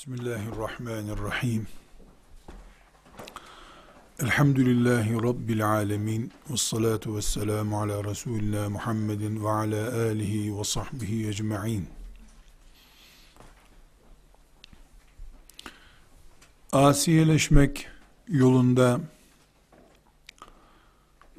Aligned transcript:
Bismillahirrahmanirrahim. 0.00 1.66
Elhamdülillahi 4.22 5.14
Rabbil 5.14 5.66
alemin. 5.66 6.32
Ve 6.50 6.56
salatu 6.56 7.16
ve 7.16 7.22
selamu 7.22 7.80
ala 7.80 8.04
Resulillah 8.04 8.68
Muhammedin 8.68 9.44
ve 9.44 9.50
ala 9.50 10.02
alihi 10.02 10.58
ve 10.58 10.64
sahbihi 10.64 11.28
ecma'in. 11.28 11.88
Asiyeleşmek 16.72 17.88
yolunda 18.28 19.00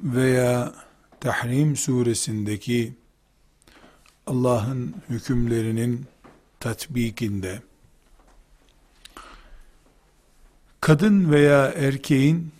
veya 0.00 0.74
Tahrim 1.20 1.76
suresindeki 1.76 2.94
Allah'ın 4.26 4.94
hükümlerinin 5.08 6.06
tatbikinde 6.60 7.62
kadın 10.82 11.32
veya 11.32 11.66
erkeğin 11.66 12.52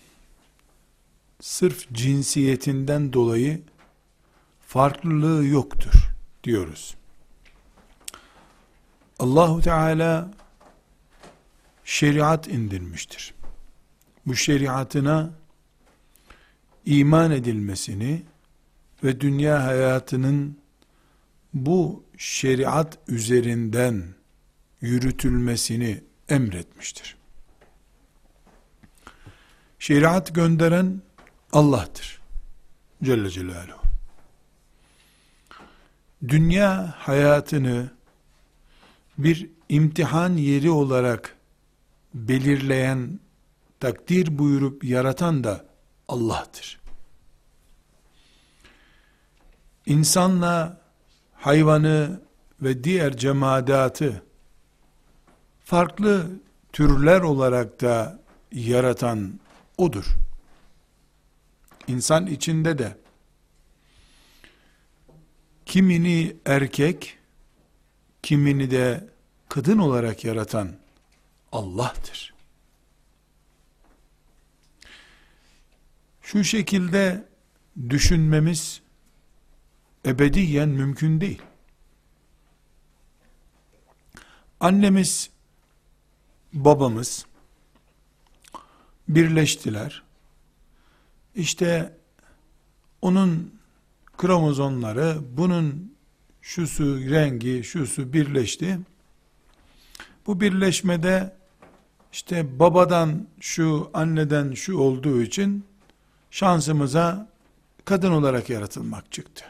sırf 1.40 1.92
cinsiyetinden 1.92 3.12
dolayı 3.12 3.62
farklılığı 4.60 5.46
yoktur 5.46 5.92
diyoruz. 6.44 6.94
Allahu 9.18 9.60
Teala 9.60 10.30
şeriat 11.84 12.48
indirmiştir. 12.48 13.34
Bu 14.26 14.36
şeriatına 14.36 15.30
iman 16.84 17.30
edilmesini 17.30 18.22
ve 19.04 19.20
dünya 19.20 19.64
hayatının 19.64 20.58
bu 21.54 22.04
şeriat 22.18 22.98
üzerinden 23.08 24.04
yürütülmesini 24.80 26.00
emretmiştir. 26.28 27.21
Şeriat 29.82 30.34
gönderen 30.34 31.02
Allah'tır. 31.52 32.20
Celle 33.02 33.30
Celaluhu. 33.30 33.82
Dünya 36.28 36.94
hayatını 36.98 37.90
bir 39.18 39.50
imtihan 39.68 40.36
yeri 40.36 40.70
olarak 40.70 41.36
belirleyen, 42.14 43.20
takdir 43.80 44.38
buyurup 44.38 44.84
yaratan 44.84 45.44
da 45.44 45.64
Allah'tır. 46.08 46.80
İnsanla 49.86 50.80
hayvanı 51.34 52.20
ve 52.62 52.84
diğer 52.84 53.16
cemaatı 53.16 54.22
farklı 55.64 56.26
türler 56.72 57.20
olarak 57.20 57.80
da 57.80 58.22
yaratan 58.52 59.41
odur. 59.78 60.04
İnsan 61.86 62.26
içinde 62.26 62.78
de 62.78 62.96
kimini 65.66 66.36
erkek, 66.46 67.18
kimini 68.22 68.70
de 68.70 69.08
kadın 69.48 69.78
olarak 69.78 70.24
yaratan 70.24 70.76
Allah'tır. 71.52 72.34
Şu 76.22 76.44
şekilde 76.44 77.24
düşünmemiz 77.90 78.80
ebediyen 80.06 80.68
mümkün 80.68 81.20
değil. 81.20 81.42
Annemiz, 84.60 85.30
babamız 86.52 87.26
birleştiler. 89.14 90.02
İşte 91.34 91.92
onun 93.02 93.54
kromozomları, 94.18 95.18
bunun 95.36 95.94
şusu 96.42 97.10
rengi, 97.10 97.64
şusu 97.64 98.12
birleşti. 98.12 98.78
Bu 100.26 100.40
birleşmede 100.40 101.36
işte 102.12 102.58
babadan 102.58 103.26
şu, 103.40 103.90
anneden 103.94 104.52
şu 104.52 104.78
olduğu 104.78 105.22
için 105.22 105.64
şansımıza 106.30 107.28
kadın 107.84 108.12
olarak 108.12 108.50
yaratılmak 108.50 109.12
çıktı. 109.12 109.44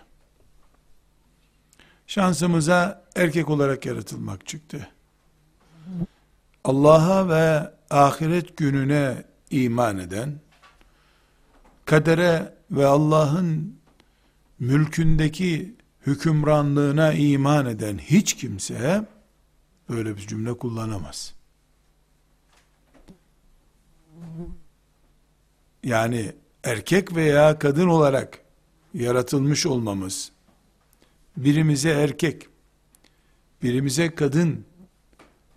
Şansımıza 2.07 3.05
erkek 3.17 3.51
olarak 3.51 3.87
yaratılmak 3.87 4.47
çıktı. 4.47 4.89
Allah'a 6.65 7.29
ve 7.29 7.71
ahiret 7.91 8.57
gününe 8.57 9.25
iman 9.53 9.99
eden, 9.99 10.41
kadere 11.85 12.55
ve 12.71 12.87
Allah'ın 12.87 13.77
mülkündeki 14.59 15.75
hükümranlığına 16.07 17.13
iman 17.13 17.67
eden 17.67 17.99
hiç 17.99 18.35
kimse 18.35 19.07
böyle 19.89 20.17
bir 20.17 20.27
cümle 20.27 20.59
kullanamaz. 20.59 21.35
Yani 25.85 26.33
erkek 26.65 27.17
veya 27.17 27.59
kadın 27.59 27.89
olarak 27.89 28.39
yaratılmış 28.95 29.67
olmamız, 29.67 30.33
birimize 31.37 31.91
erkek, 31.91 32.49
birimize 33.63 34.15
kadın 34.15 34.65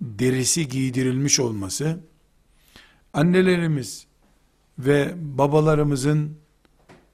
derisi 0.01 0.67
giydirilmiş 0.67 1.39
olması, 1.39 1.99
annelerimiz 3.15 4.07
ve 4.79 5.13
babalarımızın 5.17 6.37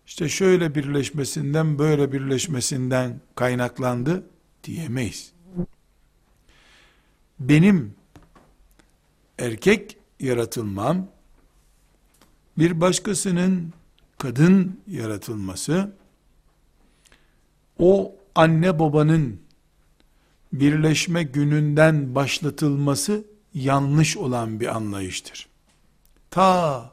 işte 0.06 0.30
şöyle 0.30 0.76
birleşmesinden 0.76 1.80
böyle 1.80 2.12
birleşmesinden 2.12 3.22
kaynaklandı 3.36 4.24
diyemeyiz. 4.64 5.32
Benim 7.40 7.96
erkek 9.40 9.98
yaratılmam 10.20 11.08
bir 12.58 12.82
başkasının 12.82 13.74
kadın 14.18 14.80
yaratılması 14.88 15.96
o 17.80 18.16
anne 18.36 18.80
babanın 18.80 19.40
birleşme 20.54 21.24
gününden 21.24 22.16
başlatılması 22.16 23.26
yanlış 23.54 24.18
olan 24.18 24.60
bir 24.60 24.76
anlayıştır. 24.76 25.51
Ta 26.32 26.92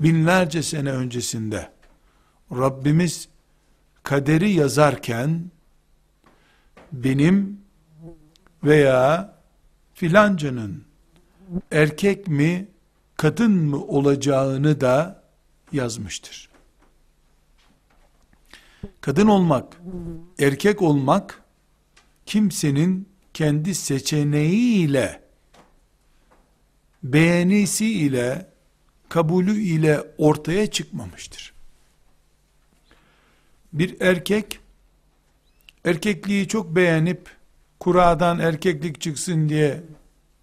binlerce 0.00 0.62
sene 0.62 0.92
öncesinde 0.92 1.70
Rabbimiz 2.52 3.28
kaderi 4.02 4.50
yazarken 4.50 5.50
benim 6.92 7.60
veya 8.64 9.34
filancanın 9.94 10.84
erkek 11.70 12.28
mi 12.28 12.68
kadın 13.16 13.52
mı 13.52 13.84
olacağını 13.84 14.80
da 14.80 15.22
yazmıştır. 15.72 16.48
Kadın 19.00 19.26
olmak, 19.26 19.76
erkek 20.38 20.82
olmak 20.82 21.42
kimsenin 22.26 23.08
kendi 23.34 23.74
seçeneğiyle 23.74 25.22
beğenisi 27.02 27.92
ile 27.92 28.47
kabulü 29.08 29.60
ile 29.60 30.02
ortaya 30.18 30.70
çıkmamıştır. 30.70 31.52
Bir 33.72 34.00
erkek 34.00 34.60
erkekliği 35.84 36.48
çok 36.48 36.76
beğenip 36.76 37.36
kuradan 37.80 38.38
erkeklik 38.38 39.00
çıksın 39.00 39.48
diye 39.48 39.82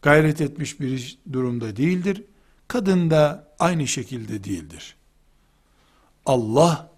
gayret 0.01 0.41
etmiş 0.41 0.79
bir 0.79 1.17
durumda 1.33 1.75
değildir. 1.75 2.23
Kadın 2.67 3.09
da 3.09 3.51
aynı 3.59 3.87
şekilde 3.87 4.43
değildir. 4.43 4.95
Allah 6.25 6.89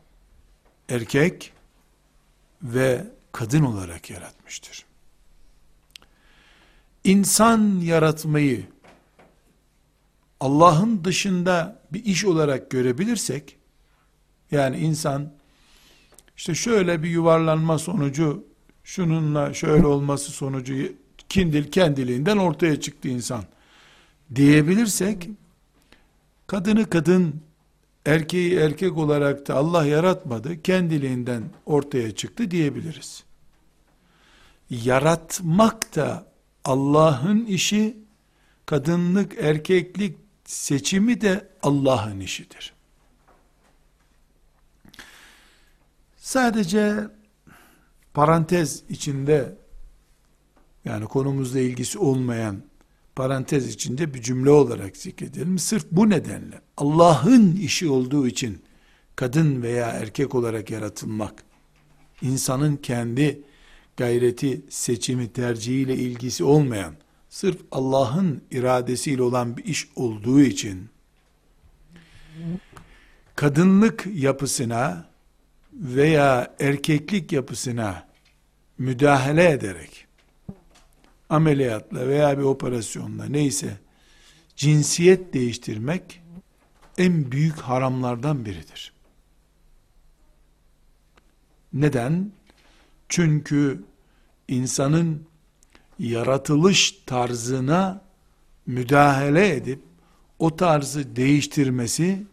erkek 0.90 1.54
ve 2.64 3.08
kadın 3.32 3.64
olarak 3.64 4.10
yaratmıştır. 4.10 4.86
İnsan 7.04 7.80
yaratmayı 7.80 8.66
Allah'ın 10.40 11.04
dışında 11.04 11.80
bir 11.94 12.06
iş 12.06 12.26
olarak 12.26 12.72
görebilirsek, 12.72 13.58
yani 14.52 14.78
insan, 14.78 15.34
işte 16.38 16.56
şöyle 16.56 17.04
bir 17.04 17.10
yuvarlanma 17.10 17.80
sonucu, 17.80 18.44
şununla 18.84 19.54
şöyle 19.54 19.88
olması 19.88 20.32
sonucu, 20.32 20.94
kindil 21.30 21.72
kendiliğinden 21.72 22.38
ortaya 22.38 22.80
çıktı 22.80 23.08
insan, 23.08 23.44
diyebilirsek, 24.36 25.30
kadını 26.48 26.90
kadın, 26.90 27.42
erkeği 28.06 28.56
erkek 28.56 28.98
olarak 28.98 29.48
da 29.48 29.56
Allah 29.56 29.86
yaratmadı, 29.86 30.62
kendiliğinden 30.62 31.44
ortaya 31.66 32.16
çıktı 32.16 32.52
diyebiliriz. 32.52 33.24
Yaratmak 34.70 35.96
da 35.96 36.26
Allah'ın 36.66 37.46
işi, 37.46 37.98
kadınlık, 38.66 39.34
erkeklik 39.38 40.18
seçimi 40.48 41.22
de 41.22 41.48
Allah'ın 41.64 42.20
işidir. 42.20 42.74
Sadece 46.18 47.08
parantez 48.14 48.84
içinde 48.90 49.56
yani 50.86 51.06
konumuzla 51.06 51.60
ilgisi 51.60 52.00
olmayan 52.00 52.64
parantez 53.16 53.68
içinde 53.68 54.14
bir 54.14 54.22
cümle 54.22 54.50
olarak 54.50 54.98
zikredelim. 54.98 55.60
Sırf 55.60 55.86
bu 55.92 56.10
nedenle 56.10 56.62
Allah'ın 56.78 57.56
işi 57.56 57.90
olduğu 57.90 58.28
için 58.28 58.64
kadın 59.16 59.62
veya 59.62 59.88
erkek 59.88 60.36
olarak 60.36 60.72
yaratılmak 60.72 61.44
insanın 62.22 62.76
kendi 62.76 63.42
gayreti, 63.98 64.62
seçimi, 64.70 65.34
tercihiyle 65.34 65.96
ilgisi 65.96 66.44
olmayan 66.44 66.94
sırf 67.38 67.58
Allah'ın 67.72 68.42
iradesiyle 68.52 69.22
olan 69.22 69.58
bir 69.58 69.66
iş 69.66 69.88
olduğu 69.96 70.42
için 70.42 70.90
kadınlık 73.36 74.08
yapısına 74.14 75.10
veya 75.74 76.56
erkeklik 76.60 77.32
yapısına 77.32 78.08
müdahale 78.78 79.50
ederek 79.50 80.08
ameliyatla 81.30 82.08
veya 82.08 82.38
bir 82.38 82.44
operasyonla 82.44 83.26
neyse 83.26 83.78
cinsiyet 84.56 85.34
değiştirmek 85.34 86.22
en 86.98 87.32
büyük 87.32 87.60
haramlardan 87.60 88.46
biridir. 88.46 88.94
Neden? 91.74 92.32
Çünkü 93.10 93.84
insanın 94.48 95.28
yaratılış 96.00 96.92
tarzına 97.06 98.02
müdahale 98.66 99.56
edip 99.56 99.82
o 100.40 100.56
tarzı 100.56 101.16
değiştirmesi 101.16 102.24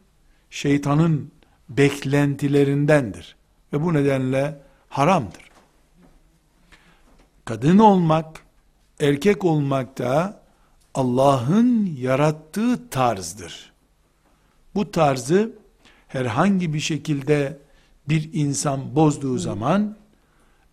şeytanın 0.51 1.33
beklentilerindendir. 1.69 3.37
Ve 3.73 3.83
bu 3.83 3.95
nedenle 3.95 4.61
haramdır. 4.89 5.51
Kadın 7.45 7.79
olmak, 7.79 8.41
erkek 9.01 9.45
olmak 9.45 9.99
da 9.99 10.41
Allah'ın 10.95 11.97
yarattığı 11.99 12.91
tarzdır. 12.91 13.73
Bu 14.75 14.91
tarzı 14.91 15.53
herhangi 16.09 16.75
bir 16.75 16.81
şekilde 16.81 17.59
bir 18.09 18.31
insan 18.33 18.97
bozduğu 18.97 19.39
zaman 19.39 19.97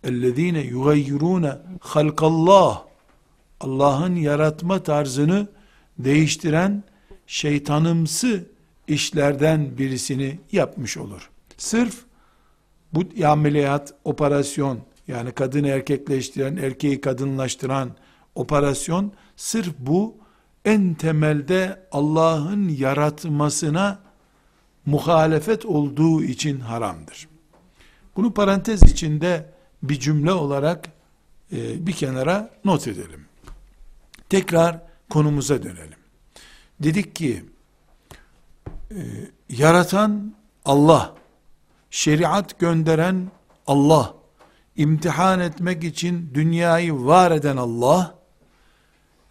اَلَّذ۪ينَ 0.03 0.57
يُغَيِّرُونَ 0.73 1.57
خَلْقَ 1.79 2.19
اللّٰهِ 2.31 2.77
Allah'ın 3.59 4.15
yaratma 4.15 4.83
tarzını 4.83 5.47
değiştiren 5.99 6.83
şeytanımsı 7.27 8.45
işlerden 8.87 9.77
birisini 9.77 10.39
yapmış 10.51 10.97
olur. 10.97 11.29
Sırf 11.57 11.95
bu 12.93 13.03
ameliyat, 13.25 13.93
operasyon, 14.03 14.79
yani 15.07 15.31
kadını 15.31 15.67
erkekleştiren, 15.67 16.55
erkeği 16.55 17.01
kadınlaştıran 17.01 17.91
operasyon, 18.35 19.11
sırf 19.35 19.73
bu 19.79 20.15
en 20.65 20.93
temelde 20.93 21.87
Allah'ın 21.91 22.69
yaratmasına 22.69 23.99
muhalefet 24.85 25.65
olduğu 25.65 26.23
için 26.23 26.59
haramdır. 26.59 27.27
Bunu 28.15 28.33
parantez 28.33 28.83
içinde 28.83 29.50
bir 29.82 30.00
cümle 30.00 30.32
olarak 30.32 30.88
e, 31.52 31.86
bir 31.86 31.92
kenara 31.92 32.50
not 32.64 32.88
edelim. 32.88 33.26
Tekrar 34.28 34.78
konumuza 35.10 35.62
dönelim. 35.62 35.98
Dedik 36.80 37.16
ki 37.16 37.44
e, 38.90 39.00
yaratan 39.48 40.34
Allah, 40.64 41.14
şeriat 41.90 42.58
gönderen 42.58 43.30
Allah, 43.66 44.14
imtihan 44.76 45.40
etmek 45.40 45.84
için 45.84 46.30
dünyayı 46.34 46.94
var 46.94 47.30
eden 47.30 47.56
Allah, 47.56 48.14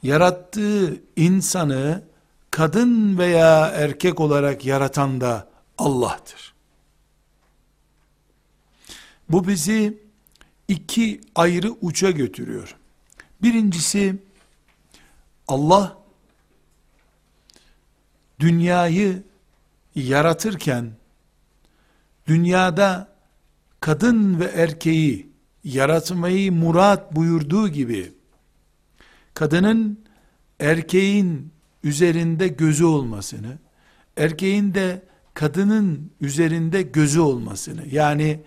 yarattığı 0.04 1.02
insanı 1.16 2.04
kadın 2.52 3.18
veya 3.18 3.68
erkek 3.68 4.20
olarak 4.20 4.66
yaratan 4.66 5.22
da 5.22 5.48
Allah'tır. 5.78 6.54
Bu 9.30 9.48
bizi 9.48 10.11
iki 10.72 11.22
ayrı 11.36 11.72
uça 11.72 12.12
götürüyor. 12.12 12.76
Birincisi 13.42 14.16
Allah 15.48 15.98
dünyayı 18.40 19.24
yaratırken 19.96 20.92
dünyada 22.28 23.16
kadın 23.80 24.40
ve 24.40 24.46
erkeği 24.46 25.30
yaratmayı 25.64 26.52
murat 26.52 27.16
buyurduğu 27.16 27.68
gibi 27.68 28.14
kadının 29.34 30.00
erkeğin 30.60 31.52
üzerinde 31.84 32.48
gözü 32.48 32.86
olmasını, 32.86 33.58
erkeğin 34.18 34.74
de 34.74 35.02
kadının 35.34 36.12
üzerinde 36.22 36.82
gözü 36.82 37.20
olmasını, 37.20 37.88
yani 37.92 38.40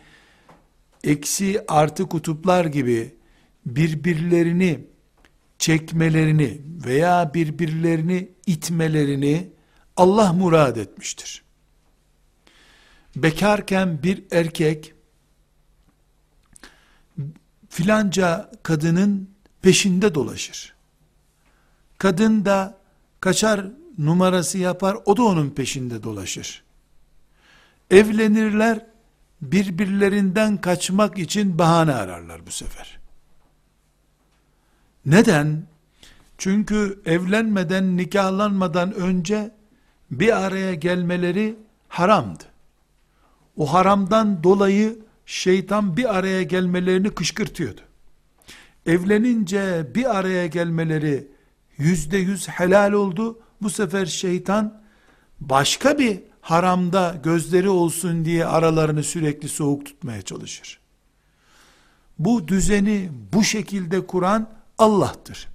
eksi 1.04 1.64
artı 1.68 2.08
kutuplar 2.08 2.64
gibi 2.64 3.14
birbirlerini 3.66 4.84
çekmelerini 5.58 6.60
veya 6.86 7.34
birbirlerini 7.34 8.28
itmelerini 8.46 9.48
Allah 9.96 10.32
murad 10.32 10.76
etmiştir. 10.76 11.44
Bekarken 13.16 14.02
bir 14.02 14.24
erkek 14.30 14.94
filanca 17.68 18.50
kadının 18.62 19.30
peşinde 19.62 20.14
dolaşır. 20.14 20.74
Kadın 21.98 22.44
da 22.44 22.78
kaçar 23.20 23.66
numarası 23.98 24.58
yapar, 24.58 24.96
o 25.04 25.16
da 25.16 25.22
onun 25.22 25.50
peşinde 25.50 26.02
dolaşır. 26.02 26.62
Evlenirler, 27.90 28.86
birbirlerinden 29.52 30.60
kaçmak 30.60 31.18
için 31.18 31.58
bahane 31.58 31.94
ararlar 31.94 32.46
bu 32.46 32.50
sefer. 32.50 32.98
Neden? 35.06 35.62
Çünkü 36.38 37.00
evlenmeden, 37.04 37.96
nikahlanmadan 37.96 38.94
önce 38.94 39.54
bir 40.10 40.44
araya 40.44 40.74
gelmeleri 40.74 41.56
haramdı. 41.88 42.44
O 43.56 43.74
haramdan 43.74 44.44
dolayı 44.44 44.98
şeytan 45.26 45.96
bir 45.96 46.16
araya 46.18 46.42
gelmelerini 46.42 47.10
kışkırtıyordu. 47.10 47.80
Evlenince 48.86 49.86
bir 49.94 50.16
araya 50.18 50.46
gelmeleri 50.46 51.28
yüzde 51.78 52.18
yüz 52.18 52.48
helal 52.48 52.92
oldu. 52.92 53.38
Bu 53.62 53.70
sefer 53.70 54.06
şeytan 54.06 54.82
başka 55.40 55.98
bir 55.98 56.22
haramda 56.44 57.20
gözleri 57.22 57.68
olsun 57.68 58.24
diye 58.24 58.46
aralarını 58.46 59.02
sürekli 59.02 59.48
soğuk 59.48 59.86
tutmaya 59.86 60.22
çalışır. 60.22 60.80
Bu 62.18 62.48
düzeni 62.48 63.10
bu 63.32 63.44
şekilde 63.44 64.06
kuran 64.06 64.50
Allah'tır. 64.78 65.48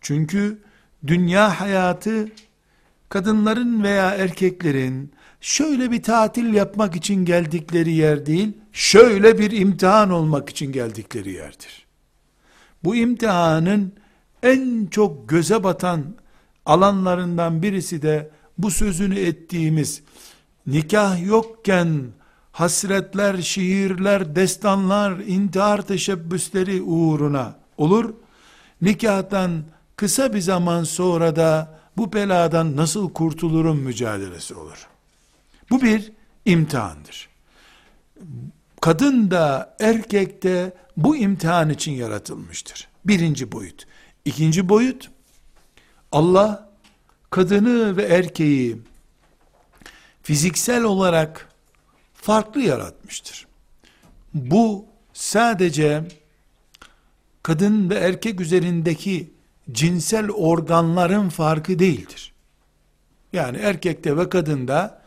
Çünkü 0.00 0.62
dünya 1.06 1.60
hayatı 1.60 2.28
kadınların 3.08 3.82
veya 3.82 4.10
erkeklerin 4.10 5.12
şöyle 5.40 5.90
bir 5.90 6.02
tatil 6.02 6.54
yapmak 6.54 6.96
için 6.96 7.24
geldikleri 7.24 7.92
yer 7.92 8.26
değil, 8.26 8.52
şöyle 8.72 9.38
bir 9.38 9.50
imtihan 9.50 10.10
olmak 10.10 10.48
için 10.48 10.72
geldikleri 10.72 11.32
yerdir. 11.32 11.86
Bu 12.84 12.96
imtihanın 12.96 13.92
en 14.42 14.86
çok 14.86 15.28
göze 15.28 15.64
batan 15.64 16.14
alanlarından 16.66 17.62
birisi 17.62 18.02
de 18.02 18.30
bu 18.58 18.70
sözünü 18.70 19.18
ettiğimiz 19.18 20.02
nikah 20.66 21.26
yokken 21.26 22.02
hasretler, 22.52 23.42
şiirler, 23.42 24.36
destanlar, 24.36 25.18
intihar 25.18 25.82
teşebbüsleri 25.82 26.82
uğruna 26.82 27.56
olur. 27.78 28.14
Nikahtan 28.82 29.64
kısa 29.96 30.34
bir 30.34 30.40
zaman 30.40 30.84
sonra 30.84 31.36
da 31.36 31.78
bu 31.96 32.12
beladan 32.12 32.76
nasıl 32.76 33.12
kurtulurum 33.12 33.78
mücadelesi 33.78 34.54
olur. 34.54 34.88
Bu 35.70 35.82
bir 35.82 36.12
imtihandır. 36.44 37.28
Kadın 38.80 39.30
da 39.30 39.76
erkek 39.80 40.42
de 40.42 40.72
bu 40.96 41.16
imtihan 41.16 41.70
için 41.70 41.92
yaratılmıştır. 41.92 42.88
Birinci 43.04 43.52
boyut. 43.52 43.86
İkinci 44.24 44.68
boyut, 44.68 45.10
Allah 46.12 46.73
kadını 47.34 47.96
ve 47.96 48.02
erkeği 48.02 48.76
fiziksel 50.22 50.82
olarak 50.82 51.48
farklı 52.14 52.60
yaratmıştır. 52.60 53.46
Bu 54.34 54.86
sadece 55.12 56.04
kadın 57.42 57.90
ve 57.90 57.94
erkek 57.94 58.40
üzerindeki 58.40 59.30
cinsel 59.72 60.30
organların 60.30 61.28
farkı 61.28 61.78
değildir. 61.78 62.32
Yani 63.32 63.58
erkekte 63.58 64.16
ve 64.16 64.28
kadında 64.28 65.02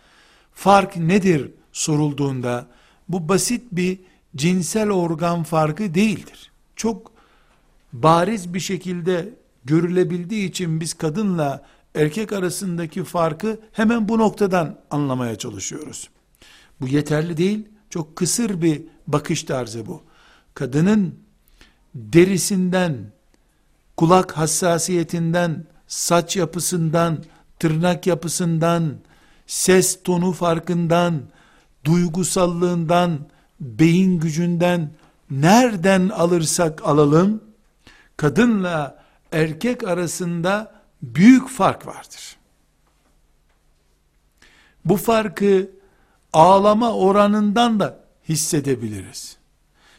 fark 0.54 0.98
nedir 0.98 1.52
sorulduğunda 1.72 2.68
bu 3.10 3.30
basit 3.30 3.64
bir 3.72 4.00
cinsel 4.36 4.92
organ 4.92 5.44
farkı 5.44 5.94
değildir. 5.94 6.52
Çok 6.76 7.12
bariz 7.94 8.54
bir 8.54 8.60
şekilde 8.60 9.30
görülebildiği 9.66 10.50
için 10.50 10.80
biz 10.80 10.94
kadınla 10.94 11.66
erkek 11.98 12.34
arasındaki 12.34 13.04
farkı 13.04 13.60
hemen 13.72 14.10
bu 14.10 14.18
noktadan 14.18 14.80
anlamaya 14.92 15.36
çalışıyoruz. 15.36 16.10
Bu 16.82 16.88
yeterli 16.88 17.38
değil, 17.38 17.68
çok 17.90 18.16
kısır 18.16 18.62
bir 18.62 18.84
bakış 19.08 19.44
tarzı 19.44 19.86
bu. 19.86 20.04
Kadının 20.54 21.16
derisinden, 21.96 23.12
kulak 23.98 24.38
hassasiyetinden, 24.38 25.66
saç 25.88 26.36
yapısından, 26.38 27.24
tırnak 27.60 28.08
yapısından, 28.08 28.94
ses 29.48 30.04
tonu 30.04 30.32
farkından, 30.32 31.22
duygusallığından, 31.86 33.20
beyin 33.60 34.20
gücünden 34.20 34.92
nereden 35.32 36.10
alırsak 36.10 36.86
alalım, 36.86 37.44
kadınla 38.18 39.04
erkek 39.32 39.88
arasında 39.88 40.77
büyük 41.02 41.50
fark 41.50 41.88
vardır. 41.88 42.38
Bu 44.86 44.98
farkı 44.98 45.72
ağlama 46.34 46.94
oranından 46.94 47.80
da 47.80 48.04
hissedebiliriz. 48.30 49.38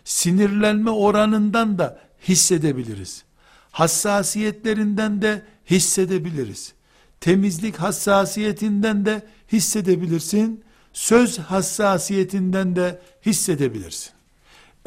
Sinirlenme 0.04 0.90
oranından 0.90 1.78
da 1.78 2.00
hissedebiliriz. 2.28 3.24
Hassasiyetlerinden 3.70 5.22
de 5.22 5.42
hissedebiliriz. 5.70 6.74
Temizlik 7.20 7.76
hassasiyetinden 7.76 9.06
de 9.06 9.26
hissedebilirsin. 9.52 10.64
Söz 10.92 11.38
hassasiyetinden 11.38 12.76
de 12.76 13.00
hissedebilirsin. 13.26 14.12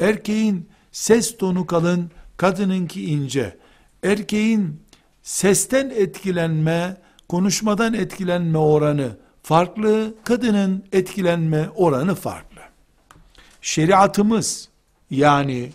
Erkeğin 0.00 0.68
ses 0.92 1.36
tonu 1.36 1.66
kalın, 1.66 2.10
kadınınki 2.36 3.04
ince. 3.04 3.58
Erkeğin 4.02 4.80
sesten 5.22 5.90
etkilenme, 5.90 6.96
konuşmadan 7.28 7.94
etkilenme 7.94 8.58
oranı 8.58 9.16
farklı, 9.42 10.14
kadının 10.24 10.84
etkilenme 10.92 11.68
oranı 11.74 12.14
farklı. 12.14 12.60
Şeriatımız 13.60 14.68
yani 15.10 15.72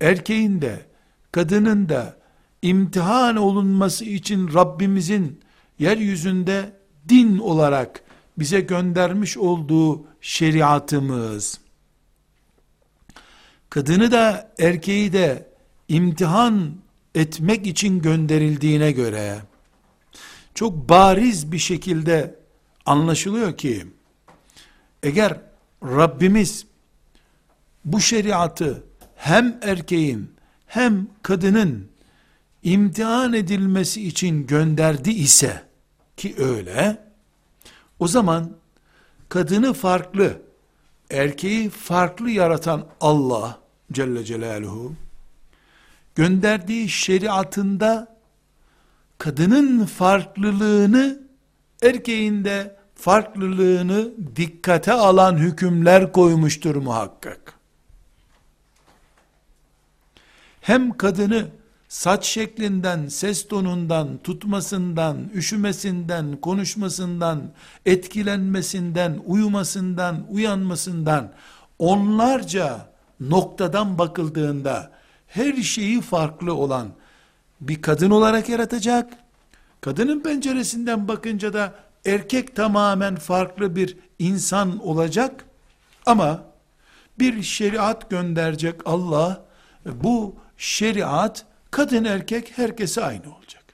erkeğin 0.00 0.62
de 0.62 0.86
kadının 1.32 1.88
da 1.88 2.16
imtihan 2.62 3.36
olunması 3.36 4.04
için 4.04 4.54
Rabbimizin 4.54 5.40
yeryüzünde 5.78 6.72
din 7.08 7.38
olarak 7.38 8.02
bize 8.38 8.60
göndermiş 8.60 9.36
olduğu 9.36 10.06
şeriatımız 10.20 11.60
kadını 13.70 14.12
da 14.12 14.52
erkeği 14.58 15.12
de 15.12 15.48
imtihan 15.88 16.74
etmek 17.16 17.66
için 17.66 18.02
gönderildiğine 18.02 18.92
göre 18.92 19.38
çok 20.54 20.88
bariz 20.88 21.52
bir 21.52 21.58
şekilde 21.58 22.34
anlaşılıyor 22.86 23.56
ki 23.56 23.86
eğer 25.02 25.40
Rabbimiz 25.82 26.66
bu 27.84 28.00
şeriatı 28.00 28.84
hem 29.16 29.58
erkeğin 29.62 30.30
hem 30.66 31.06
kadının 31.22 31.88
imtihan 32.62 33.32
edilmesi 33.32 34.06
için 34.06 34.46
gönderdi 34.46 35.10
ise 35.10 35.62
ki 36.16 36.34
öyle 36.38 36.98
o 37.98 38.08
zaman 38.08 38.52
kadını 39.28 39.72
farklı 39.72 40.42
erkeği 41.10 41.70
farklı 41.70 42.30
yaratan 42.30 42.86
Allah 43.00 43.58
Celle 43.92 44.24
Celaluhu 44.24 45.05
gönderdiği 46.16 46.88
şeriatında 46.88 48.16
kadının 49.18 49.84
farklılığını 49.86 51.20
erkeğin 51.82 52.44
de 52.44 52.76
farklılığını 52.94 54.10
dikkate 54.36 54.92
alan 54.92 55.36
hükümler 55.36 56.12
koymuştur 56.12 56.76
muhakkak. 56.76 57.54
Hem 60.60 60.96
kadını 60.96 61.46
saç 61.88 62.26
şeklinden, 62.26 63.08
ses 63.08 63.48
tonundan, 63.48 64.18
tutmasından, 64.24 65.30
üşümesinden, 65.34 66.36
konuşmasından, 66.36 67.42
etkilenmesinden, 67.86 69.20
uyumasından, 69.26 70.26
uyanmasından 70.30 71.32
onlarca 71.78 72.88
noktadan 73.20 73.98
bakıldığında 73.98 74.95
her 75.36 75.54
şeyi 75.54 76.00
farklı 76.00 76.54
olan 76.54 76.88
bir 77.60 77.82
kadın 77.82 78.10
olarak 78.10 78.48
yaratacak. 78.48 79.12
Kadının 79.80 80.20
penceresinden 80.20 81.08
bakınca 81.08 81.52
da 81.52 81.74
erkek 82.06 82.56
tamamen 82.56 83.16
farklı 83.16 83.76
bir 83.76 83.96
insan 84.18 84.86
olacak. 84.86 85.44
Ama 86.06 86.44
bir 87.18 87.42
şeriat 87.42 88.10
gönderecek 88.10 88.80
Allah. 88.84 89.44
Bu 89.86 90.34
şeriat 90.56 91.46
kadın 91.70 92.04
erkek 92.04 92.58
herkese 92.58 93.04
aynı 93.04 93.36
olacak. 93.36 93.64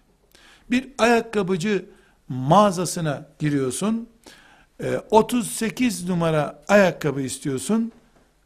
Bir 0.70 0.88
ayakkabıcı 0.98 1.84
mağazasına 2.28 3.26
giriyorsun. 3.38 4.08
38 5.10 6.04
e, 6.04 6.12
numara 6.12 6.62
ayakkabı 6.68 7.20
istiyorsun 7.20 7.92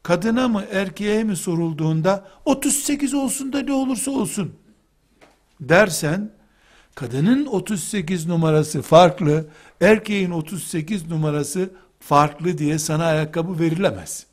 kadına 0.07 0.49
mı 0.49 0.65
erkeğe 0.73 1.25
mi 1.25 1.37
sorulduğunda 1.37 2.25
38 2.45 3.15
olsun 3.15 3.53
da 3.53 3.63
ne 3.63 3.73
olursa 3.73 4.11
olsun 4.11 4.55
dersen 5.61 6.31
kadının 6.95 7.47
38 7.47 8.27
numarası 8.27 8.83
farklı, 8.83 9.47
erkeğin 9.81 10.31
38 10.31 11.09
numarası 11.09 11.71
farklı 12.01 12.59
diye 12.59 12.79
sana 12.79 13.05
ayakkabı 13.05 13.59
verilemez. 13.59 14.27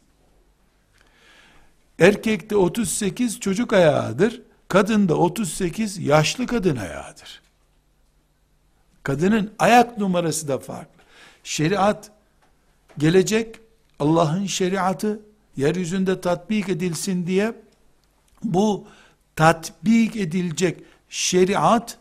Erkekte 1.99 2.55
38 2.55 3.39
çocuk 3.39 3.73
ayağıdır, 3.73 4.41
kadında 4.67 5.15
38 5.15 5.97
yaşlı 5.97 6.47
kadın 6.47 6.75
ayağıdır. 6.75 7.41
Kadının 9.03 9.53
ayak 9.59 9.97
numarası 9.97 10.47
da 10.47 10.59
farklı. 10.59 11.03
Şeriat 11.43 12.11
gelecek 12.97 13.59
Allah'ın 13.99 14.45
şeriatı 14.45 15.32
yeryüzünde 15.57 16.21
tatbik 16.21 16.69
edilsin 16.69 17.27
diye 17.27 17.53
bu 18.43 18.87
tatbik 19.35 20.15
edilecek 20.15 20.83
şeriat 21.09 21.97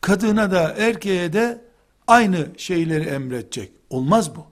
kadına 0.00 0.50
da 0.50 0.74
erkeğe 0.78 1.32
de 1.32 1.64
aynı 2.06 2.46
şeyleri 2.56 3.04
emredecek. 3.04 3.72
Olmaz 3.90 4.36
bu. 4.36 4.46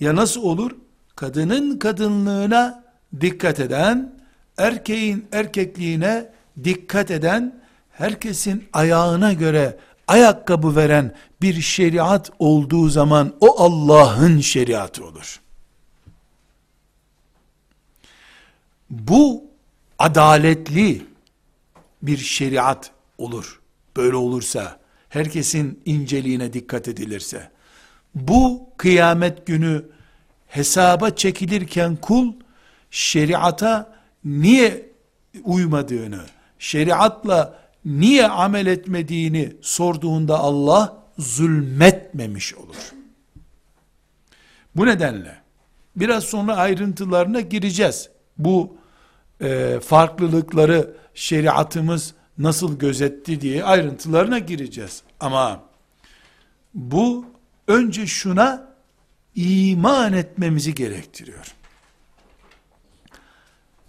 Ya 0.00 0.16
nasıl 0.16 0.42
olur? 0.42 0.72
Kadının 1.16 1.78
kadınlığına 1.78 2.84
dikkat 3.20 3.60
eden, 3.60 4.20
erkeğin 4.58 5.28
erkekliğine 5.32 6.32
dikkat 6.64 7.10
eden, 7.10 7.60
herkesin 7.90 8.68
ayağına 8.72 9.32
göre 9.32 9.78
ayakkabı 10.08 10.76
veren 10.76 11.14
bir 11.42 11.60
şeriat 11.60 12.30
olduğu 12.38 12.88
zaman 12.88 13.34
o 13.40 13.62
Allah'ın 13.62 14.40
şeriatı 14.40 15.04
olur. 15.04 15.40
Bu 18.90 19.44
adaletli 19.98 21.06
bir 22.02 22.16
şeriat 22.16 22.90
olur. 23.18 23.60
Böyle 23.96 24.16
olursa, 24.16 24.78
herkesin 25.08 25.82
inceliğine 25.84 26.52
dikkat 26.52 26.88
edilirse, 26.88 27.50
bu 28.14 28.70
kıyamet 28.76 29.46
günü 29.46 29.84
hesaba 30.46 31.10
çekilirken 31.10 31.96
kul, 31.96 32.32
şeriata 32.90 33.98
niye 34.24 34.88
uymadığını, 35.44 36.20
şeriatla 36.58 37.58
niye 37.84 38.28
amel 38.28 38.66
etmediğini 38.66 39.52
sorduğunda 39.62 40.38
Allah, 40.38 41.02
zulmetmemiş 41.18 42.54
olur. 42.54 42.92
Bu 44.76 44.86
nedenle, 44.86 45.36
biraz 45.96 46.24
sonra 46.24 46.56
ayrıntılarına 46.56 47.40
gireceğiz. 47.40 48.10
Bu 48.38 48.77
e, 49.40 49.80
farklılıkları 49.80 50.94
şeriatımız 51.14 52.14
nasıl 52.38 52.78
gözetti 52.78 53.40
diye 53.40 53.64
ayrıntılarına 53.64 54.38
gireceğiz. 54.38 55.02
Ama 55.20 55.62
bu 56.74 57.26
önce 57.68 58.06
şuna 58.06 58.68
iman 59.34 60.12
etmemizi 60.12 60.74
gerektiriyor. 60.74 61.54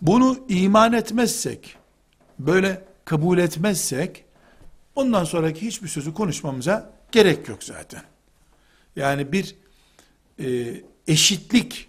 Bunu 0.01 0.39
iman 0.49 0.93
etmezsek, 0.93 1.75
böyle 2.39 2.83
kabul 3.05 3.37
etmezsek 3.37 4.25
ondan 4.95 5.23
sonraki 5.23 5.65
hiçbir 5.65 5.87
sözü 5.87 6.13
konuşmamıza 6.13 6.93
gerek 7.11 7.49
yok 7.49 7.63
zaten. 7.63 8.01
Yani 8.95 9.31
bir 9.31 9.55
e, 10.39 10.75
eşitlik 11.07 11.88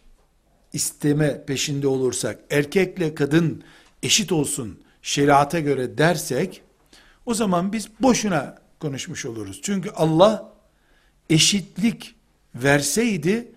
isteme 0.73 1.45
peşinde 1.45 1.87
olursak, 1.89 2.39
erkekle 2.51 3.15
kadın 3.15 3.63
eşit 4.03 4.33
olsun 4.33 4.81
şeriata 5.03 5.61
göre 5.61 5.99
dersek, 5.99 6.63
o 7.27 7.35
zaman 7.35 7.73
biz 7.73 7.89
boşuna 8.01 8.59
konuşmuş 8.81 9.27
oluruz. 9.27 9.61
Çünkü 9.63 9.91
Allah 9.91 10.53
eşitlik 11.31 12.15
verseydi, 12.55 13.53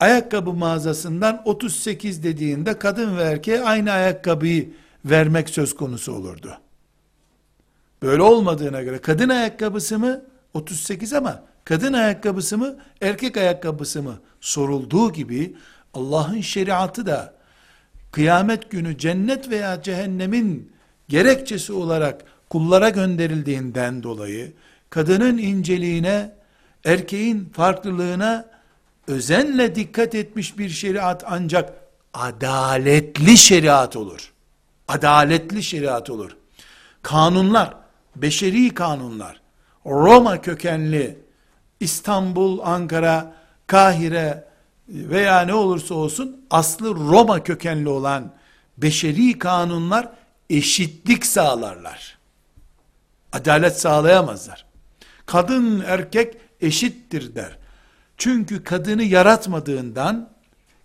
ayakkabı 0.00 0.52
mağazasından 0.52 1.42
38 1.44 2.22
dediğinde 2.22 2.78
kadın 2.78 3.16
ve 3.16 3.22
erkeğe 3.22 3.62
aynı 3.62 3.92
ayakkabıyı 3.92 4.70
vermek 5.04 5.48
söz 5.48 5.74
konusu 5.74 6.12
olurdu. 6.12 6.58
Böyle 8.02 8.22
olmadığına 8.22 8.82
göre 8.82 8.98
kadın 8.98 9.28
ayakkabısı 9.28 9.98
mı 9.98 10.22
38 10.54 11.12
ama 11.12 11.42
kadın 11.64 11.92
ayakkabısı 11.92 12.58
mı 12.58 12.76
erkek 13.00 13.36
ayakkabısı 13.36 14.02
mı 14.02 14.20
sorulduğu 14.40 15.12
gibi 15.12 15.56
Allah'ın 15.98 16.40
şeriatı 16.40 17.06
da 17.06 17.34
kıyamet 18.12 18.70
günü 18.70 18.98
cennet 18.98 19.50
veya 19.50 19.82
cehennemin 19.82 20.72
gerekçesi 21.08 21.72
olarak 21.72 22.24
kullara 22.50 22.88
gönderildiğinden 22.88 24.02
dolayı 24.02 24.52
kadının 24.90 25.38
inceliğine, 25.38 26.32
erkeğin 26.84 27.44
farklılığına 27.52 28.46
özenle 29.06 29.74
dikkat 29.74 30.14
etmiş 30.14 30.58
bir 30.58 30.68
şeriat 30.68 31.24
ancak 31.26 31.72
adaletli 32.14 33.36
şeriat 33.36 33.96
olur. 33.96 34.32
Adaletli 34.88 35.62
şeriat 35.62 36.10
olur. 36.10 36.36
Kanunlar, 37.02 37.74
beşeri 38.16 38.74
kanunlar, 38.74 39.40
Roma 39.86 40.40
kökenli 40.40 41.18
İstanbul, 41.80 42.58
Ankara, 42.62 43.34
Kahire 43.66 44.47
veya 44.88 45.40
ne 45.40 45.54
olursa 45.54 45.94
olsun 45.94 46.44
aslı 46.50 46.94
Roma 46.94 47.42
kökenli 47.42 47.88
olan 47.88 48.32
beşeri 48.78 49.38
kanunlar 49.38 50.08
eşitlik 50.50 51.26
sağlarlar. 51.26 52.18
Adalet 53.32 53.80
sağlayamazlar. 53.80 54.64
Kadın 55.26 55.84
erkek 55.86 56.36
eşittir 56.60 57.34
der. 57.34 57.58
Çünkü 58.16 58.64
kadını 58.64 59.02
yaratmadığından 59.02 60.30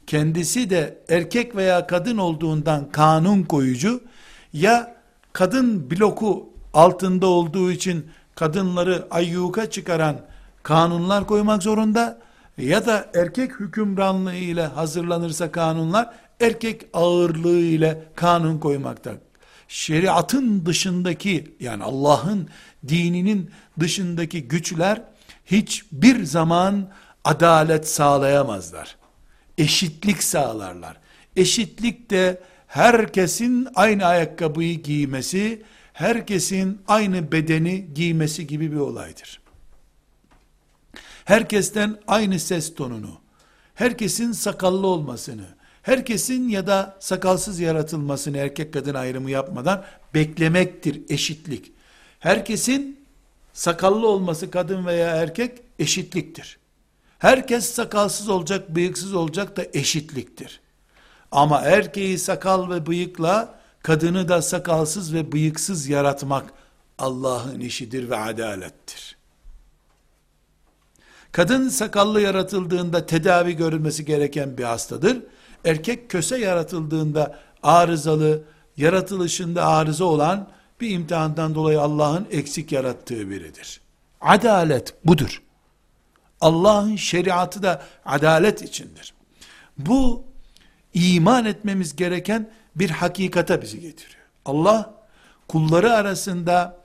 kendisi 0.07 0.69
de 0.69 0.97
erkek 1.09 1.55
veya 1.55 1.87
kadın 1.87 2.17
olduğundan 2.17 2.91
kanun 2.91 3.43
koyucu 3.43 4.03
ya 4.53 4.95
kadın 5.33 5.91
bloku 5.91 6.49
altında 6.73 7.27
olduğu 7.27 7.71
için 7.71 8.09
kadınları 8.35 9.07
ayyuka 9.11 9.69
çıkaran 9.69 10.21
kanunlar 10.63 11.27
koymak 11.27 11.63
zorunda 11.63 12.19
ya 12.57 12.85
da 12.85 13.11
erkek 13.15 13.59
hükümranlığı 13.59 14.35
ile 14.35 14.65
hazırlanırsa 14.65 15.51
kanunlar 15.51 16.13
erkek 16.39 16.85
ağırlığı 16.93 17.59
ile 17.59 18.03
kanun 18.15 18.59
koymakta. 18.59 19.11
Şeriatın 19.67 20.65
dışındaki 20.65 21.55
yani 21.59 21.83
Allah'ın 21.83 22.49
dininin 22.87 23.51
dışındaki 23.79 24.47
güçler 24.47 25.01
hiçbir 25.45 26.23
zaman 26.23 26.89
adalet 27.23 27.87
sağlayamazlar. 27.87 28.95
Eşitlik 29.57 30.23
sağlarlar. 30.23 30.97
Eşitlik 31.35 32.09
de 32.09 32.41
herkesin 32.67 33.67
aynı 33.75 34.05
ayakkabıyı 34.05 34.83
giymesi, 34.83 35.61
herkesin 35.93 36.81
aynı 36.87 37.31
bedeni 37.31 37.93
giymesi 37.93 38.47
gibi 38.47 38.71
bir 38.71 38.77
olaydır. 38.77 39.42
Herkesten 41.25 41.99
aynı 42.07 42.39
ses 42.39 42.75
tonunu, 42.75 43.11
herkesin 43.75 44.31
sakallı 44.31 44.87
olmasını, 44.87 45.45
herkesin 45.81 46.49
ya 46.49 46.67
da 46.67 46.97
sakalsız 46.99 47.59
yaratılmasını 47.59 48.37
erkek 48.37 48.73
kadın 48.73 48.93
ayrımı 48.93 49.31
yapmadan 49.31 49.83
beklemektir 50.13 51.01
eşitlik. 51.09 51.71
Herkesin 52.19 53.05
sakallı 53.53 54.07
olması 54.07 54.51
kadın 54.51 54.85
veya 54.85 55.09
erkek 55.09 55.59
eşitliktir. 55.79 56.57
Herkes 57.19 57.65
sakalsız 57.65 58.29
olacak, 58.29 58.75
bıyıksız 58.75 59.13
olacak 59.13 59.57
da 59.57 59.65
eşitliktir. 59.73 60.59
Ama 61.31 61.61
erkeği 61.61 62.17
sakal 62.17 62.69
ve 62.69 62.85
bıyıkla, 62.85 63.59
kadını 63.83 64.29
da 64.29 64.41
sakalsız 64.41 65.13
ve 65.13 65.31
bıyıksız 65.31 65.87
yaratmak 65.87 66.53
Allah'ın 66.97 67.59
işidir 67.59 68.09
ve 68.09 68.17
adalettir. 68.17 69.17
Kadın 71.33 71.69
sakallı 71.69 72.21
yaratıldığında 72.21 73.05
tedavi 73.05 73.55
görülmesi 73.55 74.05
gereken 74.05 74.57
bir 74.57 74.63
hastadır. 74.63 75.17
Erkek 75.65 76.09
köse 76.09 76.37
yaratıldığında 76.37 77.39
arızalı, 77.63 78.43
yaratılışında 78.77 79.65
arıza 79.65 80.05
olan 80.05 80.49
bir 80.81 80.89
imtihandan 80.89 81.55
dolayı 81.55 81.81
Allah'ın 81.81 82.27
eksik 82.31 82.71
yarattığı 82.71 83.29
biridir. 83.29 83.81
Adalet 84.21 85.05
budur. 85.05 85.41
Allah'ın 86.41 86.95
şeriatı 86.95 87.63
da 87.63 87.83
adalet 88.05 88.61
içindir. 88.61 89.13
Bu 89.77 90.23
iman 90.93 91.45
etmemiz 91.45 91.95
gereken 91.95 92.49
bir 92.75 92.89
hakikata 92.89 93.61
bizi 93.61 93.79
getiriyor. 93.81 94.23
Allah 94.45 94.93
kulları 95.47 95.93
arasında 95.93 96.77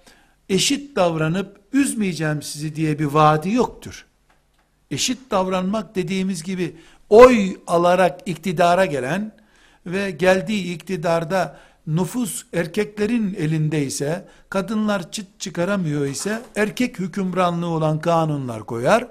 eşit 0.48 0.96
davranıp 0.96 1.60
üzmeyeceğim 1.72 2.42
sizi 2.42 2.76
diye 2.76 2.98
bir 2.98 3.04
vaadi 3.04 3.50
yoktur. 3.50 4.07
Eşit 4.90 5.30
davranmak 5.30 5.94
dediğimiz 5.94 6.42
gibi 6.42 6.76
oy 7.10 7.56
alarak 7.66 8.20
iktidara 8.26 8.86
gelen 8.86 9.32
ve 9.86 10.10
geldiği 10.10 10.74
iktidarda 10.74 11.56
nüfus 11.86 12.44
erkeklerin 12.52 13.34
elindeyse, 13.34 14.28
kadınlar 14.50 15.10
çıt 15.10 15.26
çıkaramıyor 15.38 16.06
ise 16.06 16.42
erkek 16.56 16.98
hükümranlığı 16.98 17.66
olan 17.66 18.00
kanunlar 18.00 18.60
koyar. 18.60 19.08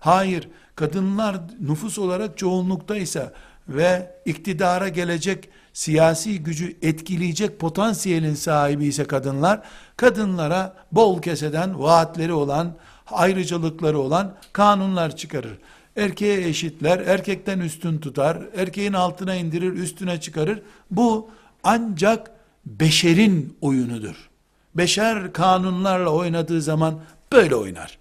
Hayır, 0.00 0.48
kadınlar 0.76 1.36
nüfus 1.60 1.98
olarak 1.98 2.38
çoğunluktaysa 2.38 3.32
ve 3.68 4.14
iktidara 4.24 4.88
gelecek 4.88 5.48
siyasi 5.72 6.42
gücü 6.42 6.76
etkileyecek 6.82 7.60
potansiyelin 7.60 8.34
sahibi 8.34 8.86
ise 8.86 9.04
kadınlar, 9.04 9.62
kadınlara 9.96 10.76
bol 10.92 11.22
keseden 11.22 11.80
vaatleri 11.80 12.32
olan, 12.32 12.74
ayrıcalıkları 13.10 13.98
olan 13.98 14.34
kanunlar 14.52 15.16
çıkarır. 15.16 15.58
Erkeğe 15.96 16.48
eşitler, 16.48 16.98
erkekten 16.98 17.58
üstün 17.58 17.98
tutar, 17.98 18.38
erkeğin 18.56 18.92
altına 18.92 19.34
indirir, 19.34 19.72
üstüne 19.72 20.20
çıkarır. 20.20 20.62
Bu 20.90 21.30
ancak 21.64 22.30
beşerin 22.66 23.56
oyunudur. 23.60 24.28
Beşer 24.74 25.32
kanunlarla 25.32 26.10
oynadığı 26.10 26.62
zaman 26.62 27.00
böyle 27.32 27.54
oynar. 27.54 27.98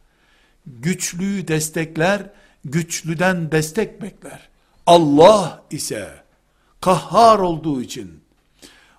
Güçlüyü 0.65 1.47
destekler, 1.47 2.21
güçlüden 2.65 3.51
destek 3.51 4.01
bekler. 4.01 4.49
Allah 4.85 5.63
ise 5.71 6.09
kahhar 6.81 7.39
olduğu 7.39 7.81
için, 7.81 8.19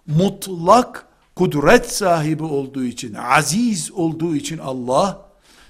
mutlak 0.07 1.07
kudret 1.37 1.93
sahibi 1.93 2.45
olduğu 2.45 2.85
için, 2.85 3.15
aziz 3.15 3.93
olduğu 3.93 4.37
için 4.37 4.59
Allah, 4.59 5.28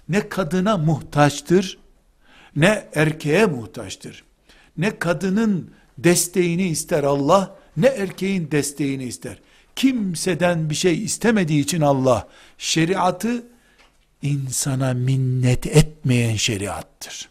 ne 0.08 0.28
kadına 0.28 0.76
muhtaçtır, 0.76 1.78
ne 2.56 2.88
erkeğe 2.94 3.46
muhtaçtır. 3.46 4.24
Ne 4.76 4.98
kadının 4.98 5.70
desteğini 5.98 6.68
ister 6.68 7.04
Allah, 7.04 7.56
ne 7.76 7.86
erkeğin 7.86 8.50
desteğini 8.50 9.04
ister. 9.04 9.40
Kimseden 9.76 10.70
bir 10.70 10.74
şey 10.74 11.04
istemediği 11.04 11.60
için 11.60 11.80
Allah, 11.80 12.28
şeriatı 12.58 13.46
insana 14.22 14.94
minnet 14.94 15.66
etmeyen 15.66 16.36
şeriattır. 16.36 17.28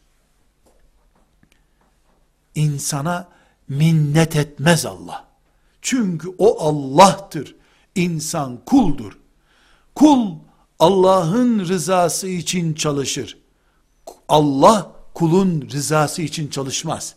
İnsana 2.56 3.30
minnet 3.68 4.36
etmez 4.36 4.86
Allah. 4.86 5.28
Çünkü 5.82 6.28
o 6.38 6.60
Allah'tır. 6.60 7.56
İnsan 7.96 8.60
kuldur. 8.66 9.18
Kul 9.96 10.36
Allah'ın 10.80 11.60
rızası 11.60 12.28
için 12.28 12.74
çalışır. 12.74 13.38
Allah 14.30 14.92
kulun 15.14 15.70
rızası 15.72 16.22
için 16.22 16.48
çalışmaz. 16.48 17.16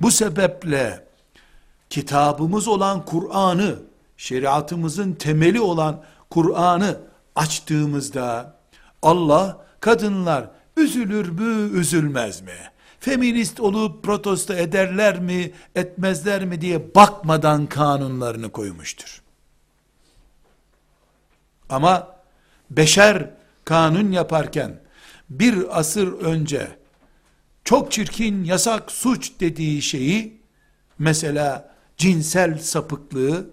Bu 0.00 0.10
sebeple 0.10 1.08
kitabımız 1.90 2.68
olan 2.68 3.04
Kur'an'ı, 3.04 3.78
şeriatımızın 4.16 5.12
temeli 5.12 5.60
olan 5.60 6.02
Kur'an'ı 6.30 7.00
açtığımızda 7.36 8.58
Allah 9.02 9.64
kadınlar 9.80 10.50
üzülür 10.76 11.28
mü, 11.28 11.78
üzülmez 11.78 12.40
mi? 12.40 12.56
Feminist 13.00 13.60
olup 13.60 14.04
protesto 14.04 14.54
ederler 14.54 15.20
mi, 15.20 15.52
etmezler 15.74 16.44
mi 16.44 16.60
diye 16.60 16.94
bakmadan 16.94 17.66
kanunlarını 17.66 18.50
koymuştur. 18.50 19.22
Ama 21.68 22.17
beşer 22.70 23.30
kanun 23.64 24.12
yaparken 24.12 24.80
bir 25.30 25.78
asır 25.78 26.12
önce 26.12 26.68
çok 27.64 27.92
çirkin, 27.92 28.44
yasak, 28.44 28.92
suç 28.92 29.32
dediği 29.40 29.82
şeyi 29.82 30.40
mesela 30.98 31.74
cinsel 31.96 32.58
sapıklığı, 32.58 33.50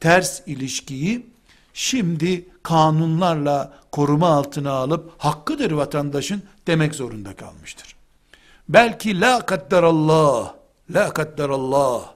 ters 0.00 0.40
ilişkiyi 0.46 1.26
şimdi 1.74 2.48
kanunlarla 2.62 3.78
koruma 3.92 4.28
altına 4.28 4.70
alıp 4.70 5.12
hakkıdır 5.18 5.70
vatandaşın 5.70 6.42
demek 6.66 6.94
zorunda 6.94 7.36
kalmıştır. 7.36 7.96
Belki 8.68 9.20
la 9.20 9.46
kadderallah, 9.46 10.54
la 10.90 11.12
kadderallah. 11.12 12.14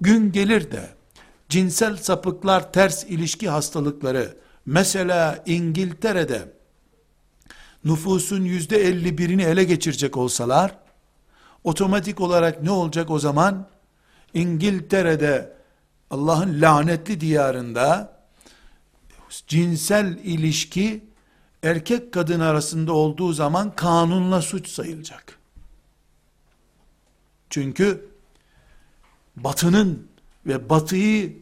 Gün 0.00 0.32
gelir 0.32 0.70
de 0.70 0.88
cinsel 1.48 1.96
sapıklar, 1.96 2.72
ters 2.72 3.04
ilişki 3.04 3.48
hastalıkları, 3.48 4.36
mesela 4.68 5.42
İngiltere'de 5.46 6.52
nüfusun 7.84 8.44
yüzde 8.44 8.76
elli 8.76 9.18
birini 9.18 9.42
ele 9.42 9.64
geçirecek 9.64 10.16
olsalar, 10.16 10.78
otomatik 11.64 12.20
olarak 12.20 12.62
ne 12.62 12.70
olacak 12.70 13.10
o 13.10 13.18
zaman? 13.18 13.68
İngiltere'de 14.34 15.52
Allah'ın 16.10 16.60
lanetli 16.60 17.20
diyarında 17.20 18.18
cinsel 19.46 20.18
ilişki 20.24 21.04
erkek 21.62 22.12
kadın 22.12 22.40
arasında 22.40 22.92
olduğu 22.92 23.32
zaman 23.32 23.76
kanunla 23.76 24.42
suç 24.42 24.68
sayılacak. 24.68 25.38
Çünkü 27.50 28.08
batının 29.36 30.08
ve 30.46 30.68
batıyı 30.70 31.36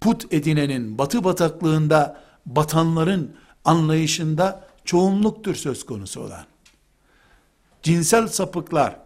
put 0.00 0.32
edinenin, 0.32 0.98
batı 0.98 1.24
bataklığında 1.24 2.20
batanların 2.46 3.36
anlayışında 3.64 4.64
çoğunluktur 4.84 5.54
söz 5.54 5.86
konusu 5.86 6.20
olan. 6.20 6.44
Cinsel 7.82 8.28
sapıklar, 8.28 8.96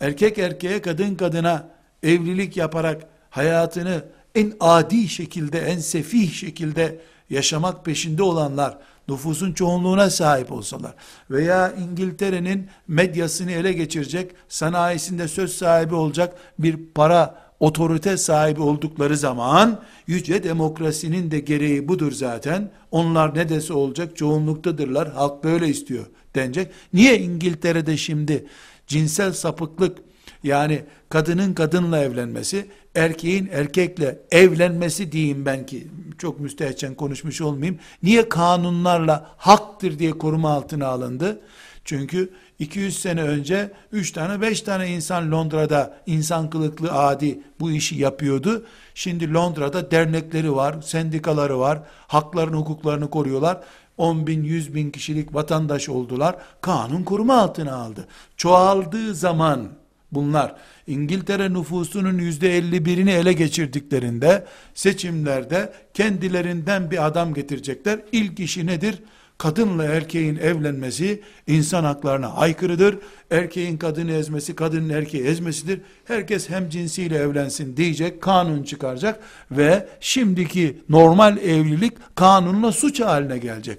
erkek 0.00 0.38
erkeğe 0.38 0.82
kadın 0.82 1.14
kadına 1.14 1.68
evlilik 2.02 2.56
yaparak 2.56 3.02
hayatını 3.30 4.04
en 4.34 4.52
adi 4.60 5.08
şekilde, 5.08 5.58
en 5.58 5.78
sefih 5.78 6.32
şekilde 6.32 7.00
yaşamak 7.30 7.84
peşinde 7.84 8.22
olanlar, 8.22 8.78
nüfusun 9.08 9.52
çoğunluğuna 9.52 10.10
sahip 10.10 10.52
olsalar 10.52 10.94
veya 11.30 11.72
İngiltere'nin 11.72 12.68
medyasını 12.88 13.52
ele 13.52 13.72
geçirecek, 13.72 14.32
sanayisinde 14.48 15.28
söz 15.28 15.56
sahibi 15.56 15.94
olacak 15.94 16.36
bir 16.58 16.76
para 16.94 17.43
otorite 17.60 18.16
sahibi 18.16 18.62
oldukları 18.62 19.16
zaman 19.16 19.82
yüce 20.06 20.44
demokrasinin 20.44 21.30
de 21.30 21.40
gereği 21.40 21.88
budur 21.88 22.12
zaten. 22.12 22.70
Onlar 22.90 23.34
ne 23.34 23.48
dese 23.48 23.72
olacak 23.72 24.16
çoğunluktadırlar. 24.16 25.12
Halk 25.12 25.44
böyle 25.44 25.68
istiyor 25.68 26.06
denecek. 26.34 26.70
Niye 26.92 27.18
İngiltere'de 27.18 27.96
şimdi 27.96 28.46
cinsel 28.86 29.32
sapıklık 29.32 29.98
yani 30.42 30.82
kadının 31.08 31.54
kadınla 31.54 31.98
evlenmesi, 31.98 32.66
erkeğin 32.94 33.48
erkekle 33.52 34.18
evlenmesi 34.30 35.12
diyeyim 35.12 35.46
ben 35.46 35.66
ki 35.66 35.88
çok 36.18 36.40
müstehcen 36.40 36.94
konuşmuş 36.94 37.40
olmayayım. 37.40 37.80
Niye 38.02 38.28
kanunlarla 38.28 39.34
haktır 39.36 39.98
diye 39.98 40.10
koruma 40.10 40.50
altına 40.50 40.86
alındı? 40.86 41.40
Çünkü 41.84 42.30
200 42.58 42.98
sene 42.98 43.22
önce 43.22 43.72
3 43.92 44.12
tane 44.12 44.40
5 44.40 44.60
tane 44.60 44.88
insan 44.88 45.32
Londra'da 45.32 45.96
insan 46.06 46.50
kılıklı 46.50 46.92
adi 46.92 47.40
bu 47.60 47.70
işi 47.70 47.96
yapıyordu. 47.96 48.66
Şimdi 48.94 49.34
Londra'da 49.34 49.90
dernekleri 49.90 50.54
var, 50.54 50.82
sendikaları 50.82 51.58
var, 51.58 51.82
haklarını 52.06 52.56
hukuklarını 52.56 53.10
koruyorlar. 53.10 53.60
10 53.96 54.26
bin 54.26 54.44
100 54.44 54.74
bin 54.74 54.90
kişilik 54.90 55.34
vatandaş 55.34 55.88
oldular. 55.88 56.36
Kanun 56.60 57.02
koruma 57.02 57.38
altına 57.38 57.74
aldı. 57.74 58.08
Çoğaldığı 58.36 59.14
zaman 59.14 59.68
bunlar 60.12 60.54
İngiltere 60.86 61.52
nüfusunun 61.52 62.18
yüzde 62.18 62.58
51'ini 62.58 63.10
ele 63.10 63.32
geçirdiklerinde 63.32 64.44
seçimlerde 64.74 65.72
kendilerinden 65.94 66.90
bir 66.90 67.06
adam 67.06 67.34
getirecekler. 67.34 68.00
İlk 68.12 68.40
işi 68.40 68.66
nedir? 68.66 69.02
Kadınla 69.38 69.84
erkeğin 69.84 70.36
evlenmesi 70.36 71.22
insan 71.46 71.84
haklarına 71.84 72.28
aykırıdır. 72.28 72.98
Erkeğin 73.30 73.76
kadını 73.76 74.12
ezmesi, 74.12 74.56
kadının 74.56 74.88
erkeği 74.88 75.24
ezmesidir. 75.24 75.80
Herkes 76.04 76.50
hem 76.50 76.68
cinsiyle 76.68 77.16
evlensin 77.16 77.76
diyecek, 77.76 78.22
kanun 78.22 78.62
çıkaracak 78.62 79.20
ve 79.50 79.88
şimdiki 80.00 80.82
normal 80.88 81.38
evlilik 81.38 81.92
kanunla 82.14 82.72
suç 82.72 83.00
haline 83.00 83.38
gelecek. 83.38 83.78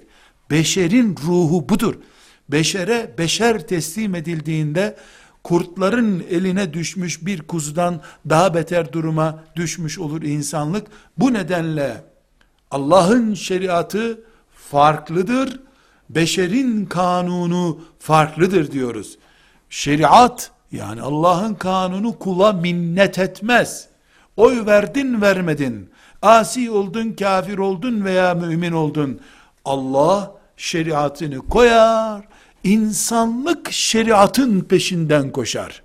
Beşerin 0.50 1.16
ruhu 1.26 1.68
budur. 1.68 1.94
Beşere 2.48 3.14
beşer 3.18 3.66
teslim 3.66 4.14
edildiğinde 4.14 4.96
kurtların 5.44 6.24
eline 6.30 6.72
düşmüş 6.72 7.26
bir 7.26 7.42
kuzudan 7.42 8.00
daha 8.28 8.54
beter 8.54 8.92
duruma 8.92 9.44
düşmüş 9.56 9.98
olur 9.98 10.22
insanlık. 10.22 10.86
Bu 11.18 11.32
nedenle 11.32 12.04
Allah'ın 12.70 13.34
şeriatı 13.34 14.20
farklıdır. 14.70 15.60
Beşerin 16.10 16.86
kanunu 16.86 17.80
farklıdır 17.98 18.72
diyoruz. 18.72 19.18
Şeriat 19.70 20.50
yani 20.72 21.02
Allah'ın 21.02 21.54
kanunu 21.54 22.18
kula 22.18 22.52
minnet 22.52 23.18
etmez. 23.18 23.88
Oy 24.36 24.66
verdin 24.66 25.20
vermedin. 25.20 25.90
Asi 26.22 26.70
oldun, 26.70 27.12
kafir 27.12 27.58
oldun 27.58 28.04
veya 28.04 28.34
mümin 28.34 28.72
oldun. 28.72 29.20
Allah 29.64 30.32
şeriatını 30.56 31.38
koyar. 31.38 32.28
insanlık 32.64 33.72
şeriatın 33.72 34.60
peşinden 34.60 35.32
koşar. 35.32 35.82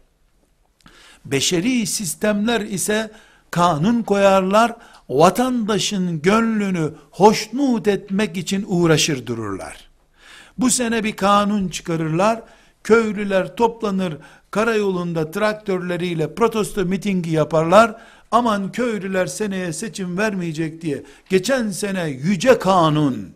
Beşeri 1.26 1.88
sistemler 1.88 2.62
ise 2.62 3.12
kanun 3.52 4.04
koyarlar 4.04 4.76
vatandaşın 5.20 6.22
gönlünü 6.22 6.94
hoşnut 7.12 7.88
etmek 7.88 8.38
için 8.38 8.66
uğraşır 8.68 9.26
dururlar. 9.26 9.90
Bu 10.58 10.70
sene 10.70 11.04
bir 11.04 11.16
kanun 11.16 11.68
çıkarırlar, 11.68 12.42
köylüler 12.84 13.56
toplanır, 13.56 14.18
karayolunda 14.52 15.32
traktörleriyle 15.32 16.36
protesto 16.36 16.86
mitingi 16.86 17.32
yaparlar, 17.32 17.96
aman 18.32 18.72
köylüler 18.72 19.26
seneye 19.26 19.74
seçim 19.74 20.18
vermeyecek 20.18 20.82
diye, 20.82 21.04
geçen 21.30 21.70
sene 21.70 22.10
yüce 22.10 22.60
kanun, 22.60 23.30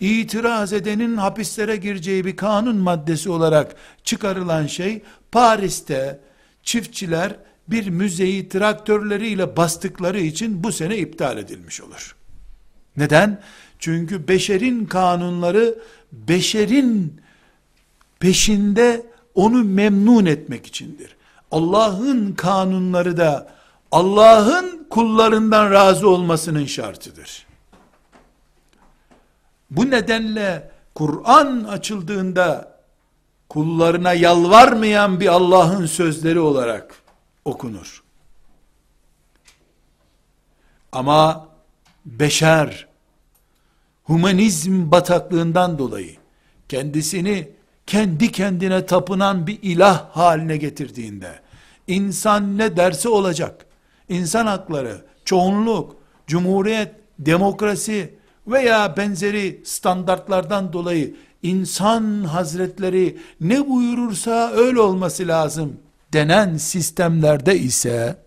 itiraz 0.00 0.72
edenin 0.72 1.16
hapislere 1.16 1.76
gireceği 1.76 2.24
bir 2.24 2.36
kanun 2.36 2.76
maddesi 2.76 3.30
olarak 3.30 3.74
çıkarılan 4.04 4.66
şey, 4.66 5.02
Paris'te 5.32 6.20
çiftçiler, 6.62 7.36
bir 7.70 7.88
müzeyi 7.88 8.48
traktörleriyle 8.48 9.56
bastıkları 9.56 10.20
için 10.20 10.64
bu 10.64 10.72
sene 10.72 10.98
iptal 10.98 11.38
edilmiş 11.38 11.80
olur. 11.80 12.16
Neden? 12.96 13.42
Çünkü 13.78 14.28
beşerin 14.28 14.84
kanunları 14.84 15.78
beşerin 16.12 17.20
peşinde 18.20 19.06
onu 19.34 19.64
memnun 19.64 20.26
etmek 20.26 20.66
içindir. 20.66 21.16
Allah'ın 21.50 22.32
kanunları 22.32 23.16
da 23.16 23.48
Allah'ın 23.92 24.86
kullarından 24.90 25.70
razı 25.70 26.08
olmasının 26.08 26.66
şartıdır. 26.66 27.46
Bu 29.70 29.90
nedenle 29.90 30.70
Kur'an 30.94 31.64
açıldığında 31.64 32.78
kullarına 33.48 34.12
yalvarmayan 34.12 35.20
bir 35.20 35.26
Allah'ın 35.28 35.86
sözleri 35.86 36.40
olarak 36.40 36.99
okunur. 37.44 38.02
Ama 40.92 41.48
beşer 42.04 42.88
humanizm 44.04 44.90
bataklığından 44.90 45.78
dolayı 45.78 46.16
kendisini 46.68 47.48
kendi 47.86 48.32
kendine 48.32 48.86
tapınan 48.86 49.46
bir 49.46 49.58
ilah 49.62 50.10
haline 50.10 50.56
getirdiğinde 50.56 51.40
insan 51.86 52.58
ne 52.58 52.76
derse 52.76 53.08
olacak. 53.08 53.66
İnsan 54.08 54.46
hakları, 54.46 55.04
çoğunluk, 55.24 55.96
cumhuriyet, 56.26 56.94
demokrasi 57.18 58.14
veya 58.46 58.96
benzeri 58.96 59.62
standartlardan 59.64 60.72
dolayı 60.72 61.16
insan 61.42 62.24
hazretleri 62.24 63.18
ne 63.40 63.68
buyurursa 63.68 64.50
öyle 64.50 64.80
olması 64.80 65.28
lazım 65.28 65.80
denen 66.12 66.56
sistemlerde 66.56 67.58
ise 67.58 68.22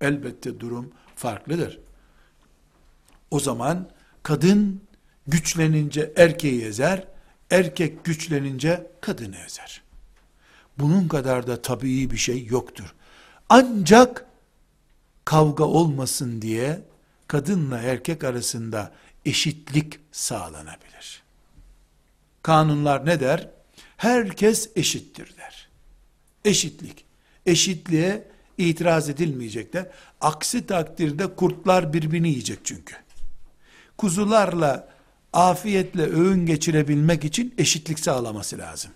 elbette 0.00 0.60
durum 0.60 0.92
farklıdır. 1.16 1.80
O 3.30 3.40
zaman 3.40 3.88
kadın 4.22 4.82
güçlenince 5.26 6.12
erkeği 6.16 6.64
ezer, 6.64 7.04
erkek 7.50 8.04
güçlenince 8.04 8.90
kadını 9.00 9.36
ezer. 9.36 9.82
Bunun 10.78 11.08
kadar 11.08 11.46
da 11.46 11.62
tabii 11.62 12.10
bir 12.10 12.16
şey 12.16 12.46
yoktur. 12.46 12.94
Ancak 13.48 14.26
kavga 15.24 15.64
olmasın 15.64 16.42
diye 16.42 16.80
kadınla 17.28 17.78
erkek 17.78 18.24
arasında 18.24 18.92
eşitlik 19.24 20.00
sağlanabilir. 20.12 21.22
Kanunlar 22.42 23.06
ne 23.06 23.20
der? 23.20 23.50
Herkes 23.96 24.70
eşittir 24.76 25.36
der. 25.36 25.41
Eşitlik. 26.44 27.04
Eşitliğe 27.46 28.24
itiraz 28.58 29.08
edilmeyecekler. 29.08 29.86
Aksi 30.20 30.66
takdirde 30.66 31.26
kurtlar 31.26 31.92
birbirini 31.92 32.28
yiyecek 32.28 32.58
çünkü. 32.64 32.94
Kuzularla 33.98 34.88
afiyetle 35.32 36.02
öğün 36.02 36.46
geçirebilmek 36.46 37.24
için 37.24 37.54
eşitlik 37.58 37.98
sağlaması 37.98 38.58
lazım. 38.58 38.90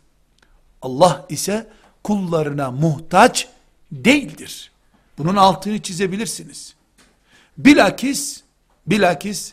Allah 0.82 1.26
ise 1.28 1.70
kullarına 2.04 2.70
muhtaç 2.70 3.48
değildir. 3.92 4.72
Bunun 5.18 5.36
altını 5.36 5.82
çizebilirsiniz. 5.82 6.74
Bilakis, 7.58 8.42
bilakis 8.86 9.52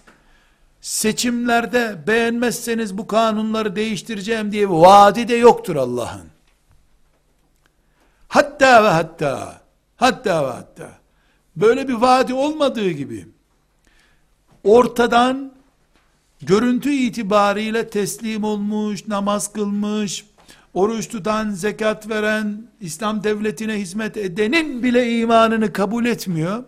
seçimlerde 0.82 2.04
beğenmezseniz 2.08 2.98
bu 2.98 3.08
kanunları 3.08 3.76
değiştireceğim 3.76 4.52
diye 4.52 4.70
vaadi 4.70 5.28
de 5.28 5.36
yoktur 5.36 5.76
Allah'ın. 5.76 6.33
Hatta 8.34 8.84
ve 8.84 8.88
hatta, 8.88 9.62
hatta 9.96 10.48
ve 10.48 10.52
hatta, 10.52 10.92
böyle 11.56 11.88
bir 11.88 11.94
vaadi 11.94 12.34
olmadığı 12.34 12.90
gibi, 12.90 13.28
ortadan, 14.64 15.54
görüntü 16.42 16.92
itibariyle 16.92 17.90
teslim 17.90 18.44
olmuş, 18.44 19.08
namaz 19.08 19.54
kılmış, 19.54 20.26
oruç 20.74 21.08
tutan, 21.08 21.52
zekat 21.52 22.10
veren, 22.10 22.68
İslam 22.82 23.24
devletine 23.24 23.74
hizmet 23.74 24.18
edenin 24.18 24.84
bile 24.84 25.20
imanını 25.20 25.74
kabul 25.74 26.06
etmiyor. 26.06 26.64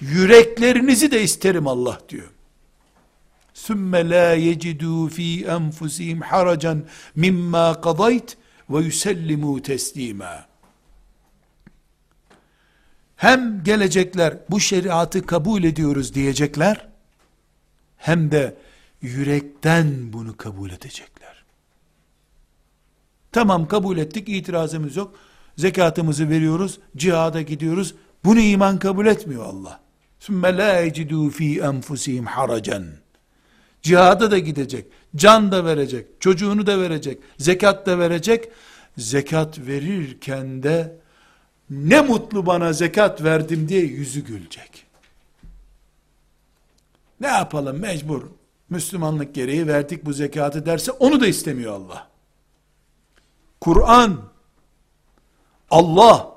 Yüreklerinizi 0.00 1.10
de 1.10 1.22
isterim 1.22 1.66
Allah 1.66 1.98
diyor. 2.08 2.30
Sümme 3.54 4.10
la 4.10 4.36
yecidû 4.36 5.10
fî 5.10 5.46
enfusihim 5.46 6.20
haracan 6.20 6.84
mimma 7.16 7.80
kadayt 7.80 8.36
ve 8.70 8.78
yusellimu 8.78 9.62
teslima. 9.62 10.47
Hem 13.18 13.64
gelecekler 13.64 14.34
bu 14.50 14.60
şeriatı 14.60 15.26
kabul 15.26 15.64
ediyoruz 15.64 16.14
diyecekler, 16.14 16.88
hem 17.96 18.30
de 18.30 18.56
yürekten 19.02 20.12
bunu 20.12 20.36
kabul 20.36 20.70
edecekler. 20.70 21.44
Tamam 23.32 23.68
kabul 23.68 23.98
ettik, 23.98 24.28
itirazımız 24.28 24.96
yok. 24.96 25.14
Zekatımızı 25.56 26.28
veriyoruz, 26.28 26.78
cihada 26.96 27.42
gidiyoruz. 27.42 27.94
Bunu 28.24 28.40
iman 28.40 28.78
kabul 28.78 29.06
etmiyor 29.06 29.44
Allah. 29.44 29.80
Sümme 30.20 30.56
la 30.56 30.86
ecidû 30.86 31.30
fî 31.30 31.60
enfusihim 31.60 32.26
haracen. 32.26 32.84
Cihada 33.82 34.30
da 34.30 34.38
gidecek, 34.38 34.86
can 35.16 35.52
da 35.52 35.64
verecek, 35.64 36.06
çocuğunu 36.20 36.66
da 36.66 36.80
verecek, 36.80 37.18
zekat 37.38 37.86
da 37.86 37.98
verecek. 37.98 38.48
Zekat 38.98 39.58
verirken 39.58 40.62
de 40.62 40.98
ne 41.70 42.00
mutlu 42.00 42.46
bana 42.46 42.72
zekat 42.72 43.22
verdim 43.22 43.68
diye 43.68 43.80
yüzü 43.80 44.20
gülecek. 44.20 44.86
Ne 47.20 47.26
yapalım 47.26 47.78
mecbur. 47.78 48.22
Müslümanlık 48.70 49.34
gereği 49.34 49.66
verdik 49.66 50.04
bu 50.04 50.12
zekatı 50.12 50.66
derse 50.66 50.92
onu 50.92 51.20
da 51.20 51.26
istemiyor 51.26 51.72
Allah. 51.72 52.08
Kur'an, 53.60 54.20
Allah, 55.70 56.32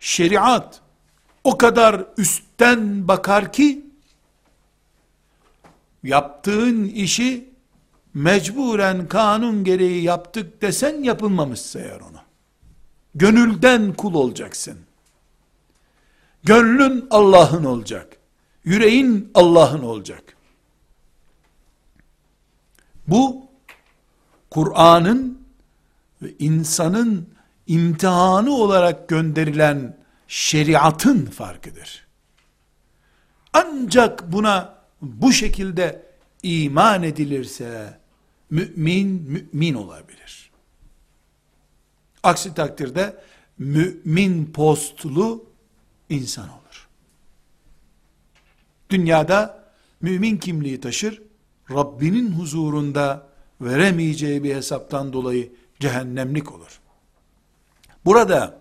şeriat 0.00 0.80
o 1.44 1.58
kadar 1.58 2.04
üstten 2.16 3.08
bakar 3.08 3.52
ki 3.52 3.86
yaptığın 6.02 6.84
işi 6.84 7.54
mecburen 8.14 9.08
kanun 9.08 9.64
gereği 9.64 10.02
yaptık 10.02 10.62
desen 10.62 11.02
yapılmamış 11.02 11.60
sayar 11.60 12.00
onu. 12.00 12.23
Gönülden 13.14 13.92
kul 13.92 14.14
olacaksın. 14.14 14.78
Gönlün 16.42 17.06
Allah'ın 17.10 17.64
olacak. 17.64 18.16
Yüreğin 18.64 19.30
Allah'ın 19.34 19.82
olacak. 19.82 20.36
Bu 23.08 23.46
Kur'an'ın 24.50 25.38
ve 26.22 26.28
insanın 26.38 27.28
imtihanı 27.66 28.50
olarak 28.52 29.08
gönderilen 29.08 29.96
şeriatın 30.28 31.26
farkıdır. 31.26 32.06
Ancak 33.52 34.32
buna 34.32 34.74
bu 35.02 35.32
şekilde 35.32 36.06
iman 36.42 37.02
edilirse 37.02 37.98
mümin 38.50 39.06
mümin 39.08 39.74
olabilir. 39.74 40.23
Aksi 42.24 42.54
takdirde 42.54 43.16
mümin 43.58 44.52
postlu 44.52 45.44
insan 46.08 46.48
olur. 46.48 46.88
Dünyada 48.90 49.64
mümin 50.00 50.36
kimliği 50.36 50.80
taşır, 50.80 51.22
Rabbinin 51.70 52.32
huzurunda 52.32 53.26
veremeyeceği 53.60 54.44
bir 54.44 54.54
hesaptan 54.54 55.12
dolayı 55.12 55.52
cehennemlik 55.80 56.52
olur. 56.52 56.80
Burada 58.04 58.58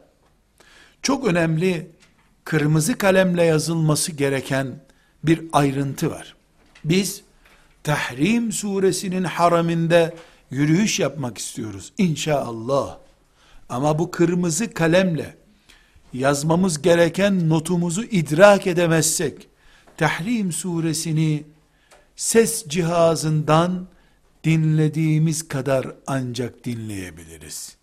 çok 1.01 1.27
önemli 1.27 1.91
kırmızı 2.43 2.97
kalemle 2.97 3.43
yazılması 3.43 4.11
gereken 4.11 4.79
bir 5.23 5.41
ayrıntı 5.53 6.11
var. 6.11 6.35
Biz 6.83 7.23
Tahrim 7.83 8.51
suresinin 8.51 9.23
haraminde 9.23 10.15
yürüyüş 10.51 10.99
yapmak 10.99 11.37
istiyoruz 11.37 11.93
inşallah. 11.97 13.02
Ama 13.69 13.99
bu 13.99 14.11
kırmızı 14.11 14.73
kalemle 14.73 15.35
yazmamız 16.13 16.81
gereken 16.81 17.49
notumuzu 17.49 18.03
idrak 18.03 18.67
edemezsek, 18.67 19.47
Tahrim 19.97 20.51
suresini 20.51 21.43
ses 22.15 22.67
cihazından 22.67 23.87
dinlediğimiz 24.43 25.47
kadar 25.47 25.87
ancak 26.07 26.65
dinleyebiliriz. 26.65 27.77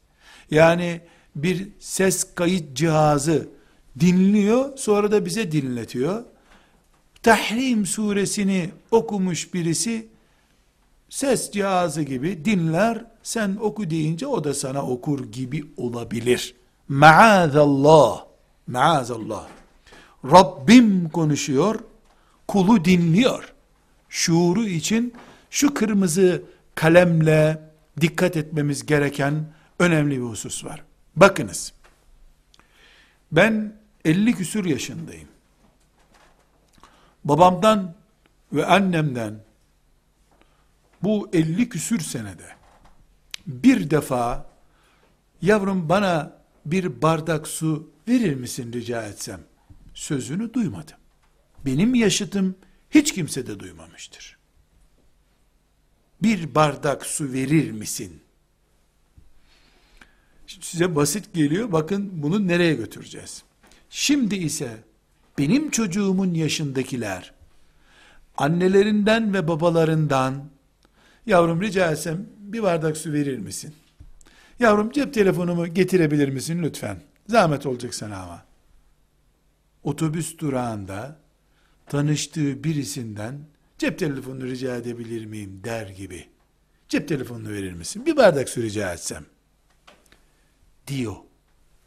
Yani 0.50 1.00
bir 1.36 1.68
ses 1.78 2.34
kayıt 2.34 2.76
cihazı 2.76 3.48
dinliyor, 4.00 4.78
sonra 4.78 5.12
da 5.12 5.24
bize 5.24 5.52
dinletiyor. 5.52 6.24
Tahrim 7.22 7.86
suresini 7.86 8.70
okumuş 8.90 9.54
birisi 9.54 10.08
ses 11.10 11.50
cihazı 11.50 12.02
gibi 12.02 12.44
dinler, 12.44 13.04
sen 13.22 13.56
oku 13.60 13.90
deyince 13.90 14.26
o 14.26 14.44
da 14.44 14.54
sana 14.54 14.82
okur 14.86 15.32
gibi 15.32 15.64
olabilir. 15.76 16.54
Maazallah, 16.88 18.24
maazallah. 18.66 19.46
Rabbim 20.24 21.08
konuşuyor, 21.08 21.80
kulu 22.48 22.84
dinliyor. 22.84 23.52
Şuuru 24.08 24.66
için 24.66 25.14
şu 25.50 25.74
kırmızı 25.74 26.42
kalemle 26.74 27.62
dikkat 28.00 28.36
etmemiz 28.36 28.86
gereken 28.86 29.44
önemli 29.78 30.16
bir 30.16 30.26
husus 30.26 30.64
var. 30.64 30.84
Bakınız, 31.16 31.72
ben 33.32 33.72
50 34.04 34.34
küsür 34.34 34.64
yaşındayım. 34.64 35.28
Babamdan 37.24 37.94
ve 38.52 38.66
annemden 38.66 39.34
bu 41.02 41.30
50 41.32 41.68
küsür 41.68 42.00
senede 42.00 42.46
bir 43.46 43.90
defa 43.90 44.50
yavrum 45.42 45.88
bana 45.88 46.40
bir 46.66 47.02
bardak 47.02 47.48
su 47.48 47.90
verir 48.08 48.34
misin 48.34 48.72
rica 48.72 49.02
etsem 49.02 49.40
sözünü 49.94 50.54
duymadım. 50.54 50.96
Benim 51.66 51.94
yaşıtım 51.94 52.56
hiç 52.90 53.14
kimse 53.14 53.46
de 53.46 53.60
duymamıştır. 53.60 54.38
Bir 56.22 56.54
bardak 56.54 57.06
su 57.06 57.32
verir 57.32 57.70
misin? 57.70 58.22
Size 60.46 60.96
basit 60.96 61.34
geliyor. 61.34 61.72
Bakın 61.72 62.22
bunu 62.22 62.48
nereye 62.48 62.74
götüreceğiz? 62.74 63.42
Şimdi 63.90 64.34
ise 64.34 64.84
benim 65.38 65.70
çocuğumun 65.70 66.34
yaşındakiler 66.34 67.32
annelerinden 68.36 69.34
ve 69.34 69.48
babalarından 69.48 70.50
yavrum 71.30 71.62
rica 71.62 71.92
etsem 71.92 72.26
bir 72.38 72.62
bardak 72.62 72.96
su 72.96 73.12
verir 73.12 73.38
misin? 73.38 73.74
Yavrum 74.58 74.90
cep 74.90 75.14
telefonumu 75.14 75.66
getirebilir 75.66 76.28
misin 76.28 76.62
lütfen? 76.62 77.02
Zahmet 77.28 77.66
olacak 77.66 77.94
sana 77.94 78.22
ama. 78.22 78.44
Otobüs 79.82 80.38
durağında 80.38 81.20
tanıştığı 81.86 82.64
birisinden 82.64 83.38
cep 83.78 83.98
telefonunu 83.98 84.46
rica 84.46 84.76
edebilir 84.76 85.24
miyim 85.24 85.60
der 85.64 85.88
gibi. 85.88 86.28
Cep 86.88 87.08
telefonunu 87.08 87.48
verir 87.48 87.72
misin? 87.72 88.06
Bir 88.06 88.16
bardak 88.16 88.48
su 88.48 88.62
rica 88.62 88.92
etsem. 88.92 89.26
Diyor. 90.86 91.16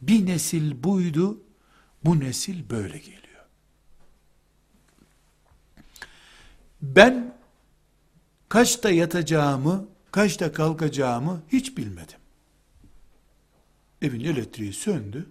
Bir 0.02 0.26
nesil 0.26 0.82
buydu, 0.82 1.42
bu 2.04 2.20
nesil 2.20 2.70
böyle 2.70 2.98
geliyor. 2.98 3.44
Ben 6.82 7.33
kaçta 8.54 8.90
yatacağımı, 8.90 9.88
kaçta 10.10 10.52
kalkacağımı 10.52 11.42
hiç 11.48 11.76
bilmedim. 11.76 12.18
Evin 14.02 14.20
elektriği 14.20 14.72
söndü. 14.72 15.30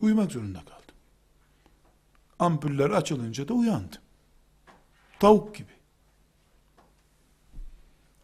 Uyumak 0.00 0.32
zorunda 0.32 0.58
kaldım. 0.58 0.94
Ampuller 2.38 2.90
açılınca 2.90 3.48
da 3.48 3.54
uyandım. 3.54 4.00
Tavuk 5.20 5.54
gibi. 5.54 5.72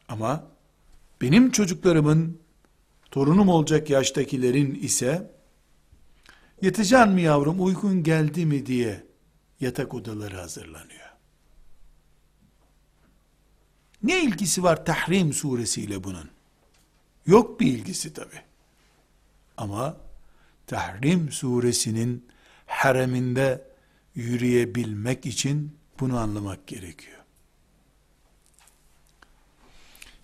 Ama 0.09 0.47
benim 1.21 1.51
çocuklarımın 1.51 2.41
torunum 3.11 3.49
olacak 3.49 3.91
yaştakilerin 3.91 4.75
ise 4.75 5.31
yatacaksın 6.63 7.13
mı 7.13 7.21
yavrum 7.21 7.65
uykun 7.65 8.03
geldi 8.03 8.47
mi 8.47 8.67
diye 8.67 9.07
yatak 9.61 9.95
odaları 9.95 10.37
hazırlanıyor. 10.37 11.00
Ne 14.03 14.23
ilgisi 14.23 14.63
var 14.63 14.85
Tahrim 14.85 15.33
suresiyle 15.33 16.05
bunun? 16.05 16.31
Yok 17.27 17.61
bir 17.61 17.67
ilgisi 17.67 18.13
tabi. 18.13 18.35
Ama 19.57 19.97
Tahrim 20.67 21.33
suresinin 21.33 22.27
hareminde 22.67 23.71
yürüyebilmek 24.15 25.27
için 25.27 25.77
bunu 26.01 26.19
anlamak 26.19 26.67
gerekiyor. 26.67 27.19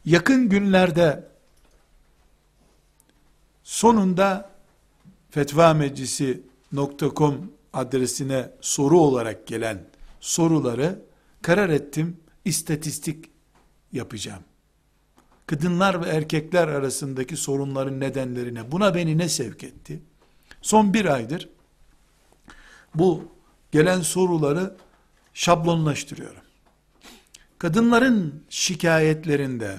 Yakın 0.04 0.48
günlerde 0.48 1.28
sonunda 3.62 4.50
fetvameclisi.com 5.30 7.52
adresine 7.72 8.50
soru 8.60 9.00
olarak 9.00 9.46
gelen 9.46 9.84
soruları 10.20 11.02
karar 11.42 11.68
ettim 11.68 12.20
istatistik 12.44 13.35
yapacağım. 13.92 14.42
Kadınlar 15.46 16.04
ve 16.04 16.08
erkekler 16.08 16.68
arasındaki 16.68 17.36
sorunların 17.36 18.00
nedenlerine 18.00 18.72
buna 18.72 18.94
beni 18.94 19.18
ne 19.18 19.28
sevk 19.28 19.64
etti? 19.64 20.00
Son 20.62 20.94
bir 20.94 21.04
aydır 21.04 21.48
bu 22.98 23.32
gelen 23.72 24.00
soruları 24.00 24.76
şablonlaştırıyorum. 25.34 26.42
Kadınların 27.58 28.44
şikayetlerinde, 28.48 29.78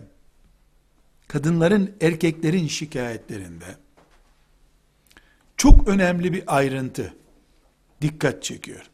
kadınların 1.27 1.95
erkeklerin 2.01 2.67
şikayetlerinde 2.67 3.77
çok 5.57 5.87
önemli 5.87 6.33
bir 6.33 6.43
ayrıntı 6.47 7.13
dikkat 8.01 8.43
çekiyor. 8.43 8.89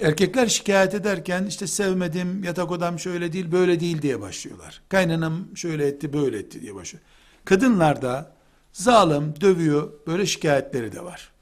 Erkekler 0.00 0.46
şikayet 0.46 0.94
ederken 0.94 1.44
işte 1.44 1.66
sevmedim, 1.66 2.44
yatak 2.44 2.70
odam 2.70 2.98
şöyle 2.98 3.32
değil, 3.32 3.52
böyle 3.52 3.80
değil 3.80 4.02
diye 4.02 4.20
başlıyorlar. 4.20 4.82
Kaynanam 4.88 5.56
şöyle 5.56 5.86
etti, 5.86 6.12
böyle 6.12 6.38
etti 6.38 6.60
diye 6.60 6.74
başlıyor. 6.74 7.04
Kadınlar 7.44 8.02
da 8.02 8.32
zalim, 8.72 9.40
dövüyor, 9.40 9.92
böyle 10.06 10.26
şikayetleri 10.26 10.92
de 10.92 11.04
var. 11.04 11.32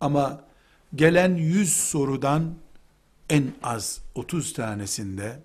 Ama 0.00 0.44
gelen 0.94 1.34
100 1.34 1.76
sorudan 1.76 2.54
en 3.30 3.52
az 3.62 4.00
30 4.14 4.52
tanesinde 4.52 5.42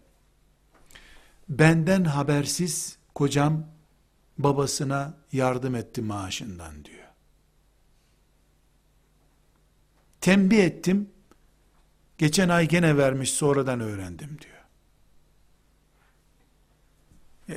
benden 1.50 2.04
habersiz 2.04 2.98
kocam 3.16 3.68
babasına 4.38 5.14
yardım 5.32 5.76
etti 5.76 6.02
maaşından 6.02 6.86
diyor. 6.86 6.98
Tembih 10.22 10.64
ettim, 10.64 11.10
geçen 12.22 12.50
ay 12.50 12.68
gene 12.68 12.98
vermiş 12.98 13.34
sonradan 13.34 13.80
öğrendim 13.80 14.38
diyor. 14.42 14.62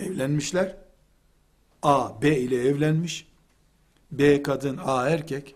Evlenmişler, 0.02 0.76
A, 1.82 2.22
B 2.22 2.38
ile 2.38 2.68
evlenmiş, 2.68 3.28
B 4.12 4.42
kadın, 4.42 4.80
A 4.84 5.08
erkek, 5.08 5.54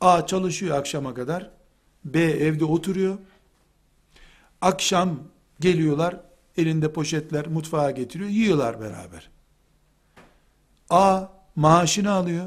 A 0.00 0.26
çalışıyor 0.26 0.78
akşama 0.78 1.14
kadar, 1.14 1.50
B 2.04 2.20
evde 2.20 2.64
oturuyor, 2.64 3.18
akşam 4.60 5.22
geliyorlar, 5.60 6.20
elinde 6.56 6.92
poşetler 6.92 7.46
mutfağa 7.46 7.90
getiriyor, 7.90 8.30
yiyorlar 8.30 8.80
beraber. 8.80 9.30
A 10.90 11.28
maaşını 11.56 12.12
alıyor, 12.12 12.46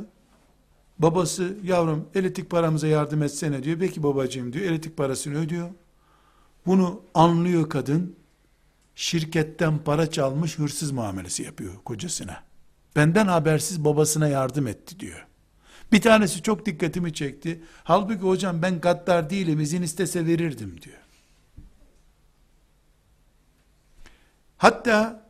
Babası 1.00 1.58
yavrum 1.64 2.08
elektrik 2.16 2.50
paramıza 2.50 2.88
yardım 2.88 3.24
etsene 3.24 3.64
diyor. 3.64 3.80
Peki 3.80 4.04
babacığım 4.04 4.54
diyor. 4.54 4.66
Elektrik 4.66 4.98
parasını 4.98 5.38
ödüyor. 5.38 5.70
Bunu 6.66 7.02
anlıyor 7.14 7.70
kadın. 7.70 8.16
Şirketten 8.96 9.78
para 9.78 10.12
çalmış 10.12 10.60
hırsız 10.60 10.92
muamelesi 10.92 11.44
yapıyor 11.44 11.74
kocasına. 11.86 12.44
Benden 12.96 13.28
habersiz 13.28 13.86
babasına 13.86 14.28
yardım 14.28 14.68
etti 14.68 15.00
diyor. 15.00 15.28
Bir 15.92 16.02
tanesi 16.02 16.42
çok 16.42 16.66
dikkatimi 16.66 17.14
çekti. 17.14 17.64
Halbuki 17.84 18.20
hocam 18.20 18.62
ben 18.62 18.80
gaddar 18.82 19.30
değilim 19.30 19.60
izin 19.60 19.82
istese 19.82 20.26
verirdim 20.26 20.82
diyor. 20.82 20.98
Hatta 24.58 25.30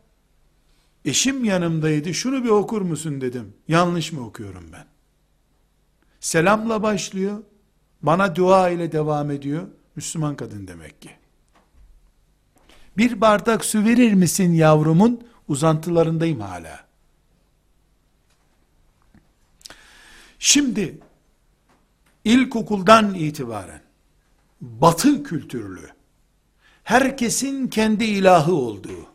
eşim 1.05 1.43
yanımdaydı 1.43 2.13
şunu 2.13 2.43
bir 2.43 2.49
okur 2.49 2.81
musun 2.81 3.21
dedim. 3.21 3.53
Yanlış 3.67 4.11
mı 4.11 4.25
okuyorum 4.25 4.69
ben? 4.73 4.92
Selamla 6.23 6.83
başlıyor. 6.83 7.43
Bana 8.01 8.35
dua 8.35 8.69
ile 8.69 8.91
devam 8.91 9.31
ediyor. 9.31 9.67
Müslüman 9.95 10.35
kadın 10.35 10.67
demek 10.67 11.01
ki. 11.01 11.11
Bir 12.97 13.21
bardak 13.21 13.65
su 13.65 13.85
verir 13.85 14.13
misin 14.13 14.53
yavrumun? 14.53 15.27
Uzantılarındayım 15.47 16.39
hala. 16.39 16.85
Şimdi 20.39 20.97
ilkokuldan 22.25 23.13
itibaren 23.13 23.81
batı 24.61 25.23
kültürlü 25.23 25.89
herkesin 26.83 27.67
kendi 27.67 28.03
ilahı 28.03 28.53
olduğu 28.53 29.07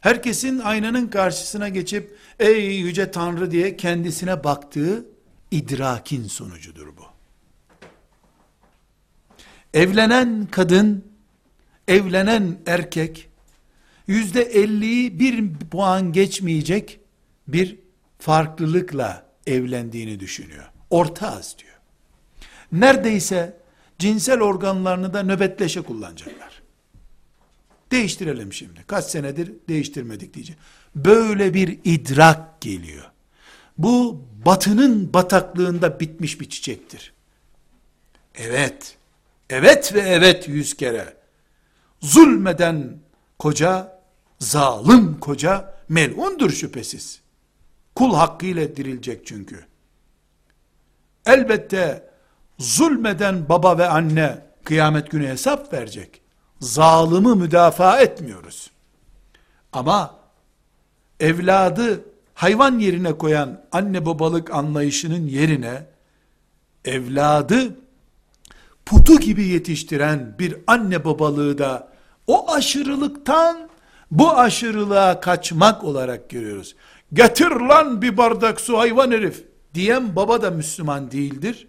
herkesin 0.00 0.58
aynanın 0.58 1.08
karşısına 1.08 1.68
geçip 1.68 2.16
ey 2.38 2.76
yüce 2.76 3.10
tanrı 3.10 3.50
diye 3.50 3.76
kendisine 3.76 4.44
baktığı 4.44 5.12
idrakin 5.52 6.24
sonucudur 6.24 6.86
bu. 6.86 7.04
Evlenen 9.74 10.48
kadın, 10.50 11.04
evlenen 11.88 12.58
erkek, 12.66 13.28
yüzde 14.06 14.42
elliyi 14.42 15.18
bir 15.18 15.52
puan 15.70 16.12
geçmeyecek 16.12 17.00
bir 17.48 17.78
farklılıkla 18.18 19.26
evlendiğini 19.46 20.20
düşünüyor. 20.20 20.70
Orta 20.90 21.32
az 21.32 21.56
diyor. 21.58 21.78
Neredeyse 22.72 23.56
cinsel 23.98 24.40
organlarını 24.40 25.14
da 25.14 25.22
nöbetleşe 25.22 25.82
kullanacaklar. 25.82 26.62
Değiştirelim 27.90 28.52
şimdi. 28.52 28.84
Kaç 28.86 29.04
senedir 29.04 29.52
değiştirmedik 29.68 30.34
diyecek. 30.34 30.56
Böyle 30.96 31.54
bir 31.54 31.78
idrak 31.84 32.60
geliyor. 32.60 33.12
Bu 33.78 34.24
batının 34.46 35.12
bataklığında 35.12 36.00
bitmiş 36.00 36.40
bir 36.40 36.48
çiçektir. 36.48 37.12
Evet, 38.34 38.96
evet 39.50 39.94
ve 39.94 40.00
evet 40.00 40.48
yüz 40.48 40.76
kere. 40.76 41.16
Zulmeden 42.00 42.98
koca, 43.38 43.98
zalim 44.38 45.20
koca 45.20 45.74
melundur 45.88 46.50
şüphesiz. 46.50 47.20
Kul 47.94 48.14
hakkıyla 48.14 48.76
dirilecek 48.76 49.26
çünkü. 49.26 49.66
Elbette 51.26 52.10
zulmeden 52.58 53.48
baba 53.48 53.78
ve 53.78 53.88
anne 53.88 54.38
kıyamet 54.64 55.10
günü 55.10 55.28
hesap 55.28 55.72
verecek. 55.72 56.22
Zalımı 56.60 57.36
müdafaa 57.36 58.00
etmiyoruz. 58.00 58.70
Ama 59.72 60.18
evladı 61.20 62.04
hayvan 62.34 62.78
yerine 62.78 63.12
koyan 63.12 63.64
anne 63.72 64.06
babalık 64.06 64.54
anlayışının 64.54 65.26
yerine 65.26 65.86
evladı 66.84 67.76
putu 68.86 69.20
gibi 69.20 69.46
yetiştiren 69.46 70.34
bir 70.38 70.56
anne 70.66 71.04
babalığı 71.04 71.58
da 71.58 71.92
o 72.26 72.52
aşırılıktan 72.52 73.68
bu 74.10 74.38
aşırılığa 74.38 75.20
kaçmak 75.20 75.84
olarak 75.84 76.30
görüyoruz. 76.30 76.76
Getir 77.12 77.50
lan 77.50 78.02
bir 78.02 78.16
bardak 78.16 78.60
su 78.60 78.78
hayvan 78.78 79.10
herif 79.10 79.44
diyen 79.74 80.16
baba 80.16 80.42
da 80.42 80.50
Müslüman 80.50 81.10
değildir. 81.10 81.68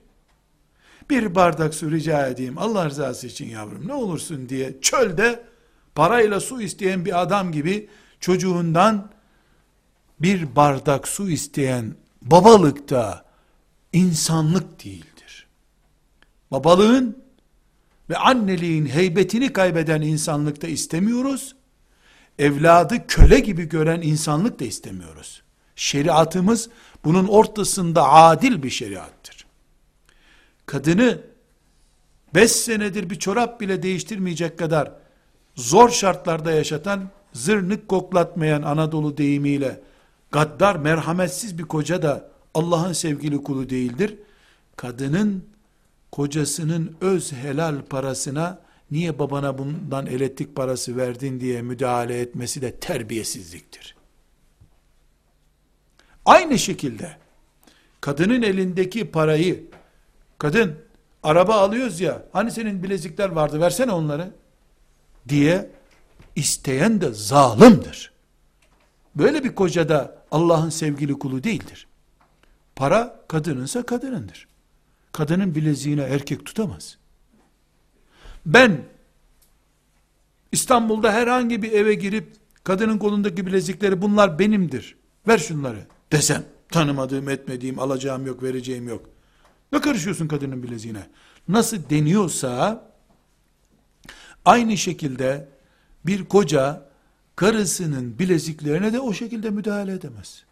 Bir 1.09 1.35
bardak 1.35 1.73
su 1.73 1.91
rica 1.91 2.27
edeyim 2.27 2.57
Allah 2.57 2.89
rızası 2.89 3.27
için 3.27 3.49
yavrum 3.49 3.87
ne 3.87 3.93
olursun 3.93 4.49
diye 4.49 4.81
çölde 4.81 5.43
parayla 5.95 6.39
su 6.39 6.61
isteyen 6.61 7.05
bir 7.05 7.21
adam 7.21 7.51
gibi 7.51 7.89
çocuğundan 8.19 9.12
bir 10.19 10.55
bardak 10.55 11.07
su 11.07 11.29
isteyen 11.29 11.95
babalık 12.21 12.89
da 12.89 13.25
insanlık 13.93 14.85
değildir. 14.85 15.47
Babalığın 16.51 17.23
ve 18.09 18.17
anneliğin 18.17 18.85
heybetini 18.85 19.53
kaybeden 19.53 20.01
insanlıkta 20.01 20.67
istemiyoruz. 20.67 21.55
evladı 22.39 23.07
köle 23.07 23.39
gibi 23.39 23.69
gören 23.69 24.01
insanlık 24.01 24.59
da 24.59 24.65
istemiyoruz. 24.65 25.41
Şeriatımız 25.75 26.69
bunun 27.03 27.27
ortasında 27.27 28.09
adil 28.09 28.63
bir 28.63 28.69
şeriattır. 28.69 29.45
Kadını 30.65 31.21
5 32.35 32.51
senedir 32.51 33.09
bir 33.09 33.19
çorap 33.19 33.61
bile 33.61 33.83
değiştirmeyecek 33.83 34.59
kadar 34.59 34.91
zor 35.55 35.89
şartlarda 35.89 36.51
yaşatan, 36.51 37.09
zırnık 37.33 37.87
koklatmayan 37.87 38.61
Anadolu 38.61 39.17
deyimiyle 39.17 39.81
gaddar, 40.33 40.75
merhametsiz 40.75 41.57
bir 41.57 41.63
koca 41.63 42.01
da 42.01 42.29
Allah'ın 42.53 42.93
sevgili 42.93 43.43
kulu 43.43 43.69
değildir. 43.69 44.17
Kadının 44.75 45.45
kocasının 46.11 46.95
öz 47.01 47.33
helal 47.33 47.81
parasına 47.81 48.59
niye 48.91 49.19
babana 49.19 49.57
bundan 49.57 50.07
elektrik 50.07 50.55
parası 50.55 50.97
verdin 50.97 51.39
diye 51.39 51.61
müdahale 51.61 52.19
etmesi 52.19 52.61
de 52.61 52.75
terbiyesizliktir. 52.79 53.95
Aynı 56.25 56.59
şekilde 56.59 57.17
kadının 58.01 58.41
elindeki 58.41 59.11
parayı 59.11 59.63
kadın 60.37 60.75
araba 61.23 61.55
alıyoruz 61.55 62.01
ya 62.01 62.23
hani 62.33 62.51
senin 62.51 62.83
bilezikler 62.83 63.29
vardı 63.29 63.59
versene 63.59 63.91
onları 63.91 64.31
diye 65.29 65.69
isteyen 66.35 67.01
de 67.01 67.13
zalimdir. 67.13 68.13
Böyle 69.15 69.43
bir 69.43 69.55
koca 69.55 69.89
da 69.89 70.22
Allah'ın 70.33 70.69
sevgili 70.69 71.13
kulu 71.13 71.43
değildir. 71.43 71.87
Para 72.75 73.19
kadınınsa 73.27 73.83
kadınındır. 73.83 74.47
Kadının 75.11 75.55
bileziğine 75.55 76.01
erkek 76.01 76.45
tutamaz. 76.45 76.97
Ben 78.45 78.81
İstanbul'da 80.51 81.13
herhangi 81.13 81.61
bir 81.61 81.71
eve 81.71 81.93
girip 81.93 82.33
kadının 82.63 82.97
kolundaki 82.97 83.47
bilezikleri 83.47 84.01
bunlar 84.01 84.39
benimdir. 84.39 84.95
Ver 85.27 85.37
şunları 85.37 85.87
desem 86.11 86.43
tanımadığım 86.71 87.29
etmediğim 87.29 87.79
alacağım 87.79 88.25
yok 88.25 88.43
vereceğim 88.43 88.87
yok. 88.87 89.09
Ne 89.71 89.81
karışıyorsun 89.81 90.27
kadının 90.27 90.63
bileziğine? 90.63 91.07
Nasıl 91.47 91.77
deniyorsa 91.89 92.83
aynı 94.45 94.77
şekilde 94.77 95.49
bir 96.05 96.25
koca 96.25 96.92
karısının 97.35 98.19
bileziklerine 98.19 98.93
de 98.93 98.99
o 98.99 99.13
şekilde 99.13 99.49
müdahale 99.49 99.93
edemez. 99.93 100.43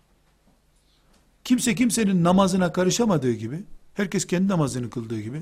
Kimse 1.43 1.75
kimsenin 1.75 2.23
namazına 2.23 2.71
karışamadığı 2.71 3.33
gibi, 3.33 3.63
herkes 3.93 4.25
kendi 4.27 4.47
namazını 4.47 4.89
kıldığı 4.89 5.19
gibi, 5.19 5.41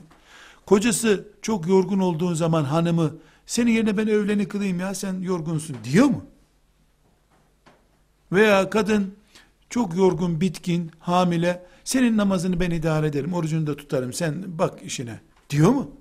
kocası 0.65 1.27
çok 1.41 1.67
yorgun 1.67 1.99
olduğu 1.99 2.35
zaman 2.35 2.63
hanımı, 2.63 3.15
senin 3.45 3.71
yerine 3.71 3.97
ben 3.97 4.07
öğleni 4.07 4.47
kılayım 4.47 4.79
ya 4.79 4.93
sen 4.93 5.21
yorgunsun 5.21 5.77
diyor 5.83 6.05
mu? 6.05 6.25
Veya 8.31 8.69
kadın 8.69 9.15
çok 9.69 9.95
yorgun, 9.95 10.41
bitkin, 10.41 10.91
hamile, 10.99 11.65
senin 11.83 12.17
namazını 12.17 12.59
ben 12.59 12.71
idare 12.71 13.07
ederim, 13.07 13.33
orucunu 13.33 13.67
da 13.67 13.75
tutarım, 13.75 14.13
sen 14.13 14.43
bak 14.47 14.83
işine 14.83 15.19
diyor 15.49 15.69
mu? 15.71 15.91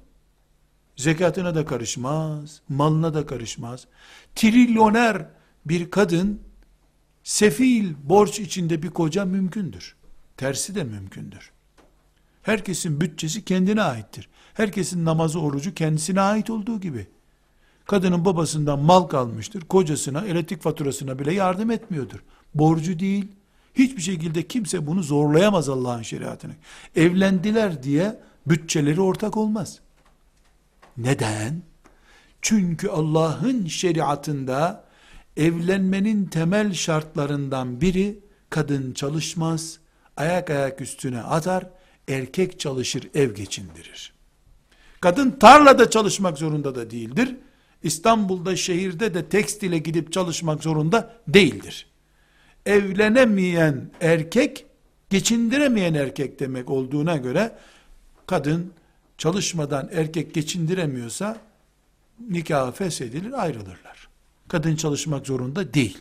Zekatına 0.98 1.54
da 1.54 1.64
karışmaz, 1.64 2.60
malına 2.68 3.14
da 3.14 3.26
karışmaz. 3.26 3.86
Trilyoner 4.34 5.26
bir 5.66 5.90
kadın, 5.90 6.40
sefil 7.24 7.94
borç 8.04 8.40
içinde 8.40 8.82
bir 8.82 8.90
koca 8.90 9.24
mümkündür. 9.24 9.96
Tersi 10.36 10.74
de 10.74 10.84
mümkündür. 10.84 11.50
Herkesin 12.42 13.00
bütçesi 13.00 13.44
kendine 13.44 13.82
aittir. 13.82 14.28
Herkesin 14.54 15.04
namazı 15.04 15.40
orucu 15.40 15.74
kendisine 15.74 16.20
ait 16.20 16.50
olduğu 16.50 16.80
gibi. 16.80 17.06
Kadının 17.84 18.24
babasından 18.24 18.78
mal 18.78 19.02
kalmıştır. 19.02 19.60
Kocasına, 19.60 20.24
elektrik 20.24 20.62
faturasına 20.62 21.18
bile 21.18 21.34
yardım 21.34 21.70
etmiyordur. 21.70 22.18
Borcu 22.54 22.98
değil. 22.98 23.28
Hiçbir 23.74 24.02
şekilde 24.02 24.46
kimse 24.46 24.86
bunu 24.86 25.02
zorlayamaz 25.02 25.68
Allah'ın 25.68 26.02
şeriatını. 26.02 26.52
Evlendiler 26.96 27.82
diye 27.82 28.20
bütçeleri 28.46 29.00
ortak 29.00 29.36
olmaz. 29.36 29.80
Neden? 30.98 31.62
Çünkü 32.42 32.88
Allah'ın 32.88 33.66
şeriatında 33.66 34.84
evlenmenin 35.36 36.26
temel 36.26 36.72
şartlarından 36.72 37.80
biri 37.80 38.18
kadın 38.50 38.92
çalışmaz, 38.92 39.78
ayak 40.16 40.50
ayak 40.50 40.80
üstüne 40.80 41.22
atar, 41.22 41.66
erkek 42.08 42.60
çalışır, 42.60 43.08
ev 43.14 43.34
geçindirir. 43.34 44.12
Kadın 45.00 45.30
tarlada 45.30 45.90
çalışmak 45.90 46.38
zorunda 46.38 46.74
da 46.74 46.90
değildir. 46.90 47.36
İstanbul'da 47.82 48.56
şehirde 48.56 49.14
de 49.14 49.28
tekstile 49.28 49.78
gidip 49.78 50.12
çalışmak 50.12 50.62
zorunda 50.62 51.14
değildir. 51.28 51.86
Evlenemeyen 52.66 53.90
erkek, 54.00 54.66
geçindiremeyen 55.10 55.94
erkek 55.94 56.40
demek 56.40 56.70
olduğuna 56.70 57.16
göre, 57.16 57.58
kadın 58.26 58.72
çalışmadan 59.18 59.88
erkek 59.92 60.34
geçindiremiyorsa, 60.34 61.38
nikahı 62.30 62.72
feshedilir, 62.72 63.42
ayrılırlar. 63.42 64.08
Kadın 64.48 64.76
çalışmak 64.76 65.26
zorunda 65.26 65.74
değil. 65.74 65.98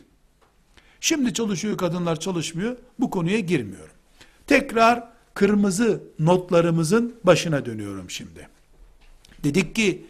Şimdi 1.00 1.34
çalışıyor 1.34 1.76
kadınlar 1.76 2.20
çalışmıyor, 2.20 2.76
bu 2.98 3.10
konuya 3.10 3.40
girmiyorum. 3.40 3.94
Tekrar 4.46 5.08
kırmızı 5.34 6.02
notlarımızın 6.18 7.14
başına 7.24 7.66
dönüyorum 7.66 8.10
şimdi. 8.10 8.48
Dedik 9.44 9.74
ki 9.74 10.06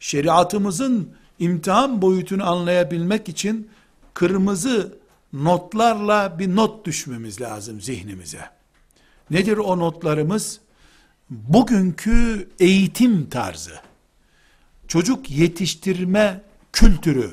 şeriatımızın 0.00 1.14
imtihan 1.38 2.02
boyutunu 2.02 2.50
anlayabilmek 2.50 3.28
için 3.28 3.70
kırmızı 4.14 4.98
notlarla 5.32 6.38
bir 6.38 6.56
not 6.56 6.86
düşmemiz 6.86 7.40
lazım 7.40 7.80
zihnimize. 7.80 8.40
Nedir 9.30 9.56
o 9.56 9.78
notlarımız? 9.78 10.60
Bugünkü 11.30 12.48
eğitim 12.58 13.28
tarzı, 13.28 13.80
çocuk 14.88 15.30
yetiştirme 15.30 16.40
kültürü, 16.72 17.30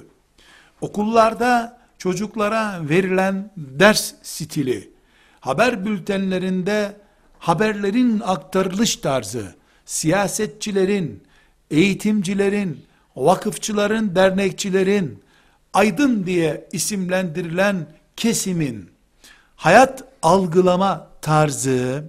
okullarda 0.82 1.80
çocuklara 1.98 2.90
verilen 2.90 3.52
ders 3.58 4.14
stili, 4.24 4.92
haber 5.40 5.86
bültenlerinde 5.86 6.96
haberlerin 7.40 8.22
aktarılış 8.26 8.96
tarzı, 8.96 9.56
siyasetçilerin, 9.86 11.24
eğitimcilerin, 11.72 12.86
vakıfçıların, 13.16 14.16
dernekçilerin, 14.16 15.24
aydın 15.74 16.26
diye 16.26 16.68
isimlendirilen 16.72 17.88
kesimin 18.16 18.90
hayat 19.56 20.04
algılama 20.22 21.08
tarzı, 21.22 22.04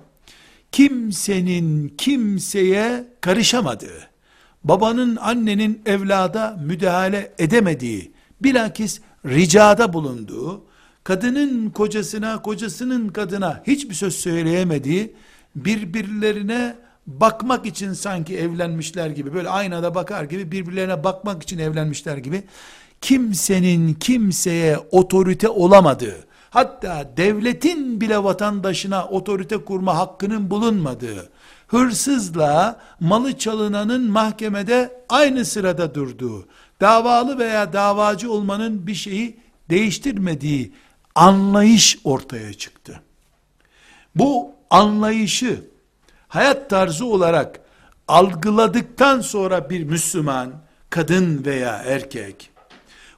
kimsenin 0.73 1.89
kimseye 1.99 3.05
karışamadığı, 3.21 4.09
babanın 4.65 5.17
annenin 5.17 5.83
evlada 5.87 6.59
müdahale 6.65 7.33
edemediği, 7.39 8.13
bilakis 8.41 9.01
ricada 9.27 9.93
bulunduğu, 9.93 10.65
kadının 11.05 11.71
kocasına, 11.71 12.43
kocasının 12.43 13.09
kadına 13.09 13.63
hiçbir 13.67 13.95
söz 13.95 14.15
söyleyemediği, 14.15 15.15
birbirlerine 15.57 16.77
bakmak 17.07 17.67
için 17.67 17.93
sanki 17.93 18.39
evlenmişler 18.39 19.11
gibi, 19.11 19.35
böyle 19.35 19.49
aynada 19.49 19.95
bakar 19.95 20.25
gibi, 20.25 20.53
birbirlerine 20.53 21.05
bakmak 21.05 21.43
için 21.43 21.59
evlenmişler 21.59 22.17
gibi, 22.17 22.43
kimsenin 23.01 23.95
kimseye 23.95 24.79
otorite 24.91 25.49
olamadığı, 25.49 26.27
hatta 26.51 27.11
devletin 27.17 28.01
bile 28.01 28.25
vatandaşına 28.25 29.07
otorite 29.07 29.65
kurma 29.65 29.99
hakkının 29.99 30.51
bulunmadığı, 30.51 31.31
hırsızla 31.67 32.81
malı 33.01 33.39
çalınanın 33.39 34.11
mahkemede 34.11 35.05
aynı 35.09 35.45
sırada 35.45 35.95
durduğu, 35.95 36.47
davalı 36.81 37.39
veya 37.39 37.73
davacı 37.73 38.33
olmanın 38.33 38.87
bir 38.87 38.95
şeyi 38.95 39.41
değiştirmediği 39.71 40.73
anlayış 41.15 41.99
ortaya 42.05 42.53
çıktı. 42.55 43.01
Bu 44.15 44.51
anlayışı 44.71 45.65
hayat 46.29 46.71
tarzı 46.71 47.07
olarak 47.07 47.61
algıladıktan 48.09 49.21
sonra 49.21 49.71
bir 49.71 49.85
Müslüman, 49.85 50.53
kadın 50.91 51.45
veya 51.45 51.83
erkek, 51.87 52.51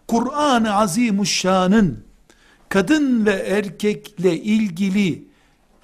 Kur'an-ı 0.08 0.76
Azimuşşan'ın 0.76 2.09
kadın 2.70 3.26
ve 3.26 3.32
erkekle 3.32 4.36
ilgili 4.36 5.24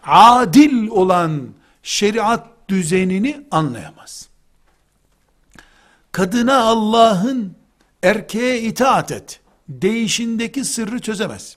adil 0.05 0.89
olan 0.89 1.49
şeriat 1.83 2.47
düzenini 2.69 3.47
anlayamaz. 3.51 4.29
Kadına 6.13 6.61
Allah'ın 6.61 7.57
erkeğe 8.03 8.61
itaat 8.61 9.13
et 9.13 9.41
değişindeki 9.69 10.65
sırrı 10.65 10.99
çözemez. 11.01 11.57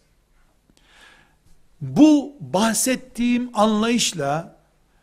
Bu 1.81 2.35
bahsettiğim 2.39 3.49
anlayışla 3.53 4.59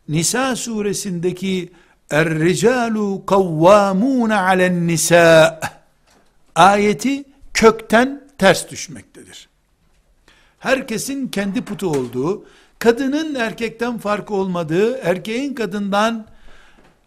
Nisa 0.09 0.55
suresindeki 0.55 1.71
Er-ricalu 2.09 3.25
kavvamun 3.25 4.29
alen 4.29 4.87
nisa 4.87 5.59
ayeti 6.55 7.23
kökten 7.53 8.23
ters 8.37 8.69
düşmektedir. 8.69 9.46
Herkesin 10.67 11.27
kendi 11.27 11.61
putu 11.61 11.89
olduğu, 11.89 12.45
kadının 12.79 13.35
erkekten 13.35 13.97
farkı 13.97 14.33
olmadığı, 14.33 14.97
erkeğin 14.97 15.53
kadından 15.53 16.25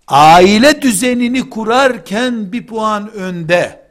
aile 0.08 0.82
düzenini 0.82 1.50
kurarken 1.50 2.52
bir 2.52 2.66
puan 2.66 3.12
önde 3.12 3.82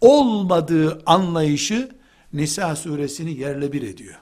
olmadığı 0.00 1.02
anlayışı 1.06 1.88
Nisa 2.32 2.76
suresini 2.76 3.38
yerle 3.38 3.72
bir 3.72 3.82
ediyor. 3.82 4.14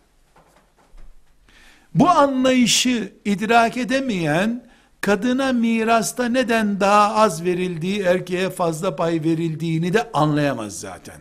Bu 1.94 2.08
anlayışı 2.08 3.12
idrak 3.24 3.76
edemeyen 3.76 4.64
kadına 5.00 5.52
mirasta 5.52 6.24
neden 6.24 6.80
daha 6.80 7.14
az 7.14 7.44
verildiği, 7.44 8.00
erkeğe 8.00 8.50
fazla 8.50 8.96
pay 8.96 9.12
verildiğini 9.24 9.92
de 9.92 10.10
anlayamaz 10.12 10.80
zaten. 10.80 11.16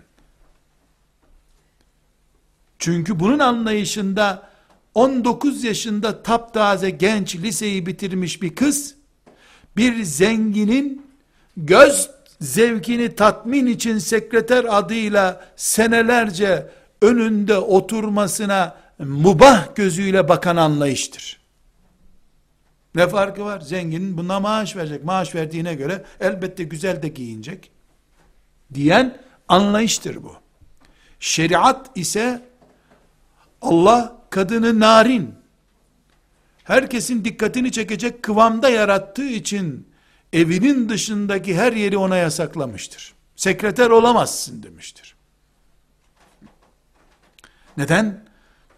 Çünkü 2.83 3.19
bunun 3.19 3.39
anlayışında 3.39 4.49
19 4.95 5.63
yaşında 5.63 6.23
taptaze 6.23 6.89
genç 6.89 7.35
liseyi 7.35 7.85
bitirmiş 7.85 8.41
bir 8.41 8.55
kız, 8.55 8.95
bir 9.77 10.03
zenginin 10.03 11.05
göz 11.57 12.09
zevkini 12.41 13.15
tatmin 13.15 13.65
için 13.65 13.97
sekreter 13.97 14.65
adıyla 14.69 15.45
senelerce 15.55 16.69
önünde 17.01 17.57
oturmasına 17.57 18.75
mubah 18.99 19.75
gözüyle 19.75 20.29
bakan 20.29 20.55
anlayıştır. 20.55 21.41
Ne 22.95 23.07
farkı 23.07 23.45
var? 23.45 23.61
Zenginin 23.61 24.17
buna 24.17 24.39
maaş 24.39 24.75
verecek. 24.75 25.03
Maaş 25.03 25.35
verdiğine 25.35 25.75
göre 25.75 26.03
elbette 26.19 26.63
güzel 26.63 27.01
de 27.01 27.07
giyinecek. 27.07 27.71
Diyen 28.73 29.17
anlayıştır 29.47 30.23
bu. 30.23 30.35
Şeriat 31.19 31.91
ise 31.95 32.52
Allah 33.63 34.17
kadını 34.29 34.79
narin, 34.79 35.35
herkesin 36.63 37.25
dikkatini 37.25 37.71
çekecek 37.71 38.23
kıvamda 38.23 38.69
yarattığı 38.69 39.27
için 39.27 39.87
evinin 40.33 40.89
dışındaki 40.89 41.55
her 41.55 41.73
yeri 41.73 41.97
ona 41.97 42.17
yasaklamıştır. 42.17 43.13
Sekreter 43.35 43.89
olamazsın 43.89 44.63
demiştir. 44.63 45.15
Neden? 47.77 48.23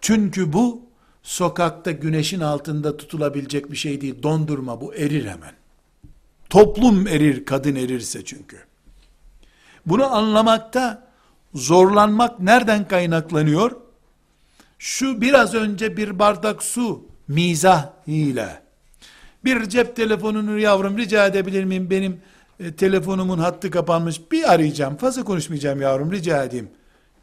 Çünkü 0.00 0.52
bu 0.52 0.82
sokakta 1.22 1.90
güneşin 1.90 2.40
altında 2.40 2.96
tutulabilecek 2.96 3.70
bir 3.70 3.76
şey 3.76 4.00
değil. 4.00 4.22
Dondurma 4.22 4.80
bu 4.80 4.94
erir 4.94 5.24
hemen. 5.26 5.52
Toplum 6.50 7.06
erir, 7.06 7.44
kadın 7.44 7.74
erirse 7.74 8.24
çünkü. 8.24 8.58
Bunu 9.86 10.14
anlamakta 10.14 11.06
zorlanmak 11.54 12.40
nereden 12.40 12.88
kaynaklanıyor? 12.88 13.85
Şu 14.78 15.20
biraz 15.20 15.54
önce 15.54 15.96
bir 15.96 16.18
bardak 16.18 16.62
su 16.62 17.08
mizah 17.28 17.90
ile 18.06 18.62
bir 19.44 19.68
cep 19.68 19.96
telefonunu 19.96 20.58
yavrum 20.58 20.98
rica 20.98 21.26
edebilir 21.26 21.64
miyim 21.64 21.90
benim 21.90 22.20
e, 22.60 22.72
telefonumun 22.72 23.38
hattı 23.38 23.70
kapanmış 23.70 24.32
bir 24.32 24.52
arayacağım 24.52 24.96
fazla 24.96 25.24
konuşmayacağım 25.24 25.80
yavrum 25.80 26.12
rica 26.12 26.44
edeyim 26.44 26.70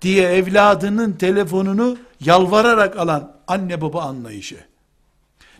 diye 0.01 0.29
evladının 0.29 1.11
telefonunu 1.11 1.97
yalvararak 2.19 2.97
alan 2.97 3.35
anne 3.47 3.81
baba 3.81 4.01
anlayışı. 4.01 4.57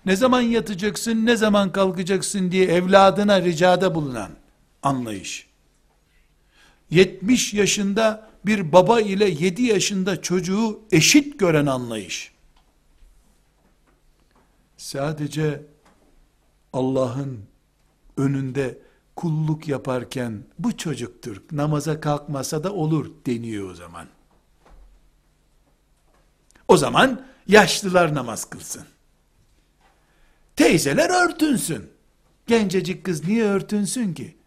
Ne 0.06 0.16
zaman 0.16 0.42
yatacaksın, 0.42 1.26
ne 1.26 1.36
zaman 1.36 1.72
kalkacaksın 1.72 2.52
diye 2.52 2.66
evladına 2.66 3.42
ricada 3.42 3.96
bulunan 3.96 4.32
anlayış. 4.84 5.48
70 6.90 7.54
yaşında 7.54 8.30
bir 8.46 8.72
baba 8.72 9.02
ile 9.02 9.30
7 9.30 9.64
yaşında 9.64 10.22
çocuğu 10.22 10.82
eşit 10.92 11.40
gören 11.40 11.66
anlayış. 11.66 12.34
Sadece 14.78 15.62
Allah'ın 16.74 17.40
önünde 18.18 18.78
kulluk 19.16 19.68
yaparken 19.68 20.44
bu 20.60 20.78
çocuktur, 20.78 21.42
namaza 21.52 22.00
kalkmasa 22.00 22.64
da 22.64 22.74
olur 22.74 23.12
deniyor 23.26 23.72
o 23.72 23.76
zaman. 23.76 24.08
O 26.68 26.78
zaman 26.78 27.26
yaşlılar 27.48 28.16
namaz 28.16 28.46
kılsın. 28.46 28.86
Teyzeler 30.56 31.26
örtünsün. 31.26 31.90
Gencecik 32.48 33.04
kız 33.04 33.28
niye 33.28 33.44
örtünsün 33.44 34.14
ki? 34.14 34.38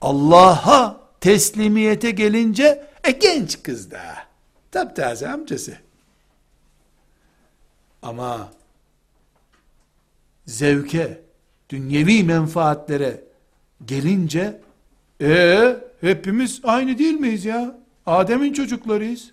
Allah'a 0.00 1.00
teslimiyete 1.20 2.10
gelince 2.10 2.89
e 3.04 3.10
genç 3.10 3.62
kız 3.62 3.90
da. 3.90 4.02
Taptaze 4.70 5.28
amcası. 5.28 5.76
Ama 8.02 8.52
zevke, 10.46 11.20
dünyevi 11.70 12.24
menfaatlere 12.24 13.24
gelince 13.84 14.60
e 15.20 15.76
hepimiz 16.00 16.60
aynı 16.64 16.98
değil 16.98 17.14
miyiz 17.14 17.44
ya? 17.44 17.78
Adem'in 18.06 18.52
çocuklarıyız. 18.52 19.30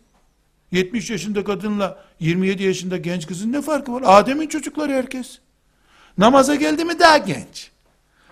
70 0.72 1.10
yaşında 1.10 1.44
kadınla 1.44 2.04
27 2.20 2.64
yaşında 2.64 2.98
genç 2.98 3.28
kızın 3.28 3.52
ne 3.52 3.62
farkı 3.62 3.94
var? 3.94 4.04
Adem'in 4.06 4.48
çocukları 4.48 4.92
herkes. 4.92 5.40
Namaza 6.18 6.56
geldi 6.56 6.86
mi 6.86 7.00
daha 7.00 7.18
genç. 7.18 7.72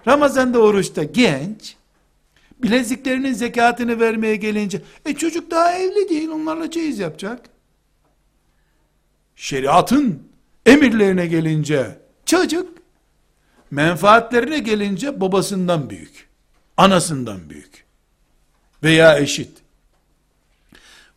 Ramazan'da 0.07 0.59
oruçta 0.59 1.03
genç. 1.03 1.75
Bileziklerinin 2.63 3.33
zekatını 3.33 3.99
vermeye 3.99 4.35
gelince, 4.35 4.81
e 5.05 5.13
çocuk 5.13 5.51
daha 5.51 5.77
evli 5.77 6.09
değil, 6.09 6.29
onlarla 6.29 6.71
çeyiz 6.71 6.99
yapacak. 6.99 7.49
Şeriatın 9.35 10.23
emirlerine 10.65 11.27
gelince, 11.27 11.99
çocuk, 12.25 12.77
menfaatlerine 13.71 14.59
gelince 14.59 15.21
babasından 15.21 15.89
büyük, 15.89 16.29
anasından 16.77 17.49
büyük 17.49 17.85
veya 18.83 19.19
eşit. 19.19 19.57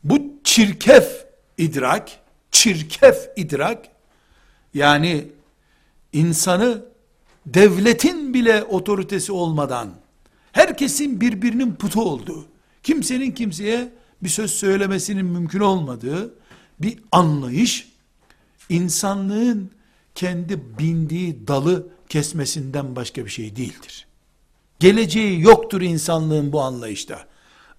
Bu 0.05 0.23
çirkef 0.45 1.27
idrak, 1.59 2.11
çirkef 2.51 3.29
idrak, 3.37 3.87
yani 4.75 5.29
insanı 6.13 6.85
devletin 7.47 8.35
bile 8.35 8.63
otoritesi 8.63 9.33
olmadan, 9.33 9.95
herkesin 10.59 11.21
birbirinin 11.21 11.75
putu 11.75 12.03
olduğu, 12.03 12.47
kimsenin 12.83 13.31
kimseye 13.31 13.89
bir 14.23 14.29
söz 14.29 14.51
söylemesinin 14.51 15.27
mümkün 15.27 15.61
olmadığı 15.61 16.35
bir 16.81 16.99
anlayış, 17.13 17.89
insanlığın 18.69 19.71
kendi 20.15 20.79
bindiği 20.79 21.49
dalı 21.49 21.87
kesmesinden 22.09 22.97
başka 22.97 23.25
bir 23.25 23.31
şey 23.31 23.57
değildir. 23.57 24.07
Geleceği 24.79 25.41
yoktur 25.41 25.81
insanlığın 25.81 26.53
bu 26.53 26.61
anlayışta. 26.61 27.27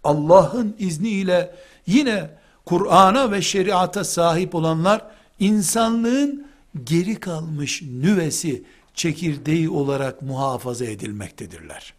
Allah'ın 0.04 0.76
izniyle 0.80 1.56
yine 1.88 2.30
Kur'an'a 2.66 3.32
ve 3.32 3.42
şeriata 3.42 4.04
sahip 4.04 4.56
olanlar 4.56 5.08
insanlığın 5.40 6.48
geri 6.84 7.16
kalmış 7.16 7.82
nüvesi 7.82 8.64
çekirdeği 8.94 9.70
olarak 9.70 10.22
muhafaza 10.22 10.86
edilmektedirler. 10.86 11.99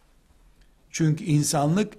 Çünkü 0.91 1.23
insanlık 1.23 1.93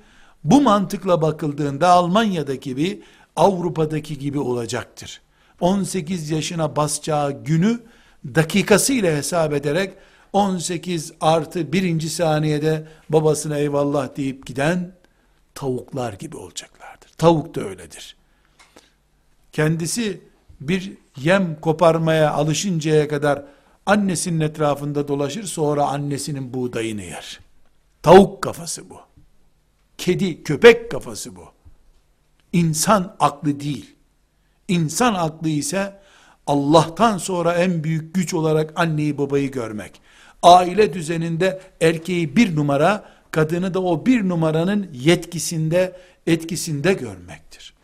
bu 0.45 0.61
mantıkla 0.61 1.23
bakıldığında 1.23 1.89
Almanya'daki 1.89 2.71
gibi 2.71 3.03
Avrupa'daki 3.37 4.19
gibi 4.19 4.39
olacaktır. 4.39 5.21
18 5.61 6.31
yaşına 6.31 6.77
basacağı 6.77 7.45
günü 7.45 7.81
dakikasıyla 8.35 9.17
hesap 9.17 9.53
ederek 9.53 9.95
18 10.33 11.13
artı 11.21 11.73
birinci 11.73 12.11
saniyede 12.11 12.87
babasına 13.09 13.59
eyvallah 13.59 14.17
deyip 14.17 14.47
giden 14.47 14.93
tavuklar 15.55 16.13
gibi 16.13 16.37
olacaklardır. 16.37 17.09
Tavuk 17.19 17.55
da 17.55 17.61
öyledir. 17.61 18.17
Kendisi 19.53 20.21
bir 20.61 20.93
yem 21.17 21.61
koparmaya 21.61 22.33
alışıncaya 22.33 23.09
kadar 23.09 23.45
annesinin 23.87 24.41
etrafında 24.41 25.09
dolaşır 25.09 25.45
sonra 25.45 25.87
annesinin 25.87 26.55
buğdayını 26.55 27.03
yer. 27.03 27.41
Tavuk 28.03 28.43
kafası 28.43 28.91
bu. 28.91 29.01
Kedi, 29.99 30.43
köpek 30.43 30.91
kafası 30.91 31.37
bu. 31.37 31.45
İnsan 32.53 33.17
aklı 33.21 33.61
değil. 33.61 33.95
İnsan 34.69 35.15
aklı 35.15 35.49
ise 35.49 36.01
Allah'tan 36.47 37.19
sonra 37.19 37.55
en 37.55 37.85
büyük 37.85 38.15
güç 38.15 38.35
olarak 38.35 38.73
anneyi 38.81 39.19
babayı 39.19 39.51
görmek. 39.51 40.01
Aile 40.43 40.93
düzeninde 40.93 41.61
erkeği 41.81 42.37
bir 42.37 42.57
numara, 42.57 43.09
kadını 43.31 43.75
da 43.75 43.83
o 43.83 44.07
bir 44.07 44.29
numaranın 44.29 44.91
yetkisinde, 44.93 46.01
etkisinde 46.27 46.93
görmektir. 46.93 47.75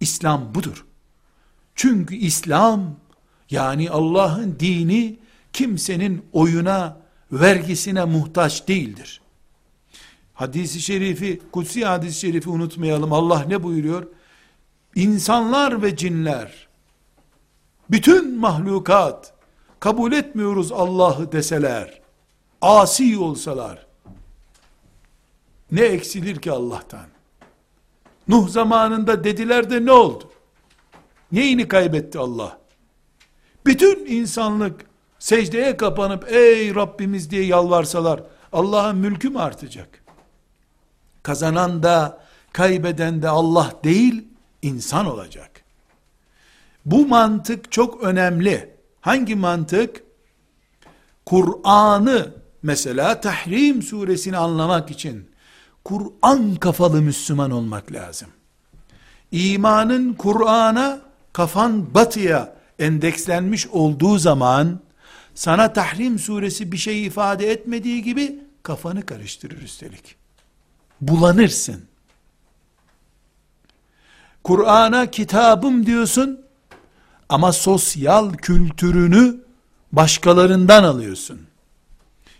İslam 0.00 0.54
budur. 0.54 0.86
Çünkü 1.74 2.14
İslam, 2.14 2.96
yani 3.50 3.90
Allah'ın 3.90 4.56
dini, 4.60 5.18
kimsenin 5.52 6.24
oyuna, 6.32 7.03
vergisine 7.32 8.04
muhtaç 8.04 8.68
değildir. 8.68 9.20
Hadisi 10.34 10.80
şerifi, 10.80 11.40
kutsi 11.52 11.84
hadisi 11.84 12.18
şerifi 12.20 12.50
unutmayalım. 12.50 13.12
Allah 13.12 13.44
ne 13.48 13.62
buyuruyor? 13.62 14.06
insanlar 14.94 15.82
ve 15.82 15.96
cinler, 15.96 16.68
bütün 17.90 18.38
mahlukat, 18.38 19.34
kabul 19.80 20.12
etmiyoruz 20.12 20.72
Allah'ı 20.72 21.32
deseler, 21.32 22.02
asi 22.60 23.18
olsalar, 23.18 23.86
ne 25.72 25.82
eksilir 25.82 26.36
ki 26.36 26.52
Allah'tan? 26.52 27.06
Nuh 28.28 28.48
zamanında 28.48 29.24
dediler 29.24 29.70
de 29.70 29.84
ne 29.84 29.92
oldu? 29.92 30.30
Neyini 31.32 31.68
kaybetti 31.68 32.18
Allah? 32.18 32.58
Bütün 33.66 34.06
insanlık 34.06 34.86
secdeye 35.24 35.76
kapanıp 35.76 36.32
ey 36.32 36.74
Rabbimiz 36.74 37.30
diye 37.30 37.44
yalvarsalar 37.44 38.22
Allah'ın 38.52 38.96
mülkü 38.96 39.30
mü 39.30 39.38
artacak? 39.38 39.88
Kazanan 41.22 41.82
da 41.82 42.18
kaybeden 42.52 43.22
de 43.22 43.28
Allah 43.28 43.72
değil 43.84 44.24
insan 44.62 45.06
olacak. 45.06 45.50
Bu 46.86 47.06
mantık 47.06 47.72
çok 47.72 48.02
önemli. 48.02 48.76
Hangi 49.00 49.34
mantık? 49.34 50.02
Kur'an'ı 51.26 52.34
mesela 52.62 53.20
Tahrim 53.20 53.82
suresini 53.82 54.36
anlamak 54.36 54.90
için 54.90 55.30
Kur'an 55.84 56.54
kafalı 56.54 57.02
Müslüman 57.02 57.50
olmak 57.50 57.92
lazım. 57.92 58.28
İmanın 59.32 60.14
Kur'an'a 60.14 61.00
kafan 61.32 61.94
batıya 61.94 62.56
endekslenmiş 62.78 63.66
olduğu 63.66 64.18
zaman 64.18 64.83
sana 65.34 65.72
Tahrim 65.72 66.18
suresi 66.18 66.72
bir 66.72 66.76
şey 66.76 67.06
ifade 67.06 67.50
etmediği 67.50 68.02
gibi 68.02 68.38
kafanı 68.62 69.06
karıştırır 69.06 69.62
üstelik. 69.62 70.16
Bulanırsın. 71.00 71.84
Kur'an'a 74.44 75.10
kitabım 75.10 75.86
diyorsun 75.86 76.40
ama 77.28 77.52
sosyal 77.52 78.32
kültürünü 78.32 79.40
başkalarından 79.92 80.84
alıyorsun. 80.84 81.40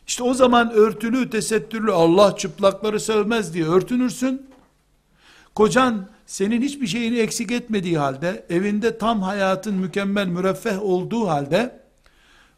İşte 0.06 0.22
o 0.22 0.34
zaman 0.34 0.70
örtülü, 0.70 1.30
tesettürlü, 1.30 1.92
Allah 1.92 2.36
çıplakları 2.36 3.00
sevmez 3.00 3.54
diye 3.54 3.64
örtünürsün. 3.64 4.46
Kocan 5.54 6.06
senin 6.26 6.62
hiçbir 6.62 6.86
şeyini 6.86 7.18
eksik 7.18 7.50
etmediği 7.52 7.98
halde, 7.98 8.46
evinde 8.50 8.98
tam 8.98 9.22
hayatın 9.22 9.74
mükemmel, 9.74 10.26
müreffeh 10.26 10.82
olduğu 10.82 11.28
halde, 11.28 11.83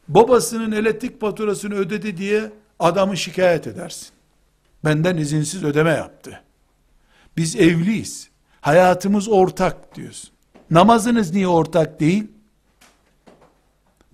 babasının 0.09 0.73
elektrik 0.73 1.21
faturasını 1.21 1.75
ödedi 1.75 2.17
diye 2.17 2.53
adamı 2.79 3.17
şikayet 3.17 3.67
edersin. 3.67 4.09
Benden 4.85 5.17
izinsiz 5.17 5.65
ödeme 5.65 5.91
yaptı. 5.91 6.43
Biz 7.37 7.57
evliyiz. 7.57 8.31
Hayatımız 8.61 9.29
ortak 9.29 9.95
diyorsun. 9.95 10.31
Namazınız 10.71 11.35
niye 11.35 11.49
ortak 11.49 12.01
değil? 12.01 12.25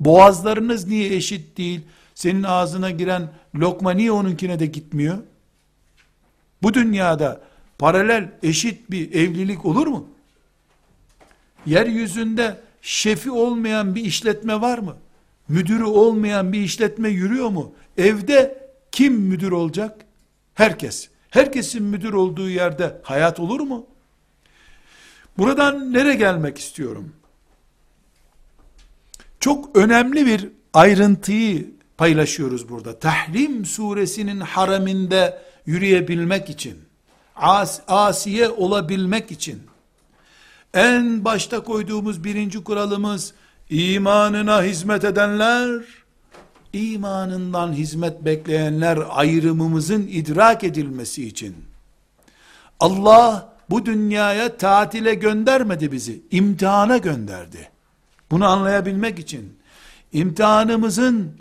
Boğazlarınız 0.01 0.87
niye 0.87 1.15
eşit 1.15 1.59
değil? 1.59 1.81
Senin 2.15 2.43
ağzına 2.43 2.91
giren 2.91 3.29
lokma 3.55 3.91
niye 3.91 4.13
onunkine 4.13 4.59
de 4.59 4.67
gitmiyor? 4.67 5.19
Bu 6.63 6.75
dünyada 6.75 7.41
paralel 7.79 8.33
eşit 8.43 8.91
bir 8.91 9.13
evlilik 9.15 9.65
olur 9.65 9.87
mu? 9.87 10.09
Yeryüzünde 11.67 12.61
şefi 12.83 13.31
olmayan 13.31 13.95
bir 13.95 14.05
işletme 14.05 14.61
var 14.61 14.79
mı? 14.79 14.97
Müdürü 15.53 15.85
olmayan 15.85 16.53
bir 16.53 16.61
işletme 16.61 17.09
yürüyor 17.09 17.49
mu? 17.49 17.75
Evde 17.99 18.69
kim 18.93 19.15
müdür 19.15 19.53
olacak? 19.53 20.05
Herkes. 20.55 21.09
Herkesin 21.31 21.83
müdür 21.83 22.13
olduğu 22.13 22.49
yerde 22.49 23.01
hayat 23.03 23.41
olur 23.41 23.61
mu? 23.61 23.87
Buradan 25.39 25.93
nereye 25.93 26.15
gelmek 26.15 26.59
istiyorum? 26.59 27.13
Çok 29.41 29.77
önemli 29.77 30.27
bir 30.27 30.49
ayrıntıyı 30.75 31.71
paylaşıyoruz 31.97 32.69
burada. 32.69 32.99
Tahrim 32.99 33.65
suresinin 33.65 34.41
haraminde 34.41 35.43
yürüyebilmek 35.67 36.51
için, 36.51 36.79
as, 37.37 37.81
asiye 37.89 38.49
olabilmek 38.49 39.31
için, 39.31 39.63
en 40.75 41.25
başta 41.25 41.61
koyduğumuz 41.61 42.25
birinci 42.25 42.65
kuralımız, 42.65 43.35
imanına 43.73 44.63
hizmet 44.63 45.05
edenler, 45.05 45.83
imanından 46.73 47.73
hizmet 47.73 48.25
bekleyenler 48.25 48.99
ayrımımızın 49.11 50.07
idrak 50.11 50.65
edilmesi 50.65 51.27
için, 51.27 51.57
Allah 52.81 53.55
bu 53.71 53.87
dünyaya 53.87 54.57
tatile 54.57 55.15
göndermedi 55.15 55.93
bizi, 55.93 56.23
imtihana 56.31 56.97
gönderdi. 56.97 57.69
Bunu 58.31 58.47
anlayabilmek 58.47 59.19
için, 59.19 59.59
imtihanımızın 60.13 61.33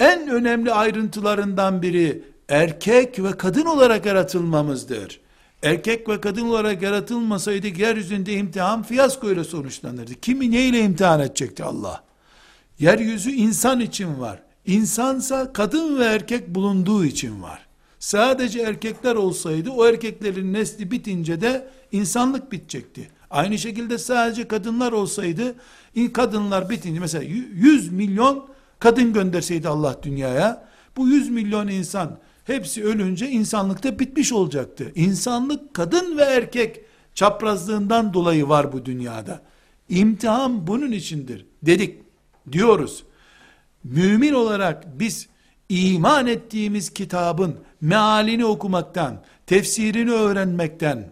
en 0.00 0.28
önemli 0.28 0.72
ayrıntılarından 0.72 1.82
biri 1.82 2.24
erkek 2.48 3.22
ve 3.22 3.32
kadın 3.32 3.66
olarak 3.66 4.06
yaratılmamızdır. 4.06 5.20
Erkek 5.64 6.08
ve 6.08 6.20
kadın 6.20 6.48
olarak 6.48 6.82
yaratılmasaydı 6.82 7.66
yeryüzünde 7.66 8.32
imtihan 8.32 8.82
fiyasko 8.82 9.30
ile 9.30 9.44
sonuçlanırdı. 9.44 10.14
Kimi 10.14 10.50
neyle 10.50 10.80
imtihan 10.80 11.20
edecekti 11.20 11.64
Allah? 11.64 12.04
Yeryüzü 12.78 13.30
insan 13.30 13.80
için 13.80 14.20
var. 14.20 14.42
İnsansa 14.66 15.52
kadın 15.52 15.98
ve 15.98 16.04
erkek 16.04 16.48
bulunduğu 16.48 17.04
için 17.04 17.42
var. 17.42 17.66
Sadece 17.98 18.60
erkekler 18.60 19.14
olsaydı 19.14 19.70
o 19.70 19.86
erkeklerin 19.86 20.52
nesli 20.52 20.90
bitince 20.90 21.40
de 21.40 21.68
insanlık 21.92 22.52
bitecekti. 22.52 23.10
Aynı 23.30 23.58
şekilde 23.58 23.98
sadece 23.98 24.48
kadınlar 24.48 24.92
olsaydı 24.92 25.54
kadınlar 26.12 26.70
bitince 26.70 27.00
mesela 27.00 27.24
100 27.24 27.92
milyon 27.92 28.46
kadın 28.78 29.12
gönderseydi 29.12 29.68
Allah 29.68 29.96
dünyaya, 30.02 30.68
bu 30.96 31.08
100 31.08 31.30
milyon 31.30 31.68
insan 31.68 32.18
hepsi 32.44 32.84
ölünce 32.84 33.28
insanlıkta 33.28 33.98
bitmiş 33.98 34.32
olacaktı. 34.32 34.92
İnsanlık 34.94 35.74
kadın 35.74 36.18
ve 36.18 36.22
erkek 36.22 36.80
çaprazlığından 37.14 38.14
dolayı 38.14 38.48
var 38.48 38.72
bu 38.72 38.84
dünyada. 38.84 39.42
İmtihan 39.88 40.66
bunun 40.66 40.92
içindir 40.92 41.46
dedik 41.62 42.00
diyoruz. 42.52 43.04
Mümin 43.84 44.32
olarak 44.32 44.98
biz 44.98 45.28
iman 45.68 46.26
ettiğimiz 46.26 46.94
kitabın 46.94 47.56
mealini 47.80 48.44
okumaktan, 48.44 49.22
tefsirini 49.46 50.10
öğrenmekten 50.10 51.10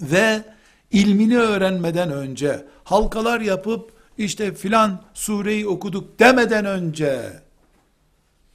ve 0.00 0.42
ilmini 0.90 1.38
öğrenmeden 1.38 2.10
önce 2.12 2.66
halkalar 2.84 3.40
yapıp 3.40 3.92
işte 4.18 4.54
filan 4.54 5.02
sureyi 5.14 5.68
okuduk 5.68 6.18
demeden 6.18 6.64
önce 6.64 7.32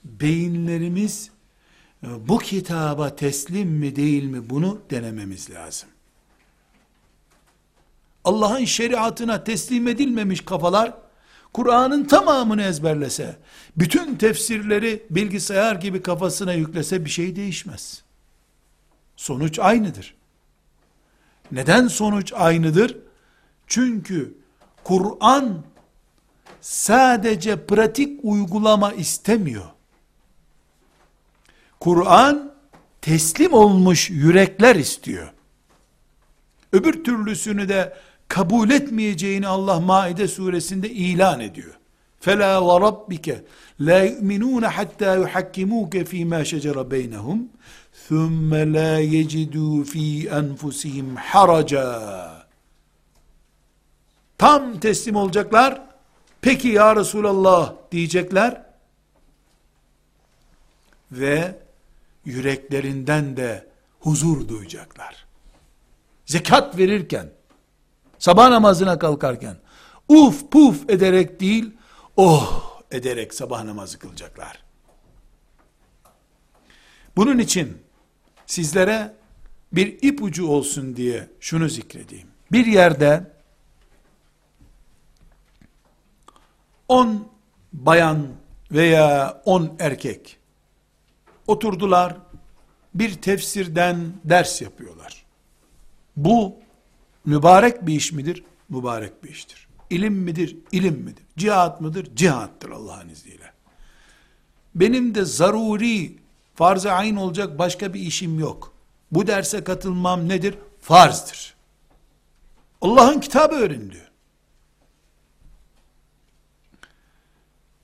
beyinlerimiz 0.04 1.33
bu 2.04 2.38
kitaba 2.38 3.16
teslim 3.16 3.70
mi 3.70 3.96
değil 3.96 4.24
mi 4.24 4.50
bunu 4.50 4.82
denememiz 4.90 5.50
lazım. 5.50 5.90
Allah'ın 8.24 8.66
şeriatına 8.66 9.44
teslim 9.44 9.88
edilmemiş 9.88 10.42
kafalar 10.42 10.94
Kur'an'ın 11.54 12.04
tamamını 12.04 12.62
ezberlese, 12.64 13.36
bütün 13.78 14.16
tefsirleri 14.16 15.06
bilgisayar 15.10 15.76
gibi 15.76 16.02
kafasına 16.02 16.54
yüklese 16.54 17.06
bir 17.06 17.10
şey 17.10 17.36
değişmez. 17.36 18.04
Sonuç 19.16 19.60
aynıdır. 19.60 20.16
Neden 21.52 21.88
sonuç 21.88 22.34
aynıdır? 22.34 22.98
Çünkü 23.68 24.38
Kur'an 24.84 25.64
sadece 26.62 27.66
pratik 27.66 28.20
uygulama 28.24 28.94
istemiyor. 28.94 29.73
Kur'an 31.83 32.53
teslim 33.01 33.53
olmuş 33.53 34.11
yürekler 34.11 34.77
istiyor. 34.77 35.33
Öbür 36.73 37.05
türlüsünü 37.05 37.69
de 37.69 37.97
kabul 38.29 38.71
etmeyeceğini 38.71 39.49
Allah 39.49 39.81
Maide 39.81 40.29
suresinde 40.29 40.91
ilan 40.91 41.41
ediyor. 41.41 41.75
فَلَا 42.25 42.53
وَرَبِّكَ 42.69 43.27
لَا 43.81 44.01
يُؤْمِنُونَ 44.11 44.65
حَتَّى 44.77 45.11
يُحَكِّمُوكَ 45.23 45.95
ف۪ي 46.11 46.21
مَا 46.33 46.41
شَجَرَ 46.51 46.77
بَيْنَهُمْ 46.95 47.39
ثُمَّ 48.09 48.51
لَا 48.77 48.93
يَجِدُوا 49.15 49.77
ف۪ي 49.93 50.09
أَنْفُسِهِمْ 50.41 51.07
حَرَجًا 51.29 51.89
Tam 54.39 54.81
teslim 54.81 55.17
olacaklar. 55.17 55.83
Peki 56.41 56.69
ya 56.69 56.97
Resulallah 56.97 57.75
diyecekler. 57.93 58.63
Ve 61.13 61.59
yüreklerinden 62.26 63.38
de 63.38 63.68
huzur 64.00 64.48
duyacaklar. 64.48 65.26
Zekat 66.26 66.78
verirken, 66.78 67.30
sabah 68.20 68.50
namazına 68.50 69.00
kalkarken, 69.00 69.58
uf 70.08 70.52
puf 70.52 70.90
ederek 70.90 71.40
değil, 71.40 71.72
oh 72.18 72.82
ederek 72.92 73.34
sabah 73.34 73.64
namazı 73.64 74.00
kılacaklar. 74.00 74.64
Bunun 77.16 77.40
için 77.40 77.78
sizlere 78.46 79.14
bir 79.74 79.98
ipucu 80.02 80.48
olsun 80.48 80.96
diye 80.96 81.30
şunu 81.40 81.70
zikredeyim. 81.70 82.28
Bir 82.52 82.66
yerde 82.66 83.32
on 86.88 87.28
bayan 87.74 88.28
veya 88.72 89.42
on 89.46 89.76
erkek 89.80 90.40
oturdular, 91.48 92.18
bir 92.94 93.14
tefsirden 93.14 94.14
ders 94.24 94.62
yapıyorlar. 94.62 95.26
Bu 96.18 96.56
mübarek 97.26 97.88
bir 97.88 97.94
iş 97.94 98.12
midir? 98.12 98.44
Mübarek 98.70 99.24
bir 99.24 99.30
iştir. 99.30 99.68
İlim 99.90 100.14
midir? 100.14 100.58
İlim 100.72 100.96
midir? 100.96 101.24
Cihat 101.38 101.82
mıdır? 101.82 102.16
Cihattır 102.16 102.70
Allah'ın 102.70 103.10
izniyle. 103.10 103.54
Benim 104.76 105.16
de 105.16 105.26
zaruri, 105.26 106.18
farz-ı 106.56 106.92
ayn 106.92 107.16
olacak 107.16 107.60
başka 107.60 107.94
bir 107.94 108.00
işim 108.00 108.40
yok. 108.40 108.74
Bu 109.12 109.28
derse 109.28 109.64
katılmam 109.64 110.30
nedir? 110.30 110.56
Farzdır. 110.82 111.56
Allah'ın 112.82 113.20
kitabı 113.20 113.56
öğren 113.56 113.92
diyor. 113.92 114.12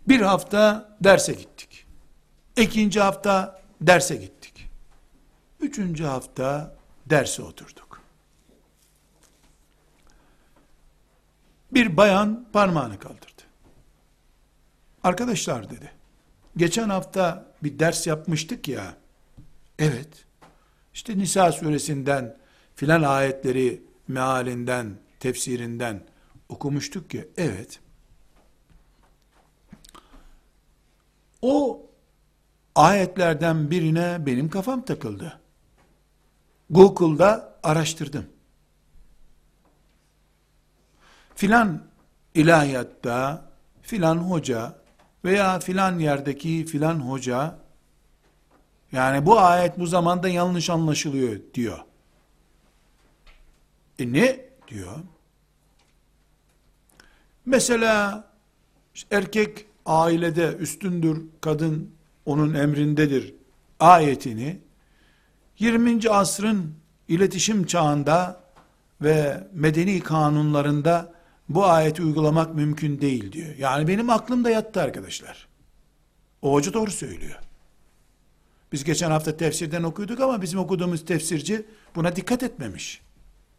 Bir 0.07 0.21
hafta 0.21 0.89
derse 1.01 1.33
gittik. 1.33 1.68
İkinci 2.59 2.99
hafta 2.99 3.61
derse 3.81 4.15
gittik. 4.15 4.69
Üçüncü 5.59 6.03
hafta 6.03 6.75
derse 7.05 7.41
oturduk. 7.41 8.01
Bir 11.71 11.97
bayan 11.97 12.47
parmağını 12.53 12.99
kaldırdı. 12.99 13.41
Arkadaşlar 15.03 15.69
dedi. 15.69 15.91
Geçen 16.57 16.89
hafta 16.89 17.53
bir 17.63 17.79
ders 17.79 18.07
yapmıştık 18.07 18.67
ya. 18.67 18.97
Evet. 19.79 20.25
İşte 20.93 21.17
Nisa 21.17 21.51
suresinden 21.51 22.37
filan 22.75 23.03
ayetleri 23.03 23.83
mealinden, 24.07 24.97
tefsirinden 25.19 26.03
okumuştuk 26.49 27.13
ya. 27.13 27.23
Evet. 27.37 27.79
O 31.41 31.88
ayetlerden 32.79 33.71
birine 33.71 34.25
benim 34.25 34.49
kafam 34.49 34.85
takıldı. 34.85 35.39
Google'da 36.69 37.59
araştırdım. 37.63 38.25
Filan 41.35 41.83
ilahiyatta 42.35 43.45
filan 43.81 44.17
hoca 44.17 44.75
veya 45.25 45.59
filan 45.59 45.99
yerdeki 45.99 46.65
filan 46.65 46.99
hoca 46.99 47.59
yani 48.91 49.25
bu 49.25 49.39
ayet 49.39 49.79
bu 49.79 49.87
zamanda 49.87 50.29
yanlış 50.29 50.69
anlaşılıyor 50.69 51.39
diyor. 51.53 51.79
E 53.99 54.13
ne 54.13 54.45
diyor? 54.67 54.95
Mesela 57.45 58.23
erkek 59.11 59.65
ailede 59.85 60.55
üstündür, 60.55 61.25
kadın 61.41 61.98
onun 62.29 62.53
emrindedir 62.53 63.33
ayetini 63.79 64.59
20. 65.59 66.09
asrın 66.09 66.73
iletişim 67.07 67.65
çağında 67.65 68.43
ve 69.01 69.47
medeni 69.53 69.99
kanunlarında 69.99 71.13
bu 71.49 71.65
ayeti 71.65 72.03
uygulamak 72.03 72.55
mümkün 72.55 73.01
değil 73.01 73.31
diyor. 73.31 73.55
Yani 73.57 73.87
benim 73.87 74.09
aklımda 74.09 74.49
yattı 74.49 74.81
arkadaşlar. 74.81 75.47
O 76.41 76.53
hoca 76.53 76.73
doğru 76.73 76.91
söylüyor. 76.91 77.39
Biz 78.71 78.83
geçen 78.83 79.11
hafta 79.11 79.37
tefsirden 79.37 79.83
okuyorduk 79.83 80.19
ama 80.19 80.41
bizim 80.41 80.59
okuduğumuz 80.59 81.05
tefsirci 81.05 81.65
buna 81.95 82.15
dikkat 82.15 82.43
etmemiş. 82.43 83.01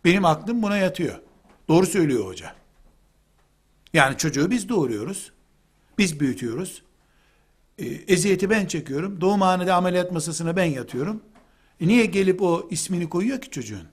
Benim 0.05 0.25
aklım 0.25 0.63
buna 0.63 0.77
yatıyor. 0.77 1.21
Doğru 1.69 1.87
söylüyor 1.87 2.27
hoca. 2.27 2.55
Yani 3.93 4.17
çocuğu 4.17 4.51
biz 4.51 4.69
doğuruyoruz. 4.69 5.33
Biz 5.99 6.21
büyütüyoruz. 6.21 6.83
E, 7.81 7.85
eziyeti 7.87 8.51
ben 8.51 8.67
çekiyorum. 8.67 9.21
Doğumhanede 9.21 9.73
ameliyat 9.73 10.13
masasına 10.13 10.57
ben 10.57 10.65
yatıyorum. 10.65 11.23
E 11.81 11.89
niye 11.89 12.07
gelip 12.07 12.43
o 12.43 12.69
ismini 12.71 13.09
koyuyor 13.09 13.41
ki 13.41 13.51
çocuğun? 13.51 13.89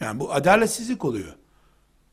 Yani 0.00 0.20
bu 0.20 0.32
adaletsizlik 0.32 1.04
oluyor. 1.04 1.34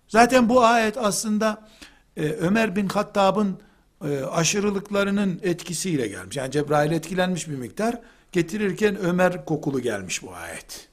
Zaten 0.07 0.49
bu 0.49 0.63
ayet 0.63 0.97
aslında 0.97 1.69
e, 2.17 2.23
Ömer 2.23 2.75
bin 2.75 2.88
Hattab'ın 2.88 3.59
e, 4.05 4.19
aşırılıklarının 4.19 5.39
etkisiyle 5.43 6.07
gelmiş. 6.07 6.38
Yani 6.38 6.51
Cebrail 6.51 6.91
etkilenmiş 6.91 7.49
bir 7.49 7.55
miktar. 7.55 8.01
Getirirken 8.32 8.95
Ömer 8.95 9.45
kokulu 9.45 9.80
gelmiş 9.80 10.23
bu 10.23 10.34
ayet. 10.34 10.89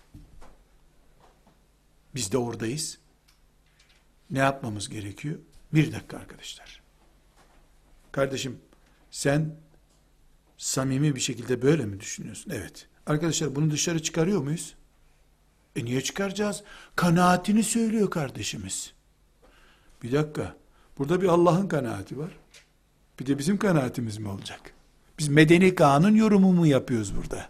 Biz 2.15 2.33
de 2.33 2.39
oradayız. 2.39 2.99
Ne 4.31 4.39
yapmamız 4.39 4.89
gerekiyor? 4.89 5.39
Bir 5.75 5.93
dakika 5.93 6.17
arkadaşlar. 6.17 6.83
Kardeşim 8.13 8.61
sen 9.15 9.55
samimi 10.59 11.15
bir 11.15 11.21
şekilde 11.21 11.63
böyle 11.63 11.87
mi 11.87 12.01
düşünüyorsun? 12.01 12.53
Evet. 12.55 12.87
Arkadaşlar 13.07 13.55
bunu 13.55 13.71
dışarı 13.71 14.03
çıkarıyor 14.03 14.43
muyuz? 14.43 14.75
E 15.77 15.85
niye 15.85 16.01
çıkaracağız? 16.01 16.63
Kanaatini 16.97 17.63
söylüyor 17.63 18.11
kardeşimiz. 18.11 18.93
Bir 20.03 20.13
dakika. 20.13 20.57
Burada 20.99 21.23
bir 21.23 21.29
Allah'ın 21.29 21.69
kanaati 21.69 22.19
var. 22.19 22.31
Bir 23.21 23.27
de 23.27 23.39
bizim 23.39 23.59
kanaatimiz 23.59 24.19
mi 24.19 24.29
olacak? 24.29 24.61
Biz 25.19 25.29
medeni 25.29 25.75
kanun 25.75 26.15
yorumu 26.15 26.53
mu 26.53 26.67
yapıyoruz 26.67 27.17
burada? 27.17 27.49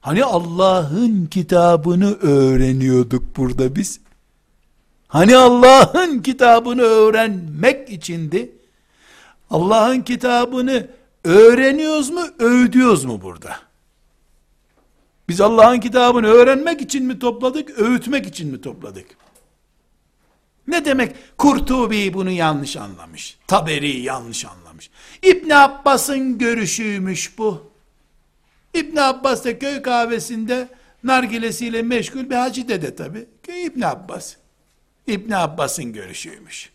Hani 0.00 0.24
Allah'ın 0.24 1.26
kitabını 1.26 2.14
öğreniyorduk 2.14 3.36
burada 3.36 3.76
biz? 3.76 4.00
Hani 5.08 5.36
Allah'ın 5.36 6.22
kitabını 6.22 6.82
öğrenmek 6.82 7.90
içindi? 7.90 8.59
Allah'ın 9.50 10.00
kitabını 10.00 10.86
öğreniyoruz 11.24 12.10
mu, 12.10 12.26
övdüyoruz 12.38 13.04
mu 13.04 13.22
burada? 13.22 13.56
Biz 15.28 15.40
Allah'ın 15.40 15.80
kitabını 15.80 16.26
öğrenmek 16.26 16.80
için 16.80 17.06
mi 17.06 17.18
topladık, 17.18 17.78
öğütmek 17.78 18.26
için 18.26 18.52
mi 18.52 18.60
topladık? 18.60 19.06
Ne 20.66 20.84
demek? 20.84 21.16
Kurtubi 21.38 22.14
bunu 22.14 22.30
yanlış 22.30 22.76
anlamış. 22.76 23.38
Taberi 23.46 24.00
yanlış 24.00 24.44
anlamış. 24.44 24.90
İbn 25.22 25.50
Abbas'ın 25.50 26.38
görüşüymüş 26.38 27.38
bu. 27.38 27.70
İbn 28.74 28.96
Abbas 28.96 29.44
da 29.44 29.58
köy 29.58 29.82
kahvesinde 29.82 30.68
nargilesiyle 31.04 31.82
meşgul 31.82 32.30
bir 32.30 32.34
hacı 32.34 32.68
dede 32.68 32.96
tabi. 32.96 33.26
İbn 33.48 33.80
Abbas. 33.80 34.36
İbn 35.06 35.32
Abbas'ın 35.32 35.92
görüşüymüş. 35.92 36.70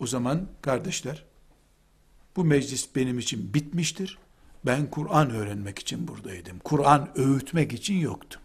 O 0.00 0.06
zaman 0.06 0.46
kardeşler, 0.62 1.24
bu 2.36 2.44
meclis 2.44 2.88
benim 2.96 3.18
için 3.18 3.54
bitmiştir. 3.54 4.18
Ben 4.66 4.90
Kur'an 4.90 5.30
öğrenmek 5.30 5.78
için 5.78 6.08
buradaydım. 6.08 6.58
Kur'an 6.58 7.18
öğütmek 7.18 7.72
için 7.72 7.94
yoktum. 7.94 8.40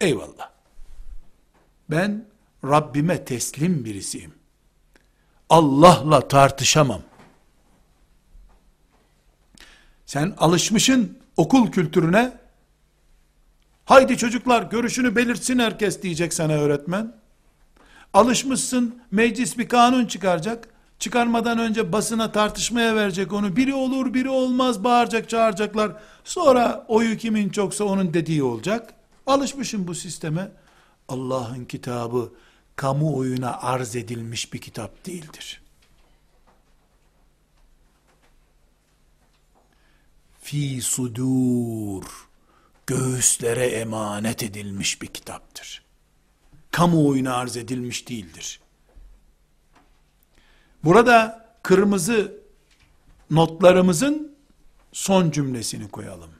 Eyvallah. 0.00 0.50
Ben 1.90 2.26
Rabbime 2.64 3.24
teslim 3.24 3.84
birisiyim. 3.84 4.34
Allah'la 5.48 6.28
tartışamam. 6.28 7.02
Sen 10.06 10.34
alışmışın 10.38 11.18
okul 11.36 11.70
kültürüne. 11.70 12.38
Haydi 13.84 14.18
çocuklar 14.18 14.62
görüşünü 14.62 15.16
belirtsin 15.16 15.58
herkes 15.58 16.02
diyecek 16.02 16.34
sana 16.34 16.52
öğretmen. 16.52 17.14
Alışmışsın 18.16 19.02
meclis 19.10 19.58
bir 19.58 19.68
kanun 19.68 20.06
çıkaracak. 20.06 20.68
Çıkarmadan 20.98 21.58
önce 21.58 21.92
basına 21.92 22.32
tartışmaya 22.32 22.96
verecek 22.96 23.32
onu. 23.32 23.56
Biri 23.56 23.74
olur 23.74 24.14
biri 24.14 24.28
olmaz 24.28 24.84
bağıracak 24.84 25.28
çağıracaklar. 25.28 25.92
Sonra 26.24 26.84
oyu 26.88 27.16
kimin 27.16 27.48
çoksa 27.48 27.84
onun 27.84 28.14
dediği 28.14 28.42
olacak. 28.42 28.94
Alışmışım 29.26 29.86
bu 29.86 29.94
sisteme. 29.94 30.52
Allah'ın 31.08 31.64
kitabı 31.64 32.32
kamuoyuna 32.76 33.58
arz 33.60 33.96
edilmiş 33.96 34.52
bir 34.52 34.58
kitap 34.58 35.06
değildir. 35.06 35.62
Fi 40.42 40.82
sudur 40.82 42.28
göğüslere 42.86 43.66
emanet 43.66 44.42
edilmiş 44.42 45.02
bir 45.02 45.06
kitaptır. 45.06 45.85
Kamuoyuna 46.76 47.34
arz 47.34 47.56
edilmiş 47.56 48.08
değildir. 48.08 48.60
Burada 50.84 51.46
kırmızı 51.62 52.34
notlarımızın 53.30 54.36
son 54.92 55.30
cümlesini 55.30 55.88
koyalım. 55.88 56.30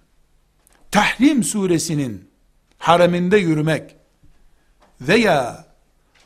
Tahrim 0.90 1.44
suresinin 1.44 2.30
hareminde 2.78 3.36
yürümek 3.36 3.96
veya 5.00 5.66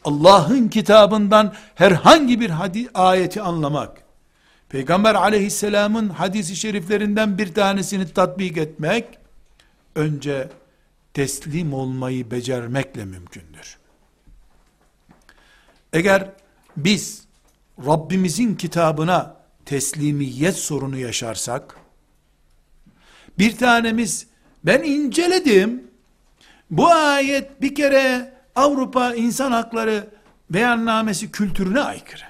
Allah'ın 0.04 0.68
kitabından 0.68 1.54
herhangi 1.74 2.40
bir 2.40 2.50
hadis 2.50 2.88
ayeti 2.94 3.42
anlamak, 3.42 4.02
Peygamber 4.68 5.14
aleyhisselamın 5.14 6.08
hadisi 6.08 6.56
şeriflerinden 6.56 7.38
bir 7.38 7.54
tanesini 7.54 8.12
tatbik 8.12 8.56
etmek, 8.56 9.18
önce 9.94 10.48
teslim 11.14 11.74
olmayı 11.74 12.30
becermekle 12.30 13.04
mümkündür. 13.04 13.79
Eğer 15.92 16.30
biz 16.76 17.24
Rabbimizin 17.86 18.54
kitabına 18.54 19.36
teslimiyet 19.64 20.56
sorunu 20.56 20.96
yaşarsak, 20.98 21.76
bir 23.38 23.56
tanemiz 23.56 24.26
ben 24.64 24.82
inceledim, 24.82 25.90
bu 26.70 26.88
ayet 26.88 27.62
bir 27.62 27.74
kere 27.74 28.34
Avrupa 28.54 29.14
insan 29.14 29.52
hakları 29.52 30.10
beyannamesi 30.50 31.30
kültürüne 31.32 31.80
aykırı. 31.80 32.24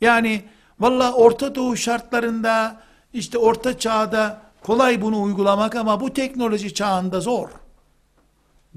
Yani 0.00 0.44
valla 0.80 1.12
Orta 1.12 1.54
Doğu 1.54 1.76
şartlarında 1.76 2.82
işte 3.12 3.38
orta 3.38 3.78
çağda 3.78 4.42
kolay 4.62 5.02
bunu 5.02 5.22
uygulamak 5.22 5.76
ama 5.76 6.00
bu 6.00 6.12
teknoloji 6.12 6.74
çağında 6.74 7.20
zor. 7.20 7.48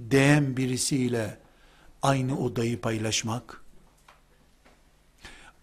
Diyen 0.10 0.58
birisiyle 0.58 1.38
aynı 2.02 2.40
odayı 2.40 2.82
paylaşmak, 2.82 3.62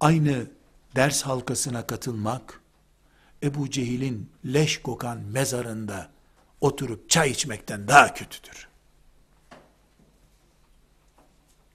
aynı 0.01 0.47
ders 0.97 1.22
halkasına 1.22 1.87
katılmak, 1.87 2.61
Ebu 3.43 3.70
Cehil'in 3.70 4.30
leş 4.45 4.82
kokan 4.82 5.18
mezarında 5.18 6.11
oturup 6.61 7.11
çay 7.11 7.30
içmekten 7.30 7.89
daha 7.89 8.14
kötüdür. 8.14 8.68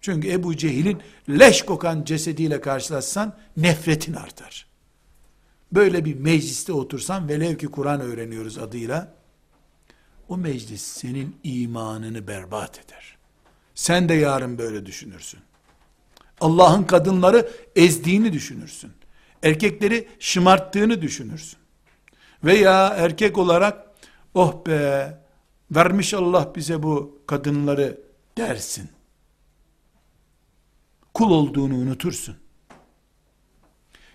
Çünkü 0.02 0.32
Ebu 0.32 0.58
Cehil'in 0.58 1.02
leş 1.30 1.66
kokan 1.66 2.04
cesediyle 2.04 2.62
karşılaşsan 2.62 3.38
nefretin 3.58 4.14
artar. 4.14 4.68
Böyle 5.72 6.06
bir 6.06 6.16
mecliste 6.16 6.74
otursan 6.74 7.30
velev 7.30 7.58
ki 7.58 7.68
Kur'an 7.68 8.02
öğreniyoruz 8.02 8.58
adıyla 8.58 9.14
o 10.30 10.38
meclis 10.38 10.82
senin 10.82 11.36
imanını 11.44 12.28
berbat 12.28 12.80
eder. 12.86 13.21
Sen 13.76 14.10
de 14.10 14.14
yarın 14.14 14.58
böyle 14.58 14.86
düşünürsün. 14.86 15.40
Allah'ın 16.42 16.84
kadınları 16.84 17.52
ezdiğini 17.76 18.34
düşünürsün. 18.34 18.92
Erkekleri 19.44 20.08
şımarttığını 20.20 21.02
düşünürsün. 21.02 21.60
Veya 22.44 22.88
erkek 22.88 23.38
olarak 23.38 23.88
oh 24.34 24.66
be 24.66 25.18
vermiş 25.72 26.14
Allah 26.14 26.52
bize 26.56 26.84
bu 26.84 27.22
kadınları 27.28 28.02
dersin. 28.38 28.90
Kul 31.14 31.32
olduğunu 31.32 31.76
unutursun. 31.76 32.36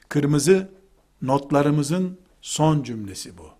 Kırmızı 0.09 0.70
notlarımızın 1.22 2.18
son 2.40 2.82
cümlesi 2.82 3.38
bu. 3.38 3.50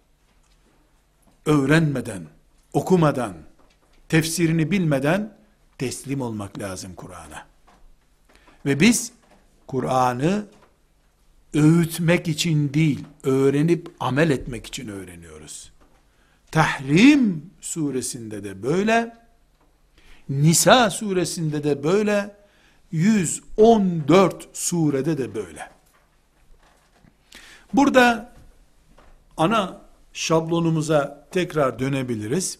Öğrenmeden, 1.47 2.23
okumadan, 2.73 3.35
tefsirini 4.09 4.71
bilmeden 4.71 5.37
teslim 5.79 6.21
olmak 6.21 6.59
lazım 6.59 6.95
Kur'an'a. 6.95 7.47
Ve 8.67 8.81
biz 8.81 9.13
Kur'an'ı 9.67 10.47
öğütmek 11.55 12.29
için 12.29 12.75
değil, 12.75 13.05
öğrenip 13.23 13.91
amel 14.01 14.31
etmek 14.31 14.67
için 14.67 14.89
öğreniyoruz. 14.89 15.73
Tahrim 16.51 17.51
suresinde 17.61 18.45
de 18.45 18.63
böyle, 18.63 19.17
Nisa 20.29 20.91
suresinde 20.91 21.65
de 21.65 21.85
böyle, 21.85 22.37
114 22.93 24.49
surede 24.53 25.19
de 25.19 25.35
böyle. 25.35 25.71
Burada 27.73 28.33
ana 29.37 29.81
şablonumuza 30.13 31.29
tekrar 31.31 31.79
dönebiliriz. 31.79 32.59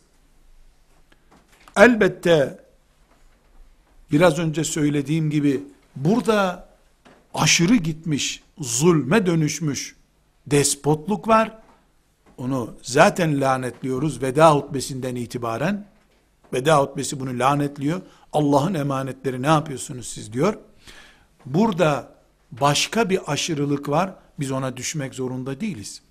Elbette 1.77 2.66
biraz 4.13 4.39
önce 4.39 4.65
söylediğim 4.65 5.31
gibi 5.31 5.63
burada 5.97 6.69
aşırı 7.35 7.77
gitmiş, 7.77 8.43
zulme 8.59 9.27
dönüşmüş 9.27 9.97
despotluk 10.47 11.29
var. 11.29 11.59
Onu 12.39 12.75
zaten 12.83 13.41
lanetliyoruz 13.41 14.23
veda 14.23 14.55
hutbesinden 14.55 15.15
itibaren. 15.15 15.87
Veda 16.53 16.81
hutbesi 16.81 17.21
bunu 17.21 17.39
lanetliyor. 17.39 18.01
Allah'ın 18.33 18.75
emanetleri 18.75 19.43
ne 19.43 19.47
yapıyorsunuz 19.47 20.09
siz 20.09 20.33
diyor. 20.33 20.55
Burada 21.47 22.13
başka 22.53 23.11
bir 23.11 23.33
aşırılık 23.33 23.89
var. 23.89 24.15
Biz 24.41 24.51
ona 24.51 24.77
düşmek 24.77 25.15
zorunda 25.15 25.61
değiliz. 25.61 26.03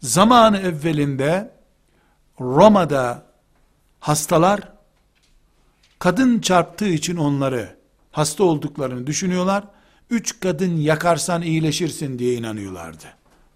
Zamanı 0.00 0.58
evvelinde 0.58 1.50
Roma'da 2.40 3.26
hastalar 4.00 4.72
kadın 6.02 6.40
çarptığı 6.40 6.88
için 6.88 7.16
onları 7.16 7.76
hasta 8.12 8.44
olduklarını 8.44 9.06
düşünüyorlar. 9.06 9.64
Üç 10.10 10.40
kadın 10.40 10.76
yakarsan 10.76 11.42
iyileşirsin 11.42 12.18
diye 12.18 12.34
inanıyorlardı. 12.34 13.04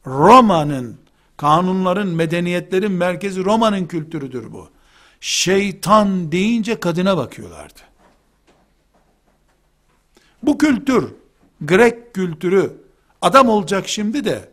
Roma'nın 0.06 0.96
kanunların, 1.36 2.08
medeniyetlerin 2.08 2.92
merkezi 2.92 3.44
Roma'nın 3.44 3.86
kültürüdür 3.86 4.52
bu. 4.52 4.68
Şeytan 5.20 6.32
deyince 6.32 6.80
kadına 6.80 7.16
bakıyorlardı. 7.16 7.80
Bu 10.42 10.58
kültür, 10.58 11.14
Grek 11.60 12.14
kültürü, 12.14 12.72
adam 13.22 13.48
olacak 13.48 13.88
şimdi 13.88 14.24
de, 14.24 14.48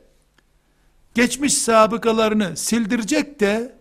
geçmiş 1.15 1.53
sabıkalarını 1.53 2.57
sildirecek 2.57 3.39
de, 3.39 3.75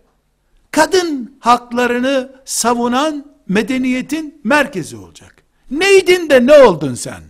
kadın 0.71 1.37
haklarını 1.39 2.31
savunan 2.45 3.32
medeniyetin 3.47 4.41
merkezi 4.43 4.97
olacak. 4.97 5.43
Neydin 5.71 6.29
de 6.29 6.45
ne 6.45 6.53
oldun 6.53 6.93
sen? 6.93 7.23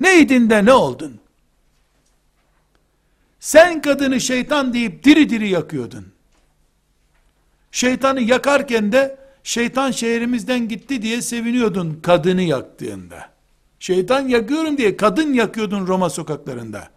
Neydin 0.00 0.50
de 0.50 0.64
ne 0.64 0.72
oldun? 0.72 1.20
Sen 3.40 3.82
kadını 3.82 4.20
şeytan 4.20 4.74
deyip 4.74 5.04
diri 5.04 5.30
diri 5.30 5.48
yakıyordun. 5.48 6.06
Şeytanı 7.72 8.20
yakarken 8.20 8.92
de 8.92 9.18
şeytan 9.42 9.90
şehrimizden 9.90 10.68
gitti 10.68 11.02
diye 11.02 11.22
seviniyordun 11.22 12.00
kadını 12.02 12.42
yaktığında. 12.42 13.30
Şeytan 13.80 14.28
yakıyorum 14.28 14.78
diye 14.78 14.96
kadın 14.96 15.32
yakıyordun 15.34 15.86
Roma 15.86 16.10
sokaklarında. 16.10 16.88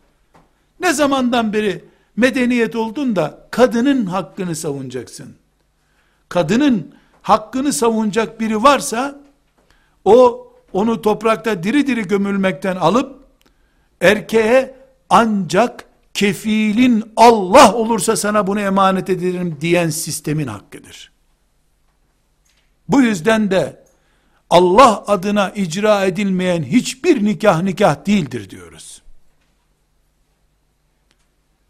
Ne 0.79 0.93
zamandan 0.93 1.53
beri 1.53 1.85
medeniyet 2.15 2.75
oldun 2.75 3.15
da 3.15 3.47
kadının 3.51 4.05
hakkını 4.05 4.55
savunacaksın. 4.55 5.35
Kadının 6.29 6.95
hakkını 7.21 7.73
savunacak 7.73 8.39
biri 8.39 8.63
varsa 8.63 9.19
o 10.05 10.47
onu 10.73 11.01
toprakta 11.01 11.63
diri 11.63 11.87
diri 11.87 12.07
gömülmekten 12.07 12.75
alıp 12.75 13.23
erkeğe 14.01 14.75
ancak 15.09 15.85
kefilin 16.13 17.13
Allah 17.15 17.73
olursa 17.73 18.15
sana 18.15 18.47
bunu 18.47 18.59
emanet 18.59 19.09
ederim 19.09 19.57
diyen 19.61 19.89
sistemin 19.89 20.47
hakkıdır. 20.47 21.11
Bu 22.87 23.01
yüzden 23.01 23.51
de 23.51 23.83
Allah 24.49 25.03
adına 25.07 25.49
icra 25.49 26.05
edilmeyen 26.05 26.63
hiçbir 26.63 27.25
nikah 27.25 27.61
nikah 27.61 28.05
değildir 28.05 28.49
diyoruz. 28.49 29.01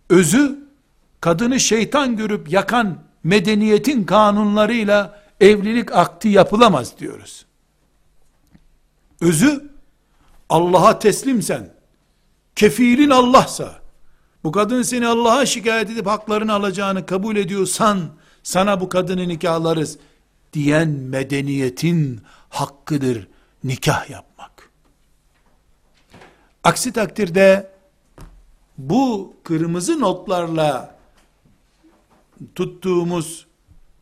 Özü 0.09 0.59
kadını 1.21 1.59
şeytan 1.59 2.17
görüp 2.17 2.51
yakan 2.51 2.99
medeniyetin 3.23 4.03
kanunlarıyla 4.03 5.20
evlilik 5.41 5.91
akti 5.91 6.29
yapılamaz 6.29 6.97
diyoruz. 6.99 7.45
Özü 9.21 9.71
Allah'a 10.49 10.99
teslimsen, 10.99 11.73
kefilin 12.55 13.09
Allah'sa, 13.09 13.81
bu 14.43 14.51
kadın 14.51 14.81
seni 14.81 15.07
Allah'a 15.07 15.45
şikayet 15.45 15.89
edip 15.89 16.05
haklarını 16.05 16.53
alacağını 16.53 17.05
kabul 17.05 17.35
ediyorsan, 17.35 17.99
sana 18.43 18.81
bu 18.81 18.89
kadını 18.89 19.27
nikahlarız 19.27 19.97
diyen 20.53 20.89
medeniyetin 20.89 22.21
hakkıdır 22.49 23.27
nikah 23.63 24.09
yapmak. 24.09 24.69
Aksi 26.63 26.93
takdirde 26.93 27.71
bu 28.77 29.33
kırmızı 29.43 29.99
notlarla 29.99 30.95
tuttuğumuz 32.55 33.47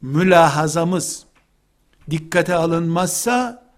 mülahazamız 0.02 1.26
dikkate 2.12 2.56
alınmazsa 2.56 3.70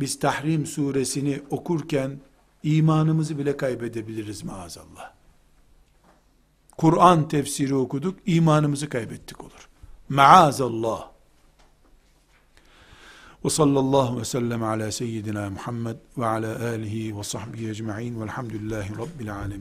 biz 0.00 0.18
Tahrim 0.18 0.66
suresini 0.66 1.42
okurken 1.50 2.20
imanımızı 2.62 3.38
bile 3.38 3.56
kaybedebiliriz 3.56 4.44
maazallah. 4.44 5.12
Kur'an 6.76 7.28
tefsiri 7.28 7.74
okuduk, 7.74 8.18
imanımızı 8.26 8.88
kaybettik 8.88 9.40
olur. 9.40 9.68
Maazallah. 10.08 11.10
Ve 13.44 13.50
sallallahu 13.50 14.20
ve 14.20 14.24
sellem 14.24 14.62
ala 14.62 14.92
seyyidina 14.92 15.50
Muhammed 15.50 15.96
ve 16.18 16.26
ala 16.26 16.68
alihi 16.68 17.18
ve 17.18 17.22
sahbihi 17.22 17.70
ecma'in 17.70 18.20
velhamdülillahi 18.20 18.92
rabbil 18.98 19.36
alemin. 19.36 19.58